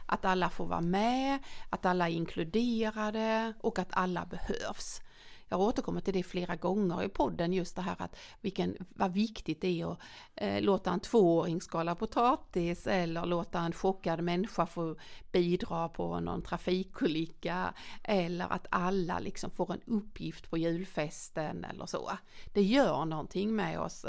Att 0.06 0.24
alla 0.24 0.50
får 0.50 0.66
vara 0.66 0.80
med, 0.80 1.38
att 1.70 1.86
alla 1.86 2.08
är 2.08 2.12
inkluderade 2.12 3.52
och 3.60 3.78
att 3.78 3.88
alla 3.90 4.26
behövs 4.26 5.00
jag 5.48 5.60
återkommer 5.60 6.00
till 6.00 6.14
det 6.14 6.22
flera 6.22 6.56
gånger 6.56 7.02
i 7.02 7.08
podden, 7.08 7.52
just 7.52 7.76
det 7.76 7.82
här 7.82 7.96
att 7.98 8.16
vilken, 8.40 8.76
vad 8.88 9.12
viktigt 9.12 9.60
det 9.60 9.80
är 9.80 9.92
att 9.92 9.98
eh, 10.34 10.62
låta 10.62 10.90
en 10.90 11.00
tvååring 11.00 11.60
skala 11.60 11.94
potatis 11.94 12.86
eller 12.86 13.26
låta 13.26 13.60
en 13.60 13.72
chockad 13.72 14.22
människa 14.22 14.66
få 14.66 14.96
bidra 15.32 15.88
på 15.88 16.20
någon 16.20 16.42
trafikolycka 16.42 17.74
eller 18.04 18.52
att 18.52 18.66
alla 18.70 19.18
liksom 19.18 19.50
får 19.50 19.72
en 19.72 19.80
uppgift 19.86 20.50
på 20.50 20.58
julfesten 20.58 21.64
eller 21.64 21.86
så. 21.86 22.10
Det 22.54 22.62
gör 22.62 23.04
någonting 23.04 23.56
med 23.56 23.80
oss 23.80 24.04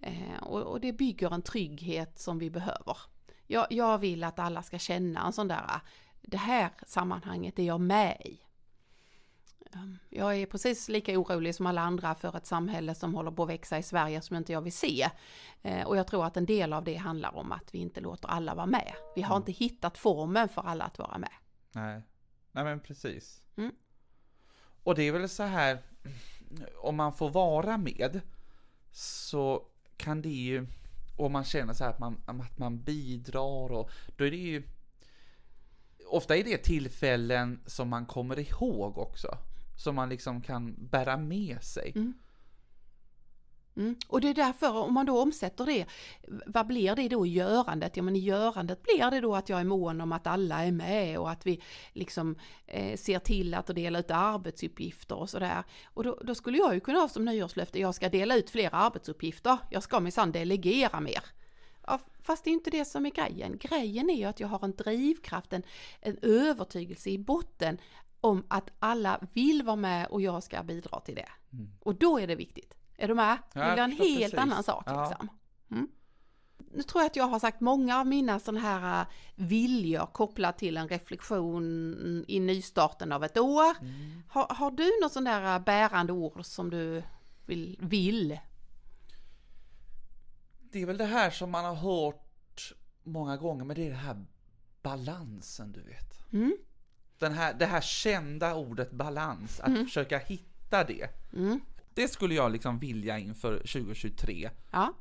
eh, 0.00 0.42
och, 0.42 0.62
och 0.62 0.80
det 0.80 0.92
bygger 0.92 1.34
en 1.34 1.42
trygghet 1.42 2.18
som 2.18 2.38
vi 2.38 2.50
behöver. 2.50 2.96
Jag, 3.46 3.66
jag 3.70 3.98
vill 3.98 4.24
att 4.24 4.38
alla 4.38 4.62
ska 4.62 4.78
känna 4.78 5.26
en 5.26 5.32
sån 5.32 5.48
där, 5.48 5.64
ah, 5.68 5.80
det 6.22 6.36
här 6.36 6.70
sammanhanget 6.86 7.58
är 7.58 7.62
jag 7.62 7.80
med 7.80 8.20
i. 8.24 8.47
Ehm, 9.74 9.98
jag 10.10 10.36
är 10.36 10.46
precis 10.46 10.88
lika 10.88 11.18
orolig 11.18 11.54
som 11.54 11.66
alla 11.66 11.80
andra 11.80 12.14
för 12.14 12.36
ett 12.36 12.46
samhälle 12.46 12.94
som 12.94 13.14
håller 13.14 13.30
på 13.30 13.42
att 13.42 13.48
växa 13.48 13.78
i 13.78 13.82
Sverige 13.82 14.22
som 14.22 14.36
inte 14.36 14.52
jag 14.52 14.60
vill 14.60 14.72
se. 14.72 15.10
Eh, 15.62 15.86
och 15.86 15.96
jag 15.96 16.06
tror 16.06 16.26
att 16.26 16.36
en 16.36 16.46
del 16.46 16.72
av 16.72 16.84
det 16.84 16.94
handlar 16.94 17.36
om 17.36 17.52
att 17.52 17.74
vi 17.74 17.78
inte 17.78 18.00
låter 18.00 18.28
alla 18.28 18.54
vara 18.54 18.66
med. 18.66 18.94
Vi 19.14 19.22
har 19.22 19.36
mm. 19.36 19.42
inte 19.42 19.64
hittat 19.64 19.98
formen 19.98 20.48
för 20.48 20.62
alla 20.62 20.84
att 20.84 20.98
vara 20.98 21.18
med. 21.18 21.32
Nej, 21.72 22.02
Nej 22.52 22.64
men 22.64 22.80
precis. 22.80 23.42
Mm. 23.56 23.72
Och 24.82 24.94
det 24.94 25.02
är 25.02 25.12
väl 25.12 25.28
så 25.28 25.42
här, 25.42 25.82
om 26.82 26.96
man 26.96 27.12
får 27.12 27.30
vara 27.30 27.76
med 27.76 28.20
så 28.92 29.66
kan 29.96 30.22
det 30.22 30.28
ju, 30.28 30.66
och 31.16 31.30
man 31.30 31.44
känner 31.44 31.72
så 31.72 31.84
här 31.84 31.90
att 31.90 31.98
man, 31.98 32.20
att 32.26 32.58
man 32.58 32.82
bidrar 32.82 33.72
och 33.72 33.90
då 34.16 34.24
är 34.24 34.30
det 34.30 34.36
ju 34.36 34.62
ofta 36.08 36.36
är 36.36 36.44
det 36.44 36.58
tillfällen 36.58 37.60
som 37.66 37.88
man 37.88 38.06
kommer 38.06 38.38
ihåg 38.38 38.98
också 38.98 39.38
som 39.78 39.94
man 39.94 40.08
liksom 40.08 40.40
kan 40.40 40.74
bära 40.78 41.16
med 41.16 41.62
sig. 41.62 41.92
Mm. 41.96 42.14
Mm. 43.76 43.96
Och 44.08 44.20
det 44.20 44.28
är 44.28 44.34
därför, 44.34 44.76
om 44.76 44.94
man 44.94 45.06
då 45.06 45.22
omsätter 45.22 45.66
det, 45.66 45.86
vad 46.46 46.66
blir 46.66 46.96
det 46.96 47.08
då 47.08 47.26
i 47.26 47.30
görandet? 47.30 47.96
Ja 47.96 48.02
men 48.02 48.16
i 48.16 48.18
görandet 48.18 48.82
blir 48.82 49.10
det 49.10 49.20
då 49.20 49.34
att 49.34 49.48
jag 49.48 49.60
är 49.60 49.64
mån 49.64 50.00
om 50.00 50.12
att 50.12 50.26
alla 50.26 50.64
är 50.64 50.72
med 50.72 51.18
och 51.18 51.30
att 51.30 51.46
vi 51.46 51.62
liksom 51.92 52.36
eh, 52.66 52.96
ser 52.96 53.18
till 53.18 53.54
att 53.54 53.66
dela 53.66 53.98
ut 53.98 54.10
arbetsuppgifter 54.10 55.16
och 55.16 55.30
sådär. 55.30 55.64
Och 55.84 56.04
då, 56.04 56.18
då, 56.24 56.34
skulle 56.34 56.58
jag 56.58 56.74
ju 56.74 56.80
kunna 56.80 56.98
ha 56.98 57.08
som 57.08 57.24
nyårslöfte, 57.24 57.80
jag 57.80 57.94
ska 57.94 58.08
dela 58.08 58.36
ut 58.36 58.50
fler 58.50 58.70
arbetsuppgifter, 58.72 59.58
jag 59.70 59.82
ska 59.82 60.00
minsann 60.00 60.32
delegera 60.32 61.00
mer. 61.00 61.22
Ja, 61.86 61.98
fast 62.20 62.44
det 62.44 62.50
är 62.50 62.52
inte 62.52 62.70
det 62.70 62.84
som 62.84 63.06
är 63.06 63.10
grejen. 63.10 63.58
Grejen 63.58 64.10
är 64.10 64.16
ju 64.16 64.24
att 64.24 64.40
jag 64.40 64.48
har 64.48 64.64
en 64.64 64.74
drivkraft, 64.74 65.52
en, 65.52 65.62
en 66.00 66.18
övertygelse 66.22 67.10
i 67.10 67.18
botten 67.18 67.78
om 68.20 68.44
att 68.48 68.70
alla 68.78 69.20
vill 69.32 69.62
vara 69.62 69.76
med 69.76 70.06
och 70.06 70.22
jag 70.22 70.42
ska 70.42 70.62
bidra 70.62 71.00
till 71.00 71.14
det. 71.14 71.28
Mm. 71.52 71.70
Och 71.80 71.94
då 71.94 72.18
är 72.18 72.26
det 72.26 72.34
viktigt. 72.34 72.74
Är 72.96 73.08
du 73.08 73.14
med? 73.14 73.38
Ja, 73.52 73.60
det 73.60 73.72
blir 73.72 73.84
en 73.84 73.92
helt 73.92 74.20
precis. 74.20 74.38
annan 74.38 74.62
sak. 74.62 74.84
Ja. 74.86 75.08
Liksom. 75.08 75.28
Mm. 75.70 75.88
Nu 76.72 76.82
tror 76.82 77.02
jag 77.02 77.06
att 77.06 77.16
jag 77.16 77.28
har 77.28 77.38
sagt 77.38 77.60
många 77.60 78.00
av 78.00 78.06
mina 78.06 78.40
sådana 78.40 78.60
här 78.60 79.00
äh, 79.00 79.06
viljor 79.34 80.06
kopplat 80.06 80.58
till 80.58 80.76
en 80.76 80.88
reflektion 80.88 82.24
i 82.28 82.40
nystarten 82.40 83.12
av 83.12 83.24
ett 83.24 83.38
år. 83.38 83.76
Mm. 83.80 84.22
Har, 84.28 84.46
har, 84.54 84.70
du 84.70 84.90
något 85.02 85.12
sån 85.12 85.24
där 85.24 85.54
äh, 85.54 85.64
bärande 85.64 86.12
ord 86.12 86.44
som 86.44 86.70
du 86.70 87.02
vill, 87.46 87.78
vill? 87.80 88.38
Det 90.60 90.82
är 90.82 90.86
väl 90.86 90.98
det 90.98 91.04
här 91.04 91.30
som 91.30 91.50
man 91.50 91.64
har 91.64 91.74
hört 91.74 92.72
många 93.02 93.36
gånger, 93.36 93.64
men 93.64 93.76
det 93.76 93.86
är 93.86 93.90
det 93.90 93.96
här 93.96 94.24
balansen 94.82 95.72
du 95.72 95.82
vet. 95.82 96.32
Mm 96.32 96.56
den 97.18 97.32
här, 97.32 97.54
det 97.54 97.66
här 97.66 97.80
kända 97.80 98.54
ordet 98.54 98.90
balans, 98.90 99.60
att 99.60 99.68
mm. 99.68 99.84
försöka 99.84 100.18
hitta 100.18 100.84
det. 100.84 101.08
Mm. 101.32 101.60
Det 101.94 102.08
skulle 102.08 102.34
jag 102.34 102.52
liksom 102.52 102.78
vilja 102.78 103.18
inför 103.18 103.58
2023. 103.58 104.50
Ja. 104.70 104.94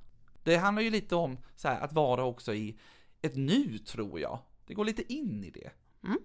Det 0.43 0.55
handlar 0.55 0.81
ju 0.81 0.89
lite 0.89 1.15
om 1.15 1.37
så 1.55 1.67
här, 1.67 1.81
att 1.81 1.93
vara 1.93 2.23
också 2.23 2.53
i 2.53 2.77
ett 3.21 3.35
nu, 3.35 3.77
tror 3.77 4.19
jag. 4.19 4.39
Det 4.65 4.73
går 4.73 4.85
lite 4.85 5.13
in 5.13 5.43
i 5.43 5.49
det. 5.49 5.71
Mm. 6.03 6.19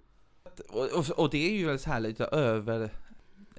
Och, 0.68 0.98
och, 0.98 1.10
och, 1.10 1.30
det 1.30 1.46
är 1.48 1.52
ju 1.52 1.78
så 1.78 1.90
här 1.90 2.00
lite 2.00 2.24
över 2.24 2.90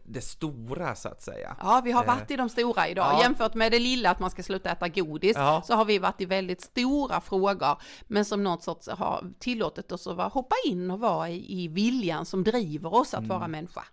det 0.03 0.21
stora 0.21 0.95
så 0.95 1.09
att 1.09 1.21
säga. 1.21 1.55
Ja, 1.59 1.81
vi 1.83 1.91
har 1.91 2.05
varit 2.05 2.31
i 2.31 2.35
de 2.35 2.49
stora 2.49 2.87
idag. 2.87 3.13
Ja. 3.13 3.21
Jämfört 3.21 3.53
med 3.53 3.71
det 3.71 3.79
lilla 3.79 4.09
att 4.09 4.19
man 4.19 4.29
ska 4.29 4.43
sluta 4.43 4.71
äta 4.71 4.87
godis 4.87 5.37
ja. 5.37 5.61
så 5.65 5.73
har 5.73 5.85
vi 5.85 5.99
varit 5.99 6.21
i 6.21 6.25
väldigt 6.25 6.61
stora 6.61 7.21
frågor. 7.21 7.81
Men 8.07 8.25
som 8.25 8.43
något 8.43 8.63
sorts 8.63 8.87
har 8.87 9.31
tillåtit 9.39 9.91
oss 9.91 10.07
att 10.07 10.33
hoppa 10.33 10.55
in 10.65 10.91
och 10.91 10.99
vara 10.99 11.29
i, 11.29 11.63
i 11.63 11.67
viljan 11.67 12.25
som 12.25 12.43
driver 12.43 12.93
oss 12.93 13.13
att 13.13 13.17
mm. 13.17 13.29
vara 13.29 13.47
människa. 13.47 13.83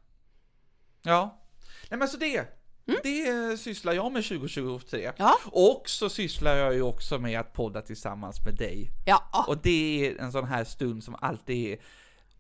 Ja, 1.03 1.41
nej 1.91 1.99
men 1.99 2.09
så 2.09 2.17
det. 2.17 2.61
Mm. 2.87 3.01
Det 3.03 3.61
sysslar 3.61 3.93
jag 3.93 4.13
med 4.13 4.25
2023. 4.25 5.13
Ja. 5.17 5.37
Och 5.45 5.83
så 5.87 6.09
sysslar 6.09 6.57
jag 6.57 6.75
ju 6.75 6.83
också 6.83 7.19
med 7.19 7.41
att 7.41 7.53
podda 7.53 7.83
tillsammans 7.83 8.45
med 8.45 8.55
dig. 8.55 8.91
Ja. 9.07 9.45
Och 9.49 9.59
det 9.59 10.07
är 10.07 10.21
en 10.21 10.33
sån 10.33 10.45
här 10.45 10.65
stund 10.65 11.05
som 11.05 11.17
alltid 11.21 11.73
är 11.73 11.79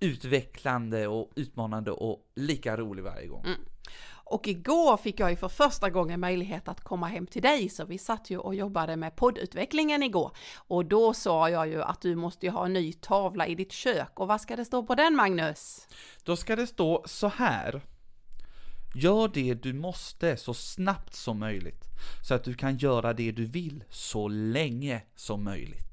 utvecklande 0.00 1.06
och 1.06 1.30
utmanande 1.36 1.90
och 1.90 2.30
lika 2.34 2.76
rolig 2.76 3.02
varje 3.02 3.26
gång. 3.26 3.44
Mm. 3.44 3.60
Och 4.30 4.48
igår 4.48 4.96
fick 4.96 5.20
jag 5.20 5.30
ju 5.30 5.36
för 5.36 5.48
första 5.48 5.90
gången 5.90 6.20
möjlighet 6.20 6.68
att 6.68 6.80
komma 6.80 7.06
hem 7.06 7.26
till 7.26 7.42
dig, 7.42 7.68
så 7.68 7.84
vi 7.84 7.98
satt 7.98 8.30
ju 8.30 8.38
och 8.38 8.54
jobbade 8.54 8.96
med 8.96 9.16
poddutvecklingen 9.16 10.02
igår. 10.02 10.36
Och 10.56 10.84
då 10.84 11.14
sa 11.14 11.50
jag 11.50 11.68
ju 11.68 11.82
att 11.82 12.00
du 12.00 12.16
måste 12.16 12.46
ju 12.46 12.52
ha 12.52 12.66
en 12.66 12.72
ny 12.72 12.92
tavla 12.92 13.46
i 13.46 13.54
ditt 13.54 13.72
kök. 13.72 14.20
Och 14.20 14.28
vad 14.28 14.40
ska 14.40 14.56
det 14.56 14.64
stå 14.64 14.82
på 14.82 14.94
den, 14.94 15.16
Magnus? 15.16 15.88
Då 16.24 16.36
ska 16.36 16.56
det 16.56 16.66
stå 16.66 17.02
så 17.06 17.28
här. 17.28 17.82
Gör 18.94 19.30
det 19.34 19.54
du 19.54 19.72
måste 19.72 20.36
så 20.36 20.54
snabbt 20.54 21.14
som 21.14 21.38
möjligt, 21.38 21.84
så 22.28 22.34
att 22.34 22.44
du 22.44 22.54
kan 22.54 22.76
göra 22.76 23.12
det 23.12 23.32
du 23.32 23.46
vill 23.46 23.84
så 23.90 24.28
länge 24.28 25.02
som 25.16 25.44
möjligt. 25.44 25.89